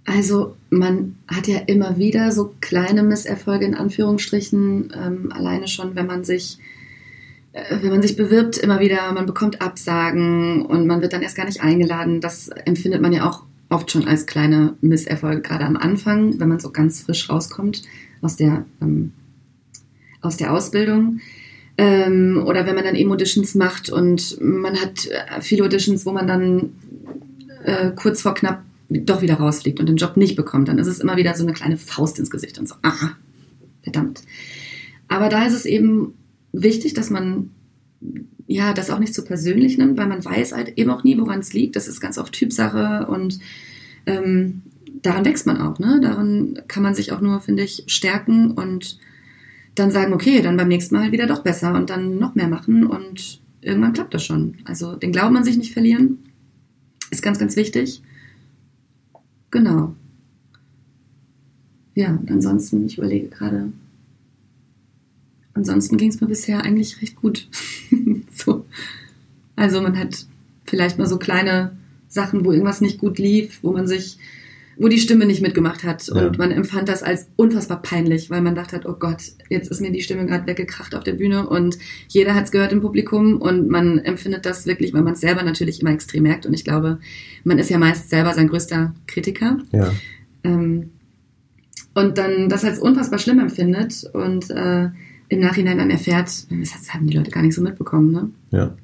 Also 0.04 0.57
man 0.70 1.16
hat 1.26 1.46
ja 1.48 1.59
immer 1.66 1.98
wieder 1.98 2.33
so 2.33 2.54
kleine 2.61 3.02
Misserfolge 3.02 3.66
in 3.66 3.74
Anführungsstrichen, 3.74 4.92
ähm, 4.94 5.33
alleine 5.33 5.68
schon, 5.68 5.94
wenn 5.96 6.07
man 6.07 6.24
sich 6.24 6.59
äh, 7.52 7.83
wenn 7.83 7.90
man 7.90 8.02
sich 8.02 8.16
bewirbt, 8.16 8.59
immer 8.59 8.81
wieder, 8.81 9.12
man 9.12 9.26
bekommt 9.26 9.61
Absagen 9.61 10.64
und 10.64 10.87
man 10.87 11.02
wird 11.02 11.12
dann 11.12 11.22
erst 11.22 11.37
gar 11.37 11.46
nicht 11.46 11.62
eingeladen. 11.62 12.20
Das 12.20 12.48
empfindet 12.48 13.02
man 13.02 13.12
ja 13.12 13.28
auch 13.28 13.44
oft 13.68 13.90
schon 13.90 14.07
als 14.07 14.26
kleine 14.26 14.74
Misserfolge, 14.81 15.42
gerade 15.42 15.64
am 15.64 15.76
Anfang, 15.76 16.40
wenn 16.40 16.48
man 16.48 16.61
so 16.61 16.70
ganz 16.70 17.02
frisch 17.02 17.28
rauskommt 17.28 17.83
aus 18.22 18.37
der, 18.37 18.64
ähm, 18.81 19.12
aus 20.20 20.37
der 20.37 20.52
Ausbildung. 20.52 21.20
Ähm, 21.81 22.43
oder 22.45 22.67
wenn 22.67 22.75
man 22.75 22.85
dann 22.85 22.97
eben 22.97 23.12
Auditions 23.12 23.55
macht 23.55 23.88
und 23.88 24.37
man 24.41 24.81
hat 24.81 25.07
äh, 25.07 25.41
viele 25.41 25.64
Auditions, 25.64 26.05
wo 26.05 26.12
man 26.12 26.27
dann 26.27 26.73
äh, 27.64 27.93
kurz 27.95 28.23
vor 28.23 28.35
knapp 28.35 28.64
doch 28.91 29.23
wieder 29.23 29.35
rausfliegt 29.35 29.79
und 29.79 29.87
den 29.88 29.97
Job 29.97 30.17
nicht 30.17 30.35
bekommt, 30.35 30.69
dann 30.69 30.79
ist 30.79 30.88
es 30.88 30.99
immer 30.99 31.17
wieder 31.17 31.35
so 31.35 31.45
eine 31.45 31.53
kleine 31.53 31.77
Faust 31.77 32.19
ins 32.19 32.31
Gesicht 32.31 32.59
und 32.59 32.69
so, 32.69 32.75
aha, 32.83 33.17
verdammt. 33.83 34.23
Aber 35.07 35.29
da 35.29 35.47
ist 35.47 35.55
es 35.55 35.67
eben 35.67 36.14
wichtig, 36.53 36.95
dass 36.95 37.11
man 37.11 37.51
ja 38.47 38.73
das 38.73 38.91
auch 38.91 38.99
nicht 38.99 39.14
so 39.14 39.23
persönlich 39.25 39.79
nimmt, 39.79 39.99
weil 39.99 40.09
man 40.09 40.25
weiß 40.25 40.53
halt 40.53 40.79
eben 40.79 40.91
auch 40.91 41.05
nie, 41.05 41.19
woran 41.19 41.41
es 41.41 41.53
liegt. 41.53 41.77
Das 41.77 41.87
ist 41.87 42.01
ganz 42.01 42.19
oft 42.19 42.33
Typsache 42.33 43.07
und 43.07 43.38
ähm, 44.07 44.62
daran 45.03 45.25
wächst 45.25 45.47
man 45.47 45.61
auch. 45.61 45.79
Ne? 45.79 46.01
Daran 46.03 46.61
kann 46.67 46.83
man 46.83 46.95
sich 46.95 47.12
auch 47.12 47.21
nur, 47.21 47.41
finde 47.41 47.62
ich, 47.62 47.85
stärken 47.87 48.53
und 48.53 48.99
dann 49.79 49.91
sagen, 49.91 50.12
okay, 50.12 50.43
dann 50.43 50.57
beim 50.57 50.69
nächsten 50.69 50.95
Mal 50.95 51.12
wieder 51.12 51.27
doch 51.27 51.43
besser 51.43 51.75
und 51.75 51.91
dann 51.91 52.19
noch 52.19 52.35
mehr 52.35 52.49
machen 52.49 52.87
und 52.87 53.41
irgendwann 53.61 53.93
klappt 53.93 54.14
das 54.14 54.25
schon. 54.25 54.57
Also 54.64 54.97
den 54.97 55.12
Glauben 55.12 55.37
an 55.37 55.45
sich 55.45 55.57
nicht 55.57 55.73
verlieren 55.73 56.19
ist 57.11 57.23
ganz, 57.23 57.38
ganz 57.38 57.57
wichtig. 57.57 58.03
Genau. 59.51 59.95
Ja, 61.95 62.11
und 62.14 62.31
ansonsten, 62.31 62.87
ich 62.87 62.99
überlege 62.99 63.29
gerade, 63.29 63.73
ansonsten 65.55 65.97
ging 65.97 66.11
es 66.11 66.21
mir 66.21 66.29
bisher 66.29 66.62
eigentlich 66.62 67.01
recht 67.03 67.17
gut. 67.17 67.49
so. 68.35 68.67
Also 69.57 69.81
man 69.81 69.99
hat 69.99 70.27
vielleicht 70.64 70.99
mal 70.99 71.07
so 71.07 71.19
kleine 71.19 71.77
Sachen, 72.09 72.45
wo 72.45 72.53
irgendwas 72.53 72.81
nicht 72.81 72.99
gut 72.99 73.19
lief, 73.19 73.59
wo 73.62 73.73
man 73.73 73.88
sich 73.88 74.19
wo 74.79 74.87
die 74.88 74.99
Stimme 74.99 75.27
nicht 75.27 75.43
mitgemacht 75.43 75.83
hat. 75.83 76.09
Und 76.09 76.23
ja. 76.23 76.33
man 76.38 76.53
empfand 76.53 76.88
das 76.88 77.03
als 77.03 77.29
unfassbar 77.37 77.83
peinlich, 77.83 78.31
weil 78.31 78.41
man 78.41 78.55
dachte 78.55 78.77
hat, 78.77 78.87
oh 78.87 78.95
Gott, 78.95 79.23
jetzt 79.49 79.71
ist 79.71 79.81
mir 79.81 79.91
die 79.91 80.03
Stimme 80.03 80.25
gerade 80.25 80.47
weggekracht 80.47 80.95
auf 80.95 81.03
der 81.03 81.14
Bühne 81.14 81.49
und 81.49 81.79
jeder 82.07 82.35
hat 82.35 82.45
es 82.45 82.53
gehört 82.53 82.73
im 82.73 82.81
Publikum 82.81 83.41
und 83.41 83.69
man 83.69 83.99
empfindet 83.99 84.47
das 84.47 84.67
wirklich, 84.67 84.95
weil 84.95 85.03
man 85.03 85.14
es 85.14 85.21
selber 85.21 85.43
natürlich 85.43 85.81
immer 85.81 85.91
extrem 85.91 86.23
merkt. 86.23 86.47
Und 86.47 86.55
ich 86.55 86.64
glaube, 86.64 87.01
man 87.45 87.59
ist 87.59 87.71
ja 87.71 87.79
meist 87.79 88.09
selber 88.09 88.33
sein 88.35 88.49
größter 88.49 88.95
Kritiker. 89.07 89.59
Ja. 89.73 89.91
Ähm, 90.45 90.91
und 91.95 92.17
dann 92.17 92.49
das 92.49 92.64
als 92.64 92.79
unfassbar 92.79 93.19
schlimm 93.19 93.41
empfindet 93.41 94.05
und 94.12 94.49
äh, 94.51 94.91
im 95.29 95.41
Nachhinein 95.41 95.79
dann 95.79 95.91
erfährt, 95.91 96.29
das 96.51 96.95
haben 96.95 97.07
die 97.07 97.17
Leute 97.17 97.31
gar 97.31 97.43
nicht 97.43 97.55
so 97.55 97.62
mitbekommen. 97.62 98.12
Ne? 98.12 98.31
Ja. 98.51 98.75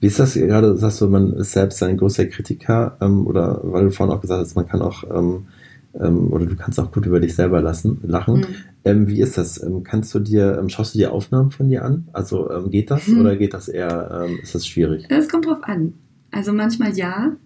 Wie 0.00 0.06
ist 0.06 0.18
das 0.18 0.34
gerade, 0.34 0.76
sagst 0.76 1.00
du, 1.00 1.08
man 1.08 1.32
ist 1.34 1.52
selbst 1.52 1.82
ein 1.82 1.96
großer 1.96 2.26
Kritiker 2.26 2.96
ähm, 3.00 3.26
oder 3.26 3.60
weil 3.62 3.84
du 3.84 3.90
vorhin 3.90 4.14
auch 4.14 4.20
gesagt 4.20 4.40
hast, 4.40 4.56
man 4.56 4.66
kann 4.66 4.82
auch 4.82 5.04
ähm, 5.04 5.46
ähm, 5.94 6.32
oder 6.32 6.46
du 6.46 6.56
kannst 6.56 6.80
auch 6.80 6.90
gut 6.90 7.06
über 7.06 7.20
dich 7.20 7.34
selber 7.34 7.62
lassen, 7.62 8.00
lachen. 8.02 8.40
Mhm. 8.40 8.46
Ähm, 8.84 9.08
wie 9.08 9.20
ist 9.20 9.38
das? 9.38 9.62
Ähm, 9.62 9.84
kannst 9.84 10.12
du 10.14 10.18
dir, 10.18 10.58
ähm, 10.58 10.68
schaust 10.68 10.94
du 10.94 10.98
dir 10.98 11.12
Aufnahmen 11.12 11.52
von 11.52 11.68
dir 11.68 11.84
an? 11.84 12.08
Also 12.12 12.48
geht 12.68 12.90
das 12.90 13.06
mhm. 13.06 13.20
oder 13.20 13.36
geht 13.36 13.54
das 13.54 13.68
eher, 13.68 14.26
ist 14.42 14.54
das 14.54 14.66
schwierig? 14.66 15.06
Es 15.08 15.28
kommt 15.28 15.46
drauf 15.46 15.62
an. 15.62 15.94
Also 16.32 16.52
manchmal 16.52 16.96
ja, 16.96 17.36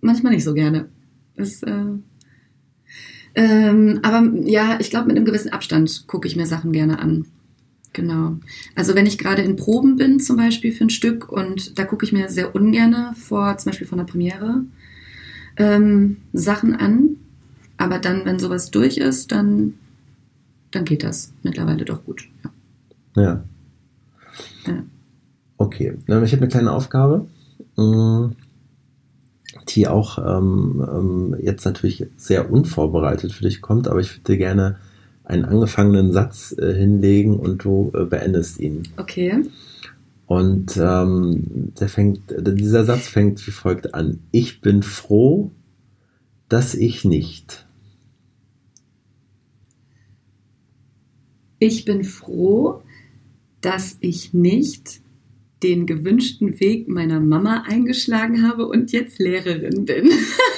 manchmal 0.00 0.34
nicht 0.34 0.44
so 0.44 0.52
gerne. 0.52 0.88
Das, 1.36 1.62
äh, 1.62 1.84
aber 4.02 4.30
ja, 4.44 4.76
ich 4.80 4.90
glaube, 4.90 5.06
mit 5.06 5.16
einem 5.16 5.24
gewissen 5.24 5.52
Abstand 5.52 6.04
gucke 6.06 6.28
ich 6.28 6.36
mir 6.36 6.44
Sachen 6.44 6.72
gerne 6.72 6.98
an. 6.98 7.24
Genau. 7.92 8.36
Also 8.74 8.94
wenn 8.94 9.06
ich 9.06 9.18
gerade 9.18 9.42
in 9.42 9.56
Proben 9.56 9.96
bin, 9.96 10.18
zum 10.18 10.36
Beispiel 10.36 10.72
für 10.72 10.84
ein 10.84 10.90
Stück, 10.90 11.30
und 11.30 11.78
da 11.78 11.84
gucke 11.84 12.06
ich 12.06 12.12
mir 12.12 12.28
sehr 12.30 12.54
ungerne 12.54 13.12
vor, 13.14 13.56
zum 13.58 13.70
Beispiel 13.70 13.86
vor 13.86 13.98
einer 13.98 14.06
Premiere, 14.06 14.64
ähm, 15.56 16.18
Sachen 16.32 16.74
an. 16.74 17.16
Aber 17.76 17.98
dann, 17.98 18.24
wenn 18.24 18.38
sowas 18.38 18.70
durch 18.70 18.96
ist, 18.96 19.32
dann, 19.32 19.74
dann 20.70 20.84
geht 20.84 21.02
das 21.02 21.32
mittlerweile 21.42 21.84
doch 21.84 22.04
gut. 22.04 22.28
Ja. 23.14 23.22
ja. 23.22 23.44
ja. 24.66 24.82
Okay. 25.58 25.94
Ich 26.06 26.12
habe 26.12 26.42
eine 26.42 26.48
kleine 26.48 26.72
Aufgabe, 26.72 27.26
mm, 27.76 28.32
die 29.68 29.86
auch 29.86 30.18
ähm, 30.18 30.84
ähm, 30.88 31.36
jetzt 31.40 31.64
natürlich 31.64 32.06
sehr 32.16 32.50
unvorbereitet 32.50 33.32
für 33.32 33.44
dich 33.44 33.60
kommt, 33.60 33.86
aber 33.86 34.00
ich 34.00 34.16
würde 34.16 34.38
gerne 34.38 34.76
einen 35.32 35.44
angefangenen 35.44 36.12
Satz 36.12 36.54
äh, 36.58 36.74
hinlegen 36.74 37.38
und 37.38 37.64
du 37.64 37.90
äh, 37.94 38.04
beendest 38.04 38.60
ihn. 38.60 38.82
Okay. 38.98 39.42
Und 40.26 40.76
ähm, 40.76 41.72
der 41.78 41.88
fängt, 41.88 42.20
dieser 42.30 42.84
Satz 42.84 43.08
fängt 43.08 43.44
wie 43.46 43.50
folgt 43.50 43.94
an. 43.94 44.20
Ich 44.30 44.60
bin 44.60 44.82
froh, 44.82 45.50
dass 46.48 46.74
ich 46.74 47.04
nicht. 47.04 47.66
Ich 51.58 51.84
bin 51.84 52.04
froh, 52.04 52.82
dass 53.60 53.96
ich 54.00 54.34
nicht 54.34 55.00
den 55.62 55.86
gewünschten 55.86 56.60
Weg 56.60 56.88
meiner 56.88 57.20
Mama 57.20 57.64
eingeschlagen 57.68 58.46
habe 58.46 58.66
und 58.66 58.92
jetzt 58.92 59.18
Lehrerin 59.18 59.84
bin. 59.84 60.10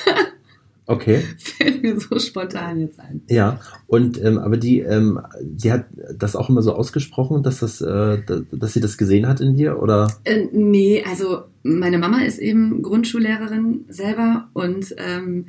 Okay. 0.87 1.23
Fällt 1.39 1.83
mir 1.83 1.99
so 1.99 2.19
spontan 2.19 2.81
jetzt 2.81 3.01
ein. 3.01 3.23
Ja, 3.29 3.61
und 3.87 4.23
ähm, 4.23 4.39
aber 4.39 4.57
die, 4.57 4.81
ähm, 4.81 5.21
die 5.41 5.73
hat 5.73 5.87
das 6.17 6.37
auch 6.37 6.51
immer 6.51 6.63
so 6.63 6.75
ausgesprochen, 6.75 7.43
dass 7.43 7.61
das, 7.61 7.81
äh, 7.81 8.19
dass 8.53 8.73
sie 8.75 8.81
das 8.81 8.99
gesehen 8.99 9.27
hat 9.27 9.41
in 9.41 9.57
dir, 9.57 9.81
oder? 9.81 10.13
Äh, 10.25 10.47
nee, 10.53 11.03
also 11.09 11.45
meine 11.63 11.99
Mama 11.99 12.23
ist 12.23 12.39
eben 12.39 12.83
Grundschullehrerin 12.83 13.87
selber 13.89 14.49
und 14.53 14.95
ähm, 14.99 15.47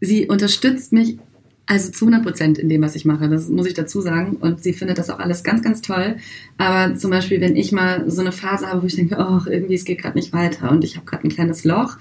sie 0.00 0.28
unterstützt 0.28 0.92
mich 0.92 1.18
also 1.68 1.92
zu 1.92 2.06
100 2.06 2.24
Prozent 2.24 2.58
in 2.58 2.70
dem, 2.70 2.80
was 2.80 2.96
ich 2.96 3.04
mache. 3.04 3.28
Das 3.28 3.48
muss 3.48 3.66
ich 3.66 3.74
dazu 3.74 4.00
sagen. 4.00 4.36
Und 4.36 4.62
sie 4.62 4.72
findet 4.72 4.96
das 4.96 5.10
auch 5.10 5.18
alles 5.18 5.44
ganz, 5.44 5.62
ganz 5.62 5.82
toll. 5.82 6.16
Aber 6.56 6.96
zum 6.96 7.10
Beispiel, 7.10 7.42
wenn 7.42 7.56
ich 7.56 7.72
mal 7.72 8.10
so 8.10 8.22
eine 8.22 8.32
Phase 8.32 8.68
habe, 8.68 8.82
wo 8.82 8.86
ich 8.86 8.96
denke, 8.96 9.16
oh, 9.18 9.46
irgendwie 9.46 9.74
es 9.74 9.84
geht 9.84 10.00
gerade 10.00 10.16
nicht 10.16 10.32
weiter 10.32 10.70
und 10.70 10.82
ich 10.82 10.96
habe 10.96 11.04
gerade 11.04 11.24
ein 11.24 11.30
kleines 11.30 11.64
Loch, 11.64 11.98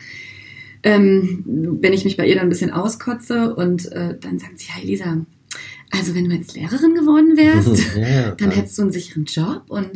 ähm, 0.83 1.43
wenn 1.81 1.93
ich 1.93 2.05
mich 2.05 2.17
bei 2.17 2.27
ihr 2.27 2.35
dann 2.35 2.45
ein 2.45 2.49
bisschen 2.49 2.71
auskotze 2.71 3.55
und 3.55 3.91
äh, 3.91 4.17
dann 4.19 4.39
sagt 4.39 4.59
sie, 4.59 4.67
ja 4.67 4.81
Elisa, 4.81 5.25
also 5.91 6.15
wenn 6.15 6.29
du 6.29 6.35
jetzt 6.35 6.55
Lehrerin 6.55 6.95
geworden 6.95 7.37
wärst, 7.37 7.95
ja, 7.97 8.31
dann 8.31 8.51
hättest 8.51 8.77
du 8.77 8.83
einen 8.83 8.91
sicheren 8.91 9.25
Job 9.25 9.63
und 9.69 9.95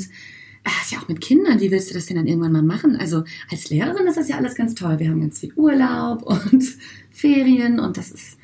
äh, 0.63 0.70
ist 0.82 0.91
ja 0.91 1.00
auch 1.00 1.08
mit 1.08 1.22
Kindern, 1.22 1.60
wie 1.60 1.72
willst 1.72 1.89
du 1.89 1.94
das 1.94 2.06
denn 2.06 2.17
dann 2.17 2.28
irgendwann 2.28 2.52
mal 2.52 2.62
machen? 2.62 2.96
Also 2.96 3.24
als 3.50 3.70
Lehrerin 3.70 4.08
ist 4.08 4.17
das 4.17 4.30
ja 4.30 4.38
alles 4.38 4.56
ganz 4.56 4.76
toll. 4.76 5.00
Wir 5.00 5.10
haben 5.10 5.22
ganz 5.22 5.39
viel 5.39 5.54
Urlaub 5.56 6.24
und 6.52 6.63
Ferien 7.12 7.80
und 7.80 7.98
das 7.98 8.12
ist, 8.12 8.38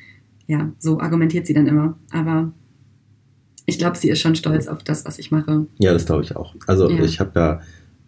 ja, 0.46 0.72
so 0.78 1.00
argumentiert 1.00 1.46
sie 1.46 1.54
dann 1.54 1.66
immer. 1.66 1.98
Aber 2.10 2.52
ich 3.66 3.78
glaube, 3.78 3.96
sie 3.96 4.08
ist 4.08 4.20
schon 4.20 4.34
stolz 4.34 4.66
auf 4.66 4.82
das, 4.82 5.04
was 5.04 5.18
ich 5.18 5.30
mache. 5.30 5.66
Ja, 5.78 5.92
das 5.92 6.06
glaube 6.06 6.24
ich 6.24 6.34
auch. 6.34 6.54
Also 6.66 6.90
ja. 6.90 7.02
ich 7.02 7.20
habe 7.20 7.38
ja 7.38 7.60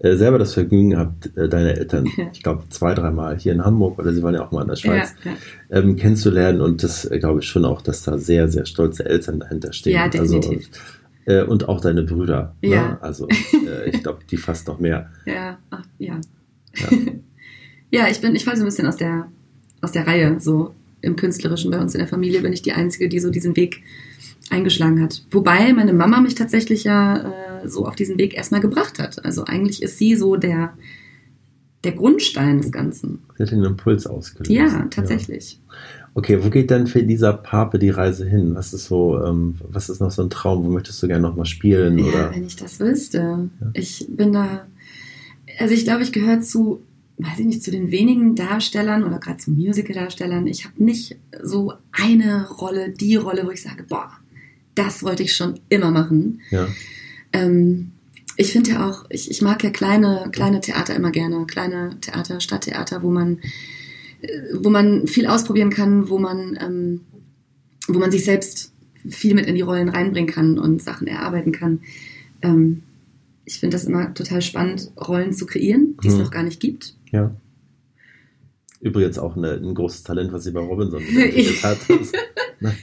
selber 0.03 0.39
das 0.39 0.55
Vergnügen 0.55 0.91
gehabt, 0.91 1.37
äh, 1.37 1.49
deine 1.49 1.77
Eltern, 1.77 2.09
ich 2.33 2.43
glaube, 2.43 2.65
zwei, 2.71 2.95
dreimal 2.95 3.39
hier 3.39 3.53
in 3.53 3.65
Hamburg 3.65 3.99
oder 3.99 4.13
sie 4.13 4.23
waren 4.23 4.35
ja 4.35 4.45
auch 4.45 4.51
mal 4.51 4.63
in 4.63 4.69
der 4.69 4.77
Schweiz, 4.77 5.15
ja, 5.25 5.33
ja. 5.33 5.79
Ähm, 5.79 5.97
kennenzulernen 5.97 6.61
und 6.61 6.83
das 6.83 7.05
äh, 7.05 7.19
glaube 7.19 7.41
ich 7.41 7.47
schon 7.47 7.65
auch, 7.65 7.83
dass 7.83 8.03
da 8.03 8.17
sehr, 8.17 8.49
sehr 8.49 8.65
stolze 8.65 9.05
Eltern 9.05 9.41
dahinter 9.41 9.73
stehen. 9.73 9.93
Ja, 9.93 10.05
also, 10.05 10.41
definitiv. 10.41 10.71
Also, 11.27 11.43
äh, 11.43 11.45
und 11.45 11.69
auch 11.69 11.81
deine 11.81 12.03
Brüder. 12.03 12.55
Ne? 12.63 12.71
Ja. 12.71 12.89
Ne? 12.89 13.03
Also 13.03 13.29
äh, 13.53 13.91
ich 13.91 14.03
glaube, 14.03 14.21
die 14.31 14.37
fast 14.37 14.69
noch 14.69 14.81
mehr. 14.81 15.11
Ja, 15.27 15.59
ach, 15.71 15.85
ja. 15.99 16.19
Ja. 16.77 16.89
ja, 17.91 18.09
ich 18.09 18.21
bin, 18.21 18.35
ich 18.35 18.45
falle 18.45 18.57
so 18.57 18.63
ein 18.63 18.67
bisschen 18.67 18.87
aus 18.87 18.97
der, 18.97 19.29
aus 19.83 19.93
der 19.93 20.07
Reihe, 20.07 20.41
so 20.41 20.75
im 21.03 21.17
Künstlerischen. 21.17 21.71
Bei 21.71 21.81
uns 21.81 21.95
in 21.95 21.99
der 21.99 22.09
Familie 22.09 22.41
bin 22.41 22.53
ich 22.53 22.63
die 22.63 22.73
Einzige, 22.73 23.09
die 23.09 23.21
so 23.21 23.31
diesen 23.31 23.57
Weg 23.57 23.83
eingeschlagen 24.51 25.03
hat. 25.03 25.23
Wobei 25.31 25.73
meine 25.73 25.93
Mama 25.93 26.21
mich 26.21 26.35
tatsächlich 26.35 26.85
ja 26.85 27.19
äh, 27.19 27.50
so 27.66 27.87
auf 27.87 27.96
diesen 27.96 28.18
Weg 28.18 28.35
erstmal 28.35 28.61
gebracht 28.61 28.99
hat. 28.99 29.25
Also 29.25 29.44
eigentlich 29.44 29.83
ist 29.83 29.99
sie 29.99 30.16
so 30.16 30.37
der, 30.37 30.75
der 31.85 31.92
Grundstein 31.92 32.59
des 32.59 32.73
Ganzen. 32.73 33.20
Sie 33.37 33.42
hat 33.42 33.51
den 33.51 33.64
Impuls 33.64 34.07
ausgelöst. 34.07 34.51
Ja, 34.51 34.87
tatsächlich. 34.90 35.55
Ja. 35.55 35.75
Okay, 36.14 36.42
wo 36.42 36.51
geht 36.51 36.70
denn 36.70 36.87
für 36.87 36.99
Lisa 37.01 37.33
Pape 37.33 37.79
die 37.79 37.90
Reise 37.90 38.29
hin? 38.29 38.55
Was 38.55 38.75
ist 38.75 38.87
so, 38.87 39.23
ähm, 39.23 39.55
was 39.68 39.88
ist 39.88 40.01
noch 40.01 40.11
so 40.11 40.23
ein 40.23 40.31
Traum? 40.31 40.64
Wo 40.64 40.68
möchtest 40.68 41.03
du 41.03 41.07
gerne 41.07 41.23
nochmal 41.23 41.46
spielen? 41.46 41.99
Ja, 41.99 42.05
oder? 42.05 42.31
wenn 42.35 42.46
ich 42.46 42.57
das 42.57 42.81
wüsste. 42.81 43.49
Ja. 43.61 43.70
Ich 43.75 44.07
bin 44.09 44.33
da, 44.33 44.66
also 45.59 45.73
ich 45.73 45.85
glaube, 45.85 46.03
ich 46.03 46.12
gehöre 46.12 46.40
zu, 46.40 46.83
weiß 47.18 47.38
ich 47.38 47.46
nicht, 47.46 47.62
zu 47.62 47.70
den 47.70 47.92
wenigen 47.92 48.35
Darstellern 48.35 49.05
oder 49.05 49.20
gerade 49.20 49.38
zu 49.38 49.53
Musical-Darstellern. 49.53 50.49
Ich 50.49 50.64
habe 50.64 50.83
nicht 50.83 51.16
so 51.42 51.75
eine 51.92 52.49
Rolle, 52.49 52.90
die 52.90 53.14
Rolle, 53.14 53.46
wo 53.46 53.51
ich 53.51 53.62
sage, 53.62 53.85
boah, 53.88 54.11
das 54.75 55.05
wollte 55.05 55.23
ich 55.23 55.35
schon 55.35 55.61
immer 55.68 55.92
machen. 55.92 56.40
Ja. 56.51 56.66
Ähm, 57.33 57.93
ich 58.37 58.53
finde 58.53 58.71
ja 58.71 58.88
auch, 58.88 59.05
ich, 59.11 59.31
ich 59.31 59.43
mag 59.43 59.62
ja 59.62 59.71
kleine, 59.71 60.31
kleine 60.33 60.61
Theater 60.61 60.95
immer 60.95 61.11
gerne, 61.11 61.45
kleine 61.47 61.99
Theater, 62.01 62.40
Stadttheater, 62.40 63.03
wo 63.03 63.11
man, 63.11 63.40
äh, 64.23 64.29
wo 64.55 64.71
man 64.71 65.07
viel 65.07 65.27
ausprobieren 65.27 65.71
kann, 65.71 66.09
wo 66.09 66.19
man, 66.19 66.59
ähm, 66.61 67.01
wo 67.87 67.99
man 67.99 68.11
sich 68.11 68.25
selbst 68.25 68.73
viel 69.09 69.35
mit 69.35 69.47
in 69.47 69.55
die 69.55 69.61
Rollen 69.61 69.88
reinbringen 69.88 70.31
kann 70.33 70.59
und 70.59 70.83
Sachen 70.83 71.07
erarbeiten 71.07 71.53
kann. 71.53 71.81
Ähm, 72.43 72.83
ich 73.45 73.59
finde 73.59 73.75
das 73.75 73.85
immer 73.85 74.14
total 74.14 74.43
spannend, 74.43 74.93
Rollen 74.97 75.33
zu 75.33 75.47
kreieren, 75.47 75.97
die 76.03 76.09
es 76.09 76.14
mhm. 76.14 76.21
noch 76.21 76.31
gar 76.31 76.43
nicht 76.43 76.61
gibt. 76.61 76.95
Ja. 77.11 77.35
Übrigens 78.81 79.19
auch 79.19 79.37
eine, 79.37 79.53
ein 79.53 79.75
großes 79.75 80.05
Talent, 80.05 80.33
was 80.33 80.45
sie 80.45 80.53
bei 80.53 80.61
Robinson 80.61 81.03
entwickelt 81.07 81.62
hat. 81.62 81.79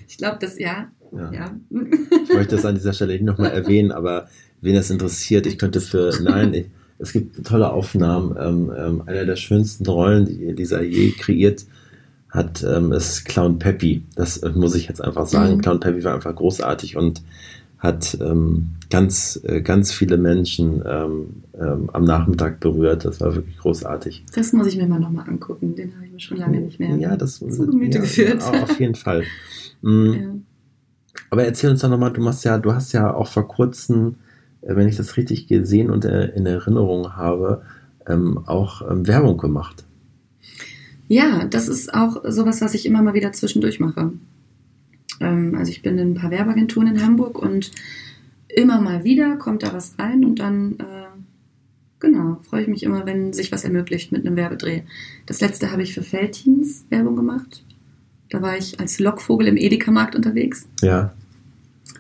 ich 0.08 0.18
glaube, 0.18 0.38
das 0.40 0.60
ja. 0.60 0.92
Ja. 1.12 1.32
ja. 1.32 1.56
ich 1.70 2.34
möchte 2.34 2.56
das 2.56 2.66
an 2.66 2.76
dieser 2.76 2.94
Stelle 2.94 3.14
nicht 3.14 3.24
nochmal 3.24 3.52
erwähnen, 3.52 3.92
aber 3.92 4.28
wen 4.62 4.76
das 4.76 4.90
interessiert, 4.90 5.46
ich 5.46 5.58
könnte 5.58 5.82
für, 5.82 6.12
nein, 6.22 6.54
ich, 6.54 6.66
es 7.00 7.14
gibt 7.14 7.46
tolle 7.46 7.72
Aufnahmen. 7.72 8.36
Ähm, 8.40 8.72
ähm, 8.76 9.04
einer 9.06 9.26
der 9.26 9.36
schönsten 9.36 9.86
Rollen, 9.86 10.26
die 10.26 10.56
dieser 10.56 10.82
je 10.82 11.12
kreiert 11.12 11.66
hat, 12.30 12.64
ähm, 12.68 12.92
ist 12.92 13.26
Clown 13.26 13.60
Peppy. 13.60 14.04
Das 14.16 14.38
äh, 14.38 14.52
muss 14.52 14.76
ich 14.76 14.88
jetzt 14.88 15.04
einfach 15.04 15.28
sagen. 15.28 15.56
Mhm. 15.56 15.62
Clown 15.62 15.80
Peppy 15.80 16.04
war 16.04 16.16
einfach 16.16 16.36
großartig 16.36 16.98
und 16.98 17.22
hat 17.78 18.18
ähm, 18.22 18.70
ganz, 18.90 19.40
äh, 19.44 19.62
ganz 19.62 19.92
viele 19.92 20.18
Menschen 20.18 20.82
ähm, 20.86 21.44
ähm, 21.60 21.90
am 21.94 22.06
Nachmittag 22.06 22.60
berührt. 22.60 23.06
Das 23.06 23.22
war 23.22 23.36
wirklich 23.36 23.58
großartig. 23.58 24.26
Das 24.34 24.52
muss 24.54 24.68
ich 24.68 24.78
mir 24.78 24.88
mal 24.88 25.00
nochmal 25.00 25.30
angucken. 25.30 25.76
Den 25.76 25.96
habe 25.96 26.06
ich 26.06 26.12
mir 26.12 26.20
schon 26.20 26.38
lange 26.38 26.60
nicht 26.60 26.80
mehr 26.80 26.96
ja, 26.96 27.16
das, 27.16 27.38
zu 27.38 27.68
Gemüte 27.68 27.98
ja, 27.98 28.04
geführt. 28.04 28.44
Auf 28.44 28.80
jeden 28.80 28.96
Fall. 28.96 29.24
Mhm. 29.84 30.14
Ja. 30.14 30.30
Aber 31.30 31.46
erzähl 31.46 31.70
uns 31.70 31.82
doch 31.82 31.90
nochmal, 31.90 32.14
du 32.14 32.22
machst 32.22 32.46
ja, 32.46 32.58
du 32.58 32.74
hast 32.74 32.94
ja 32.94 33.14
auch 33.14 33.28
vor 33.28 33.48
kurzem, 33.48 34.16
äh, 34.62 34.76
wenn 34.76 34.88
ich 34.88 34.98
das 34.98 35.18
richtig 35.18 35.48
gesehen 35.48 35.90
und 35.90 36.06
äh, 36.06 36.28
in 36.36 36.46
Erinnerung 36.46 37.16
habe, 37.16 37.64
ähm, 38.08 38.40
auch 38.46 38.82
ähm, 38.90 39.08
Werbung 39.08 39.38
gemacht. 39.38 39.86
Ja, 41.08 41.46
das 41.46 41.68
ist 41.68 41.94
auch 41.94 42.24
sowas, 42.26 42.62
was 42.62 42.74
ich 42.74 42.86
immer 42.86 43.02
mal 43.02 43.14
wieder 43.14 43.32
zwischendurch 43.32 43.80
mache. 43.80 44.12
Ähm, 45.20 45.56
also 45.58 45.72
ich 45.72 45.82
bin 45.82 45.98
in 45.98 46.12
ein 46.12 46.16
paar 46.16 46.32
Werbeagenturen 46.32 46.88
in 46.88 47.04
Hamburg 47.04 47.40
und 47.40 47.72
immer 48.48 48.82
mal 48.82 49.04
wieder 49.04 49.38
kommt 49.38 49.64
da 49.64 49.74
was 49.74 49.98
rein 50.00 50.26
und 50.26 50.40
dann, 50.40 50.74
äh, 50.80 51.08
genau, 52.00 52.40
freue 52.44 52.64
ich 52.64 52.68
mich 52.68 52.84
immer, 52.84 53.06
wenn 53.06 53.34
sich 53.34 53.52
was 53.52 53.64
ermöglicht 53.64 54.12
mit 54.12 54.26
einem 54.26 54.36
Werbedreh. 54.36 54.82
Das 55.26 55.42
letzte 55.42 55.72
habe 55.72 55.84
ich 55.84 55.94
für 55.94 56.04
Feltins 56.04 56.86
Werbung 56.90 57.16
gemacht. 57.16 57.64
Da 58.30 58.42
war 58.42 58.58
ich 58.58 58.80
als 58.80 59.00
Lockvogel 59.00 59.48
im 59.48 59.58
Edeka-Markt 59.58 60.16
unterwegs. 60.16 60.68
Ja. 60.82 61.14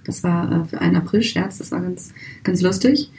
Das 0.05 0.23
war 0.23 0.51
äh, 0.51 0.65
für 0.65 0.81
einen 0.81 0.95
April-Scherz, 0.95 1.57
das 1.57 1.71
war 1.71 1.81
ganz, 1.81 2.13
ganz 2.43 2.61
lustig. 2.61 3.11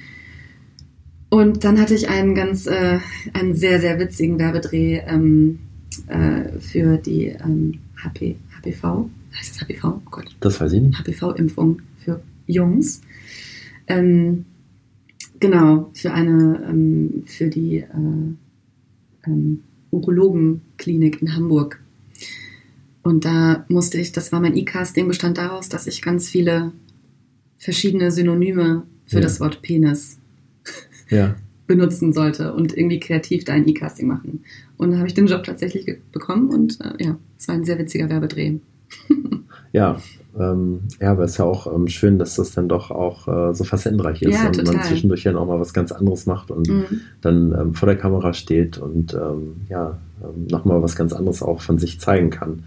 Und 1.30 1.64
dann 1.64 1.78
hatte 1.78 1.94
ich 1.94 2.08
einen 2.08 2.34
ganz, 2.34 2.66
äh, 2.66 2.98
einen 3.34 3.54
sehr, 3.54 3.80
sehr 3.80 3.98
witzigen 3.98 4.38
Werbedreh 4.38 5.02
ähm, 5.06 5.58
äh, 6.06 6.58
für 6.58 6.96
die 6.96 7.26
ähm, 7.26 7.80
HP, 8.02 8.36
HPV, 8.56 9.10
heißt 9.38 9.60
das 9.60 9.68
HPV? 9.68 9.84
Oh 9.84 10.10
Gott. 10.10 10.36
Das 10.40 10.60
weiß 10.60 10.72
ich 10.72 10.82
nicht. 10.82 10.98
HPV-Impfung 10.98 11.82
für 11.98 12.20
Jungs. 12.46 13.02
Ähm, 13.86 14.46
genau, 15.40 15.90
für 15.94 16.12
eine, 16.12 16.66
ähm, 16.68 17.24
für 17.26 17.48
die 17.48 17.78
äh, 17.78 17.86
ähm, 19.26 19.60
Urologenklinik 19.90 21.22
in 21.22 21.34
Hamburg. 21.34 21.80
Und 23.02 23.24
da 23.24 23.64
musste 23.68 23.98
ich, 23.98 24.12
das 24.12 24.32
war 24.32 24.40
mein 24.40 24.56
E-Casting, 24.56 25.08
bestand 25.08 25.38
daraus, 25.38 25.68
dass 25.68 25.86
ich 25.86 26.02
ganz 26.02 26.28
viele 26.28 26.72
verschiedene 27.56 28.10
Synonyme 28.10 28.82
für 29.06 29.16
ja. 29.16 29.22
das 29.22 29.40
Wort 29.40 29.62
Penis 29.62 30.18
ja. 31.08 31.34
benutzen 31.66 32.12
sollte 32.12 32.54
und 32.54 32.76
irgendwie 32.76 33.00
kreativ 33.00 33.44
da 33.44 33.54
ein 33.54 33.68
E-Casting 33.68 34.06
machen. 34.06 34.44
Und 34.76 34.92
da 34.92 34.98
habe 34.98 35.08
ich 35.08 35.14
den 35.14 35.26
Job 35.26 35.44
tatsächlich 35.44 35.98
bekommen 36.12 36.50
und 36.50 36.78
äh, 36.80 37.04
ja, 37.04 37.18
es 37.38 37.48
war 37.48 37.54
ein 37.54 37.64
sehr 37.64 37.78
witziger 37.78 38.08
Werbedreh. 38.08 38.58
ja, 39.72 40.00
ähm, 40.38 40.80
ja, 41.00 41.12
aber 41.12 41.24
es 41.24 41.32
ist 41.32 41.38
ja 41.38 41.44
auch 41.44 41.72
ähm, 41.72 41.88
schön, 41.88 42.18
dass 42.18 42.36
das 42.36 42.52
dann 42.52 42.68
doch 42.68 42.90
auch 42.90 43.26
äh, 43.28 43.54
so 43.54 43.64
facettenreich 43.64 44.22
ist 44.22 44.34
ja, 44.34 44.46
und 44.46 44.56
total. 44.56 44.74
man 44.74 44.84
zwischendurch 44.84 45.24
dann 45.24 45.36
auch 45.36 45.46
mal 45.46 45.60
was 45.60 45.72
ganz 45.72 45.92
anderes 45.92 46.26
macht 46.26 46.50
und 46.50 46.68
mhm. 46.68 47.00
dann 47.20 47.52
ähm, 47.58 47.74
vor 47.74 47.86
der 47.86 47.96
Kamera 47.96 48.32
steht 48.32 48.78
und 48.78 49.14
ähm, 49.14 49.62
ja, 49.68 49.98
ähm, 50.22 50.46
nochmal 50.46 50.82
was 50.82 50.96
ganz 50.96 51.12
anderes 51.12 51.42
auch 51.42 51.60
von 51.60 51.78
sich 51.78 52.00
zeigen 52.00 52.30
kann. 52.30 52.64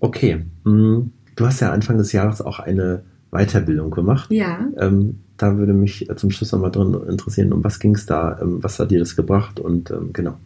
Okay, 0.00 0.44
mhm. 0.64 1.12
du 1.36 1.46
hast 1.46 1.60
ja 1.60 1.72
Anfang 1.72 1.98
des 1.98 2.12
Jahres 2.12 2.42
auch 2.42 2.58
eine 2.58 3.02
Weiterbildung 3.30 3.90
gemacht. 3.90 4.30
Ja. 4.30 4.68
Ähm, 4.78 5.20
da 5.36 5.56
würde 5.56 5.72
mich 5.72 6.08
zum 6.16 6.30
Schluss 6.30 6.52
nochmal 6.52 6.70
drin 6.70 6.96
interessieren, 7.08 7.52
um 7.52 7.64
was 7.64 7.80
ging 7.80 7.94
es 7.94 8.06
da, 8.06 8.38
ähm, 8.40 8.62
was 8.62 8.78
hat 8.78 8.90
dir 8.90 9.00
das 9.00 9.16
gebracht 9.16 9.58
und 9.58 9.90
ähm, 9.90 10.10
genau. 10.12 10.38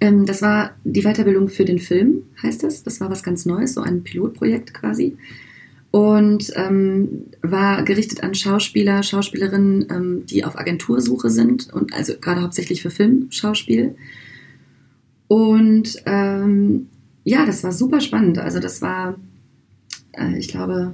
Das 0.00 0.42
war 0.42 0.72
die 0.82 1.02
Weiterbildung 1.02 1.48
für 1.48 1.64
den 1.64 1.78
Film, 1.78 2.22
heißt 2.42 2.64
es. 2.64 2.82
Das 2.82 3.00
war 3.00 3.08
was 3.08 3.22
ganz 3.22 3.46
Neues, 3.46 3.74
so 3.74 3.82
ein 3.82 4.02
Pilotprojekt 4.02 4.74
quasi. 4.74 5.16
Und 5.92 6.52
war 7.42 7.84
gerichtet 7.84 8.24
an 8.24 8.34
Schauspieler, 8.34 9.04
Schauspielerinnen, 9.04 10.26
die 10.26 10.44
auf 10.44 10.58
Agentursuche 10.58 11.30
sind 11.30 11.72
und 11.72 11.94
also 11.94 12.14
gerade 12.20 12.42
hauptsächlich 12.42 12.82
für 12.82 12.90
Filmschauspiel. 12.90 13.94
Und 15.32 15.96
ähm, 16.04 16.88
ja, 17.24 17.46
das 17.46 17.64
war 17.64 17.72
super 17.72 18.02
spannend. 18.02 18.36
Also 18.36 18.60
das 18.60 18.82
war, 18.82 19.14
äh, 20.12 20.36
ich 20.36 20.48
glaube, 20.48 20.92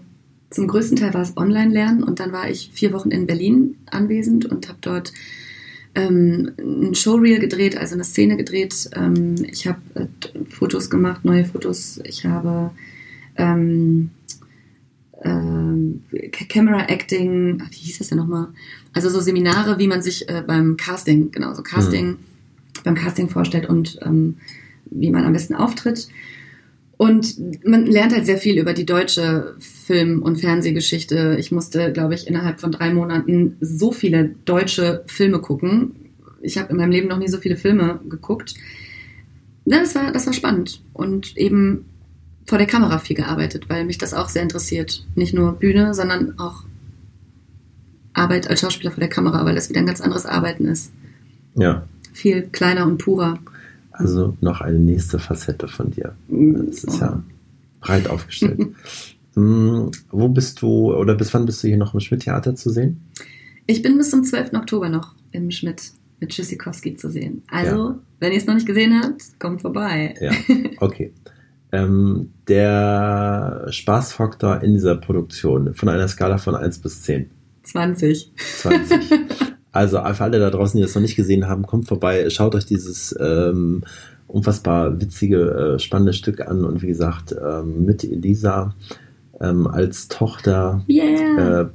zum 0.51 0.69
größten 0.69 0.97
Teil 0.97 1.13
war 1.13 1.23
es 1.23 1.37
Online-Lernen 1.37 2.05
und 2.05 2.21
dann 2.21 2.31
war 2.31 2.49
ich 2.49 2.71
vier 2.73 2.93
Wochen 2.93 3.11
in 3.11 3.27
Berlin 3.27 3.79
anwesend 3.91 4.47
und 4.47 4.69
habe 4.69 4.79
dort 4.81 5.13
ähm, 5.97 6.53
ein 6.57 6.95
Showreel 6.95 7.41
gedreht, 7.41 7.77
also 7.77 7.95
eine 7.95 8.05
Szene 8.05 8.37
gedreht. 8.37 8.89
Ähm, 8.95 9.35
ich 9.51 9.67
habe 9.67 9.81
äh, 9.95 10.07
Fotos 10.49 10.89
gemacht, 10.89 11.25
neue 11.25 11.45
Fotos. 11.45 11.99
Ich 12.05 12.25
habe 12.25 12.71
ähm, 13.35 14.11
ähm, 15.25 16.05
Camera 16.49 16.85
Acting, 16.89 17.61
wie 17.73 17.77
hieß 17.77 17.99
das 17.99 18.11
denn 18.11 18.19
nochmal? 18.19 18.51
Also 18.93 19.11
so 19.11 19.19
Seminare, 19.19 19.81
wie 19.81 19.89
man 19.89 20.01
sich 20.01 20.29
äh, 20.29 20.45
beim 20.47 20.77
Casting, 20.77 21.33
genau, 21.33 21.55
so 21.55 21.65
Casting, 21.65 22.07
mhm. 22.11 22.19
Beim 22.85 22.95
Casting 22.95 23.29
vorstellt 23.29 23.69
und 23.69 23.99
ähm, 24.03 24.37
wie 24.91 25.11
man 25.11 25.25
am 25.25 25.33
besten 25.33 25.55
auftritt. 25.55 26.09
Und 26.97 27.37
man 27.65 27.87
lernt 27.87 28.13
halt 28.13 28.27
sehr 28.27 28.39
viel 28.39 28.59
über 28.59 28.73
die 28.73 28.85
deutsche 28.85 29.55
Film- 29.61 30.21
und 30.21 30.41
Fernsehgeschichte. 30.41 31.37
Ich 31.39 31.53
musste, 31.53 31.93
glaube 31.93 32.15
ich, 32.15 32.27
innerhalb 32.27 32.61
von 32.61 32.73
drei 32.73 32.93
Monaten 32.93 33.57
so 33.61 33.93
viele 33.93 34.35
deutsche 34.45 35.05
Filme 35.07 35.39
gucken. 35.39 35.93
Ich 36.43 36.59
habe 36.59 36.71
in 36.71 36.77
meinem 36.77 36.91
Leben 36.91 37.09
noch 37.09 37.19
nie 37.19 37.29
so 37.29 37.39
viele 37.39 37.57
Filme 37.57 38.01
geguckt. 38.09 38.55
Das 39.65 39.95
war, 39.95 40.11
das 40.13 40.27
war 40.27 40.33
spannend. 40.33 40.83
Und 40.93 41.37
eben 41.37 41.85
vor 42.47 42.59
der 42.59 42.67
Kamera 42.67 42.99
viel 42.99 43.15
gearbeitet, 43.15 43.69
weil 43.69 43.85
mich 43.85 43.99
das 43.99 44.13
auch 44.13 44.29
sehr 44.29 44.43
interessiert. 44.43 45.07
Nicht 45.15 45.35
nur 45.35 45.53
Bühne, 45.53 45.95
sondern 45.95 46.37
auch 46.39 46.65
Arbeit 48.13 48.51
als 48.51 48.61
Schauspieler 48.61 48.91
vor 48.91 49.01
der 49.01 49.09
Kamera, 49.09 49.45
weil 49.45 49.55
das 49.55 49.69
wieder 49.69 49.81
ein 49.81 49.87
ganz 49.87 50.01
anderes 50.01 50.27
Arbeiten 50.27 50.67
ist. 50.67 50.93
Ja. 51.55 51.87
Viel 52.19 52.49
kleiner 52.51 52.85
und 52.85 52.99
purer. 52.99 53.39
Also 53.93 54.37
noch 54.41 54.61
eine 54.61 54.81
nächste 54.81 55.21
Facette 55.21 55.69
von 55.69 55.93
dir. 55.93 56.17
Das 56.29 56.83
ist 56.83 57.01
ja 57.01 57.23
breit 57.81 58.09
aufgestellt. 58.11 58.59
hm, 59.35 59.93
wo 60.11 60.29
bist 60.29 60.61
du 60.61 60.93
oder 60.93 61.15
bis 61.15 61.33
wann 61.33 61.47
bist 61.47 61.63
du 61.63 61.69
hier 61.69 61.77
noch 61.77 61.95
im 61.95 62.01
Schmidt-Theater 62.01 62.57
zu 62.57 62.71
sehen? 62.71 63.01
Ich 63.69 63.83
bin 63.83 63.97
bis 63.97 64.11
zum 64.11 64.25
12. 64.25 64.55
Oktober 64.55 64.89
noch 64.89 65.15
im 65.31 65.53
Schmidt 65.53 65.93
mit 66.19 66.31
Tschüssikowski 66.31 66.97
zu 66.97 67.09
sehen. 67.09 67.45
Also, 67.53 67.91
ja. 67.91 67.99
wenn 68.19 68.33
ihr 68.33 68.39
es 68.39 68.47
noch 68.47 68.55
nicht 68.55 68.67
gesehen 68.67 69.01
habt, 69.01 69.39
kommt 69.39 69.61
vorbei. 69.61 70.15
Ja, 70.21 70.33
okay. 70.81 71.13
ähm, 71.71 72.33
der 72.49 73.69
Spaßfaktor 73.71 74.61
in 74.65 74.73
dieser 74.73 74.97
Produktion 74.97 75.73
von 75.73 75.89
einer 75.89 76.09
Skala 76.09 76.39
von 76.39 76.57
1 76.57 76.81
bis 76.81 77.03
10. 77.03 77.31
20. 77.63 78.33
20. 78.37 79.48
Also 79.79 79.99
für 79.99 80.25
alle 80.25 80.41
da 80.41 80.51
draußen, 80.51 80.77
die 80.77 80.83
das 80.83 80.97
noch 80.97 81.03
nicht 81.03 81.15
gesehen 81.15 81.47
haben, 81.47 81.65
kommt 81.65 81.87
vorbei, 81.87 82.29
schaut 82.31 82.57
euch 82.57 82.67
dieses 82.67 83.15
ähm, 83.21 83.85
unfassbar 84.27 85.01
witzige, 85.01 85.77
äh, 85.77 85.79
spannende 85.79 86.15
Stück 86.15 86.41
an 86.41 86.65
und 86.65 86.83
wie 86.83 86.89
gesagt, 86.89 87.33
ähm, 87.41 87.85
mit 87.85 88.03
Elisa 88.03 88.75
ähm, 89.41 89.69
als 89.69 90.09
Tochter. 90.09 90.85
Yeah. 90.89 91.61
Äh, 91.61 91.67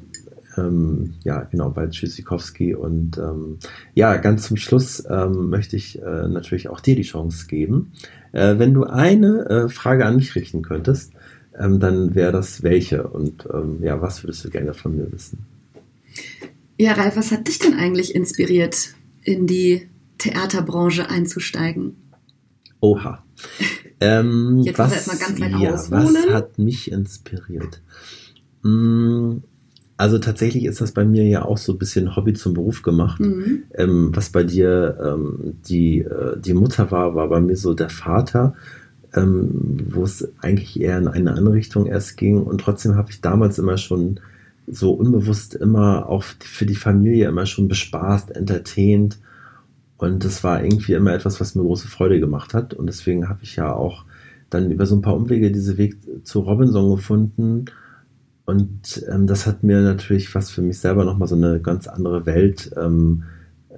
ähm, 0.57 1.13
ja, 1.23 1.43
genau, 1.49 1.69
bei 1.69 1.87
Tschüssikowski. 1.87 2.75
Und 2.75 3.17
ähm, 3.19 3.59
ja, 3.93 4.17
ganz 4.17 4.49
zum 4.49 4.57
Schluss 4.57 5.01
ähm, 5.09 5.49
möchte 5.49 5.77
ich 5.77 6.01
äh, 6.01 6.27
natürlich 6.27 6.67
auch 6.67 6.81
dir 6.81 6.97
die 6.97 7.03
Chance 7.03 7.47
geben. 7.47 7.93
Äh, 8.33 8.59
wenn 8.59 8.73
du 8.73 8.83
eine 8.83 9.45
äh, 9.49 9.69
Frage 9.69 10.05
an 10.05 10.17
mich 10.17 10.35
richten 10.35 10.61
könntest, 10.61 11.13
ähm, 11.57 11.79
dann 11.79 12.15
wäre 12.15 12.33
das 12.33 12.63
welche 12.63 13.07
und 13.07 13.47
ähm, 13.53 13.77
ja, 13.81 14.01
was 14.01 14.23
würdest 14.23 14.43
du 14.43 14.49
gerne 14.49 14.73
von 14.73 14.97
mir 14.97 15.09
wissen? 15.09 15.45
Ja, 16.77 16.93
Ralf, 16.93 17.15
was 17.15 17.31
hat 17.31 17.47
dich 17.47 17.59
denn 17.59 17.75
eigentlich 17.75 18.15
inspiriert, 18.15 18.93
in 19.21 19.47
die 19.47 19.87
Theaterbranche 20.17 21.09
einzusteigen? 21.09 21.95
Oha. 22.79 23.23
Ähm, 23.99 24.59
Jetzt 24.65 24.79
was, 24.79 24.91
erstmal 24.91 25.17
ganz 25.17 25.39
weit 25.39 25.61
ja, 25.61 25.73
ausholen. 25.73 26.13
Was 26.13 26.33
hat 26.33 26.59
mich 26.59 26.91
inspiriert? 26.91 27.81
Hm, 28.61 29.43
also 29.95 30.17
tatsächlich 30.17 30.65
ist 30.65 30.81
das 30.81 30.91
bei 30.91 31.05
mir 31.05 31.23
ja 31.23 31.45
auch 31.45 31.57
so 31.57 31.71
ein 31.71 31.77
bisschen 31.77 32.15
Hobby 32.17 32.33
zum 32.33 32.53
Beruf 32.53 32.81
gemacht. 32.81 33.21
Mhm. 33.21 33.63
Ähm, 33.75 34.11
was 34.13 34.29
bei 34.29 34.43
dir 34.43 34.97
ähm, 35.01 35.53
die, 35.69 35.99
äh, 35.99 36.37
die 36.37 36.53
Mutter 36.53 36.91
war, 36.91 37.15
war 37.15 37.29
bei 37.29 37.39
mir 37.39 37.55
so 37.55 37.73
der 37.73 37.89
Vater, 37.89 38.55
ähm, 39.13 39.77
wo 39.89 40.03
es 40.03 40.27
eigentlich 40.41 40.81
eher 40.81 40.97
in 40.97 41.07
eine 41.07 41.31
andere 41.31 41.55
Richtung 41.55 41.85
erst 41.85 42.17
ging. 42.17 42.41
Und 42.41 42.59
trotzdem 42.59 42.95
habe 42.95 43.11
ich 43.11 43.21
damals 43.21 43.57
immer 43.57 43.77
schon 43.77 44.19
so 44.67 44.91
unbewusst 44.93 45.55
immer 45.55 46.07
auch 46.09 46.23
für 46.23 46.65
die 46.65 46.75
Familie 46.75 47.27
immer 47.27 47.45
schon 47.45 47.67
bespaßt, 47.67 48.35
entertained. 48.35 49.19
Und 49.97 50.25
das 50.25 50.43
war 50.43 50.63
irgendwie 50.63 50.93
immer 50.93 51.13
etwas, 51.13 51.39
was 51.39 51.55
mir 51.55 51.63
große 51.63 51.87
Freude 51.87 52.19
gemacht 52.19 52.53
hat. 52.53 52.73
Und 52.73 52.87
deswegen 52.87 53.29
habe 53.29 53.39
ich 53.43 53.55
ja 53.55 53.73
auch 53.73 54.05
dann 54.49 54.71
über 54.71 54.85
so 54.85 54.95
ein 54.95 55.01
paar 55.01 55.15
Umwege 55.15 55.51
diesen 55.51 55.77
Weg 55.77 55.97
zu 56.23 56.41
Robinson 56.41 56.95
gefunden. 56.95 57.65
Und 58.45 59.05
ähm, 59.09 59.27
das 59.27 59.47
hat 59.47 59.63
mir 59.63 59.81
natürlich 59.81 60.33
was 60.35 60.49
für 60.49 60.61
mich 60.61 60.79
selber 60.79 61.05
nochmal 61.05 61.27
so 61.27 61.35
eine 61.35 61.61
ganz 61.61 61.87
andere 61.87 62.25
Welt 62.25 62.71
ähm, 62.77 63.23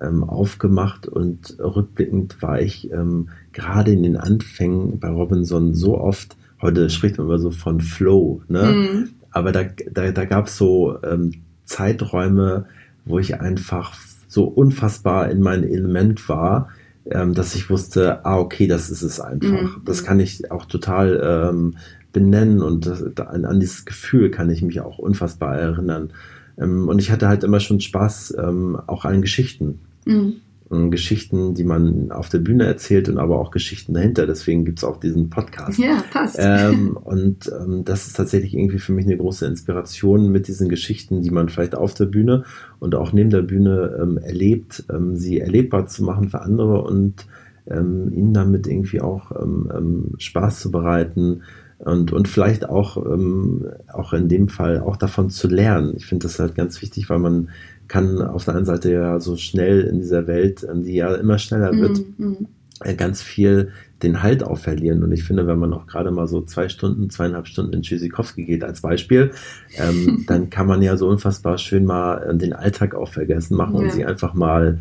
ähm, 0.01 0.23
aufgemacht. 0.23 1.07
Und 1.07 1.57
rückblickend 1.59 2.41
war 2.41 2.61
ich 2.61 2.91
ähm, 2.91 3.29
gerade 3.53 3.91
in 3.91 4.03
den 4.03 4.17
Anfängen 4.17 4.99
bei 4.99 5.09
Robinson 5.09 5.73
so 5.73 5.97
oft, 5.99 6.35
heute 6.61 6.89
spricht 6.89 7.17
man 7.17 7.27
immer 7.27 7.39
so 7.39 7.51
von 7.51 7.81
Flow, 7.81 8.41
ne? 8.47 8.63
Mhm. 8.63 9.09
Aber 9.35 9.51
da, 9.51 9.63
da, 9.91 10.11
da 10.11 10.23
gab 10.23 10.47
es 10.47 10.57
so 10.57 10.97
ähm, 11.03 11.33
Zeiträume, 11.65 12.67
wo 13.03 13.19
ich 13.19 13.41
einfach 13.41 13.93
so 14.29 14.45
unfassbar 14.45 15.29
in 15.29 15.41
meinem 15.41 15.65
Element 15.65 16.29
war, 16.29 16.69
ähm, 17.11 17.33
dass 17.33 17.53
ich 17.53 17.69
wusste, 17.69 18.25
ah, 18.25 18.39
okay, 18.39 18.65
das 18.65 18.89
ist 18.89 19.01
es 19.01 19.19
einfach. 19.19 19.75
Mhm. 19.77 19.81
Das 19.83 20.05
kann 20.05 20.21
ich 20.21 20.49
auch 20.51 20.63
total 20.65 21.49
ähm, 21.49 21.75
benennen 22.13 22.61
und 22.61 22.85
das, 22.85 23.03
an, 23.17 23.43
an, 23.43 23.59
dieses 23.59 23.83
Gefühl 23.83 24.31
kann 24.31 24.49
ich 24.49 24.61
mich 24.61 24.79
auch 24.79 24.99
unfassbar 24.99 25.57
erinnern. 25.57 26.11
Ähm, 26.57 26.87
und 26.87 26.99
ich 26.99 27.11
hatte 27.11 27.27
halt 27.27 27.43
immer 27.43 27.59
schon 27.59 27.81
Spaß 27.81 28.35
ähm, 28.39 28.79
auch 28.87 29.03
an 29.03 29.21
Geschichten. 29.21 29.81
Mhm. 30.05 30.35
Geschichten, 30.69 31.53
die 31.53 31.63
man 31.63 32.11
auf 32.11 32.29
der 32.29 32.39
Bühne 32.39 32.65
erzählt 32.65 33.07
und 33.07 33.19
aber 33.19 33.39
auch 33.39 33.51
Geschichten 33.51 33.93
dahinter. 33.93 34.25
Deswegen 34.25 34.65
gibt 34.65 34.79
es 34.79 34.83
auch 34.83 34.97
diesen 34.97 35.29
Podcast. 35.29 35.77
Ja, 35.77 36.03
passt. 36.11 36.37
Ähm, 36.39 36.97
und 36.97 37.51
ähm, 37.59 37.85
das 37.85 38.07
ist 38.07 38.15
tatsächlich 38.15 38.55
irgendwie 38.55 38.79
für 38.79 38.91
mich 38.91 39.05
eine 39.05 39.17
große 39.17 39.45
Inspiration 39.45 40.31
mit 40.31 40.47
diesen 40.47 40.67
Geschichten, 40.67 41.21
die 41.21 41.29
man 41.29 41.49
vielleicht 41.49 41.75
auf 41.75 41.93
der 41.93 42.05
Bühne 42.05 42.45
und 42.79 42.95
auch 42.95 43.13
neben 43.13 43.29
der 43.29 43.43
Bühne 43.43 43.97
ähm, 44.01 44.17
erlebt, 44.17 44.85
ähm, 44.91 45.15
sie 45.15 45.39
erlebbar 45.39 45.85
zu 45.85 46.03
machen 46.03 46.29
für 46.29 46.41
andere 46.41 46.81
und 46.81 47.27
ähm, 47.67 48.11
ihnen 48.11 48.33
damit 48.33 48.65
irgendwie 48.65 49.01
auch 49.01 49.31
ähm, 49.39 50.13
Spaß 50.17 50.61
zu 50.61 50.71
bereiten, 50.71 51.41
und, 51.77 52.13
und 52.13 52.27
vielleicht 52.27 52.69
auch, 52.69 52.97
ähm, 52.97 53.67
auch 53.91 54.13
in 54.13 54.29
dem 54.29 54.47
Fall 54.47 54.79
auch 54.79 54.95
davon 54.95 55.29
zu 55.29 55.47
lernen. 55.47 55.93
Ich 55.97 56.05
finde 56.05 56.23
das 56.23 56.39
halt 56.39 56.55
ganz 56.55 56.81
wichtig, 56.81 57.09
weil 57.09 57.19
man 57.19 57.49
kann 57.87 58.21
auf 58.21 58.45
der 58.45 58.55
einen 58.55 58.65
Seite 58.65 58.91
ja 58.91 59.19
so 59.19 59.37
schnell 59.37 59.81
in 59.81 59.99
dieser 59.99 60.27
Welt, 60.27 60.65
ähm, 60.69 60.83
die 60.83 60.95
ja 60.95 61.13
immer 61.15 61.37
schneller 61.37 61.73
mhm, 61.73 61.81
wird, 61.81 62.01
mm, 62.17 62.97
ganz 62.97 63.21
viel 63.21 63.71
den 64.03 64.21
Halt 64.21 64.43
auch 64.43 64.57
verlieren. 64.57 65.03
Und 65.03 65.11
ich 65.11 65.23
finde, 65.23 65.47
wenn 65.47 65.59
man 65.59 65.73
auch 65.73 65.87
gerade 65.87 66.11
mal 66.11 66.27
so 66.27 66.41
zwei 66.41 66.67
Stunden, 66.69 67.09
zweieinhalb 67.09 67.47
Stunden 67.47 67.73
in 67.73 67.81
Tschüssikowski 67.81 68.43
geht 68.43 68.63
als 68.63 68.81
Beispiel, 68.81 69.31
ähm, 69.77 70.23
dann 70.27 70.49
kann 70.49 70.67
man 70.67 70.81
ja 70.81 70.97
so 70.97 71.07
unfassbar 71.07 71.57
schön 71.57 71.85
mal 71.85 72.17
äh, 72.17 72.35
den 72.35 72.53
Alltag 72.53 72.95
auch 72.95 73.09
vergessen 73.09 73.55
machen 73.55 73.75
ja. 73.75 73.81
und 73.81 73.91
sich 73.91 74.05
einfach 74.05 74.33
mal 74.33 74.79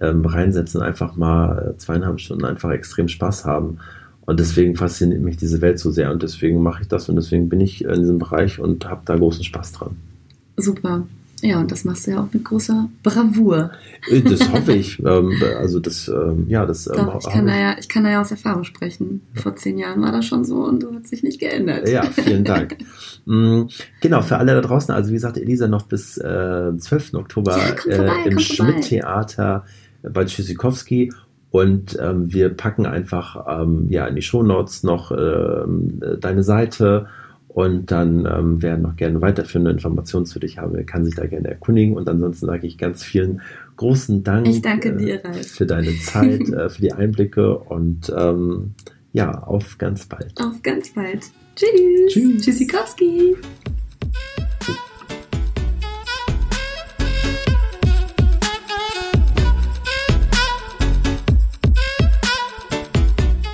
ähm, 0.00 0.24
reinsetzen, 0.24 0.80
einfach 0.80 1.16
mal 1.16 1.74
zweieinhalb 1.78 2.20
Stunden 2.20 2.44
einfach 2.44 2.70
extrem 2.70 3.08
Spaß 3.08 3.44
haben. 3.44 3.78
Und 4.26 4.40
deswegen 4.40 4.74
fasziniert 4.74 5.20
mich 5.20 5.36
diese 5.36 5.60
Welt 5.60 5.78
so 5.78 5.90
sehr 5.90 6.10
und 6.10 6.22
deswegen 6.22 6.62
mache 6.62 6.82
ich 6.82 6.88
das 6.88 7.10
und 7.10 7.16
deswegen 7.16 7.50
bin 7.50 7.60
ich 7.60 7.84
in 7.84 8.00
diesem 8.00 8.18
Bereich 8.18 8.58
und 8.58 8.88
habe 8.88 9.02
da 9.04 9.16
großen 9.16 9.44
Spaß 9.44 9.72
dran. 9.72 9.96
Super. 10.56 11.06
Ja, 11.44 11.60
und 11.60 11.70
das 11.70 11.84
machst 11.84 12.06
du 12.06 12.12
ja 12.12 12.22
auch 12.22 12.32
mit 12.32 12.42
großer 12.42 12.88
Bravour. 13.02 13.70
Äh, 14.10 14.22
das 14.22 14.50
hoffe 14.50 14.72
ich. 14.72 14.98
ähm, 15.04 15.30
also 15.58 15.78
das, 15.78 16.08
ähm, 16.08 16.46
ja, 16.48 16.64
das. 16.64 16.86
Ähm, 16.86 16.94
Doch, 16.96 17.20
ich, 17.20 17.28
kann 17.28 17.46
da 17.46 17.54
ja, 17.54 17.76
ich 17.78 17.86
kann 17.86 18.04
da 18.04 18.10
ja 18.10 18.22
aus 18.22 18.30
Erfahrung 18.30 18.64
sprechen. 18.64 19.20
Vor 19.34 19.54
zehn 19.54 19.76
Jahren 19.76 20.00
war 20.00 20.10
das 20.10 20.24
schon 20.24 20.46
so 20.46 20.64
und 20.64 20.82
du 20.82 20.94
hast 20.94 21.08
sich 21.08 21.22
nicht 21.22 21.38
geändert. 21.38 21.86
Ja, 21.86 22.04
vielen 22.04 22.44
Dank. 22.44 22.78
mm, 23.26 23.64
genau, 24.00 24.22
für 24.22 24.38
alle 24.38 24.54
da 24.54 24.62
draußen, 24.62 24.94
also 24.94 25.10
wie 25.10 25.14
gesagt, 25.14 25.36
Elisa 25.36 25.68
noch 25.68 25.82
bis 25.82 26.16
äh, 26.16 26.72
12. 26.78 27.12
Oktober 27.12 27.58
ja, 27.58 27.76
vorbei, 27.76 28.24
äh, 28.24 28.28
im 28.30 28.38
Schmidt-Theater 28.38 29.66
bei 30.02 30.24
Tschüssikowski 30.24 31.12
und 31.50 31.98
ähm, 32.00 32.32
wir 32.32 32.48
packen 32.48 32.86
einfach 32.86 33.60
ähm, 33.60 33.88
ja 33.90 34.06
in 34.06 34.16
die 34.16 34.22
Shownotes 34.22 34.82
noch 34.82 35.12
ähm, 35.12 36.00
deine 36.20 36.42
Seite 36.42 37.06
und 37.54 37.92
dann 37.92 38.26
ähm, 38.26 38.62
wer 38.62 38.76
noch 38.76 38.96
gerne 38.96 39.20
weiterführende 39.20 39.70
Informationen 39.70 40.26
zu 40.26 40.40
dich 40.40 40.58
haben, 40.58 40.84
kann 40.86 41.04
sich 41.04 41.14
da 41.14 41.24
gerne 41.24 41.48
erkundigen. 41.48 41.96
Und 41.96 42.08
ansonsten 42.08 42.46
sage 42.46 42.66
ich 42.66 42.78
ganz 42.78 43.04
vielen 43.04 43.42
großen 43.76 44.24
Dank 44.24 44.48
ich 44.48 44.60
danke 44.60 44.96
dir, 44.96 45.24
äh, 45.24 45.34
für 45.44 45.64
deine 45.64 45.96
Zeit, 46.00 46.40
äh, 46.48 46.68
für 46.68 46.82
die 46.82 46.92
Einblicke 46.92 47.56
und 47.56 48.12
ähm, 48.16 48.72
ja, 49.12 49.38
auf 49.38 49.78
ganz 49.78 50.04
bald. 50.06 50.32
Auf 50.40 50.60
ganz 50.64 50.92
bald. 50.94 51.30
Tschüss. 51.54 52.12
Tschüss. 52.12 52.42
Tschüssikowski. 52.44 53.36